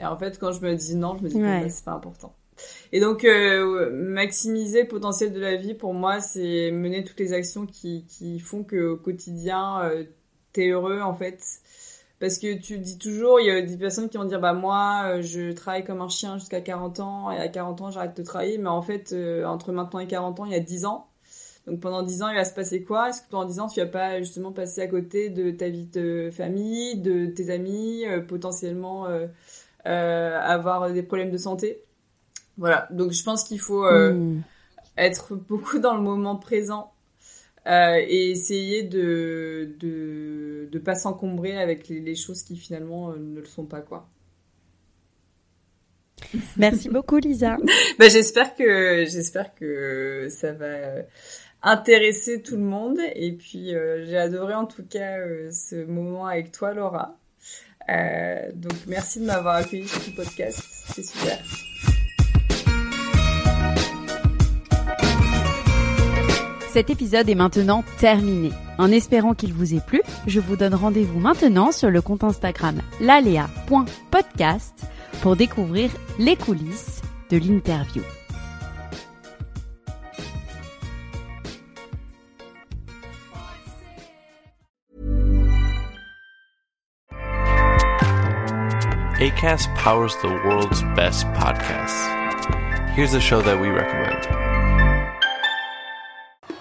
Et 0.00 0.04
en 0.04 0.18
fait, 0.18 0.38
quand 0.38 0.52
je 0.52 0.60
me 0.60 0.74
dis 0.74 0.96
non, 0.96 1.16
je 1.16 1.24
me 1.24 1.28
dis, 1.30 1.36
ouais. 1.36 1.62
bah, 1.62 1.70
c'est 1.70 1.84
pas 1.84 1.92
important. 1.92 2.34
Et 2.92 3.00
donc, 3.00 3.24
euh, 3.24 3.90
maximiser 3.92 4.82
le 4.82 4.88
potentiel 4.88 5.32
de 5.32 5.40
la 5.40 5.56
vie, 5.56 5.74
pour 5.74 5.94
moi, 5.94 6.20
c'est 6.20 6.70
mener 6.70 7.04
toutes 7.04 7.20
les 7.20 7.32
actions 7.32 7.66
qui, 7.66 8.40
font 8.40 8.64
que 8.64 8.92
au 8.92 8.96
quotidien, 8.96 9.82
euh, 9.82 10.04
t'es 10.52 10.68
heureux, 10.68 11.00
en 11.00 11.14
fait. 11.14 11.40
Parce 12.20 12.38
que 12.38 12.54
tu 12.58 12.78
dis 12.78 12.98
toujours, 12.98 13.40
il 13.40 13.46
y 13.46 13.50
a 13.50 13.62
des 13.62 13.76
personnes 13.76 14.08
qui 14.08 14.16
vont 14.16 14.24
dire, 14.24 14.40
bah 14.40 14.52
moi, 14.52 15.18
euh, 15.18 15.22
je 15.22 15.52
travaille 15.52 15.84
comme 15.84 16.00
un 16.00 16.08
chien 16.08 16.38
jusqu'à 16.38 16.60
40 16.60 17.00
ans, 17.00 17.30
et 17.30 17.38
à 17.38 17.48
40 17.48 17.80
ans, 17.82 17.90
j'arrête 17.90 18.16
de 18.16 18.22
travailler. 18.22 18.58
Mais 18.58 18.68
en 18.68 18.82
fait, 18.82 19.12
euh, 19.12 19.44
entre 19.44 19.72
maintenant 19.72 20.00
et 20.00 20.06
40 20.08 20.40
ans, 20.40 20.44
il 20.44 20.52
y 20.52 20.56
a 20.56 20.60
10 20.60 20.84
ans. 20.86 21.08
Donc 21.66 21.80
pendant 21.80 22.02
10 22.02 22.22
ans, 22.22 22.28
il 22.30 22.36
va 22.36 22.44
se 22.44 22.54
passer 22.54 22.82
quoi? 22.82 23.10
Est-ce 23.10 23.22
que 23.22 23.28
pendant 23.30 23.44
10 23.46 23.60
ans, 23.60 23.68
tu 23.68 23.80
vas 23.80 23.86
pas 23.86 24.18
justement 24.20 24.52
passer 24.52 24.80
à 24.80 24.88
côté 24.88 25.30
de 25.30 25.50
ta 25.50 25.68
vie 25.68 25.86
de 25.86 26.30
famille, 26.32 26.96
de 26.98 27.26
tes 27.26 27.50
amis, 27.50 28.04
potentiellement 28.26 29.06
avoir 29.84 30.92
des 30.92 31.02
problèmes 31.02 31.30
de 31.30 31.36
santé? 31.36 31.82
Voilà, 32.58 32.88
donc 32.90 33.12
je 33.12 33.22
pense 33.22 33.44
qu'il 33.44 33.60
faut 33.60 33.84
euh, 33.86 34.12
mmh. 34.12 34.42
être 34.96 35.34
beaucoup 35.34 35.78
dans 35.78 35.94
le 35.94 36.02
moment 36.02 36.36
présent 36.36 36.92
euh, 37.66 37.96
et 37.96 38.30
essayer 38.30 38.82
de 38.82 39.74
de 39.78 40.68
de 40.70 40.78
pas 40.78 40.94
s'encombrer 40.94 41.56
avec 41.58 41.88
les, 41.88 42.00
les, 42.00 42.14
choses 42.14 42.42
qui 42.42 42.56
finalement 42.56 43.10
euh, 43.10 43.16
ne 43.18 43.40
le 43.40 43.46
sont 43.46 43.64
pas 43.64 43.80
quoi. 43.80 44.08
Merci 46.56 46.88
beaucoup 46.90 47.16
Lisa. 47.16 47.56
bah, 47.98 48.08
j'espère 48.08 48.54
que 48.54 49.06
j'espère 49.06 49.54
que 49.54 50.26
ça 50.30 50.52
va 50.52 51.04
intéresser 51.62 52.42
tout 52.42 52.56
le 52.56 52.62
monde 52.62 52.98
et 53.14 53.32
puis 53.32 53.74
euh, 53.74 54.04
j'ai 54.06 54.16
adoré 54.16 54.54
en 54.54 54.66
tout 54.66 54.84
cas 54.84 55.18
euh, 55.18 55.50
ce 55.50 55.84
moment 55.84 56.26
avec 56.26 56.52
toi 56.52 56.72
Laura. 56.72 57.16
Euh, 57.88 58.50
donc 58.54 58.74
merci 58.86 59.20
de 59.20 59.24
m'avoir 59.24 59.56
accueilli 59.56 59.88
sur 59.88 60.02
ce 60.02 60.10
podcast, 60.10 60.62
c'est 60.94 61.04
super. 61.04 61.38
Cet 66.68 66.90
épisode 66.90 67.30
est 67.30 67.34
maintenant 67.34 67.82
terminé. 67.98 68.50
En 68.76 68.92
espérant 68.92 69.34
qu'il 69.34 69.54
vous 69.54 69.74
ait 69.74 69.80
plu, 69.80 70.02
je 70.26 70.38
vous 70.38 70.54
donne 70.54 70.74
rendez-vous 70.74 71.18
maintenant 71.18 71.72
sur 71.72 71.90
le 71.90 72.02
compte 72.02 72.24
Instagram 72.24 72.80
lalea.podcast 73.00 74.86
pour 75.22 75.34
découvrir 75.34 75.90
les 76.18 76.36
coulisses 76.36 77.00
de 77.30 77.38
l'interview. 77.38 78.02
ACAST 89.20 89.68
powers 89.74 90.14
the 90.22 90.28
world's 90.44 90.82
best 90.94 91.26
podcasts. 91.32 92.06
Here's 92.94 93.14
a 93.14 93.20
show 93.20 93.42
that 93.42 93.58
we 93.58 93.68
recommend. 93.68 94.37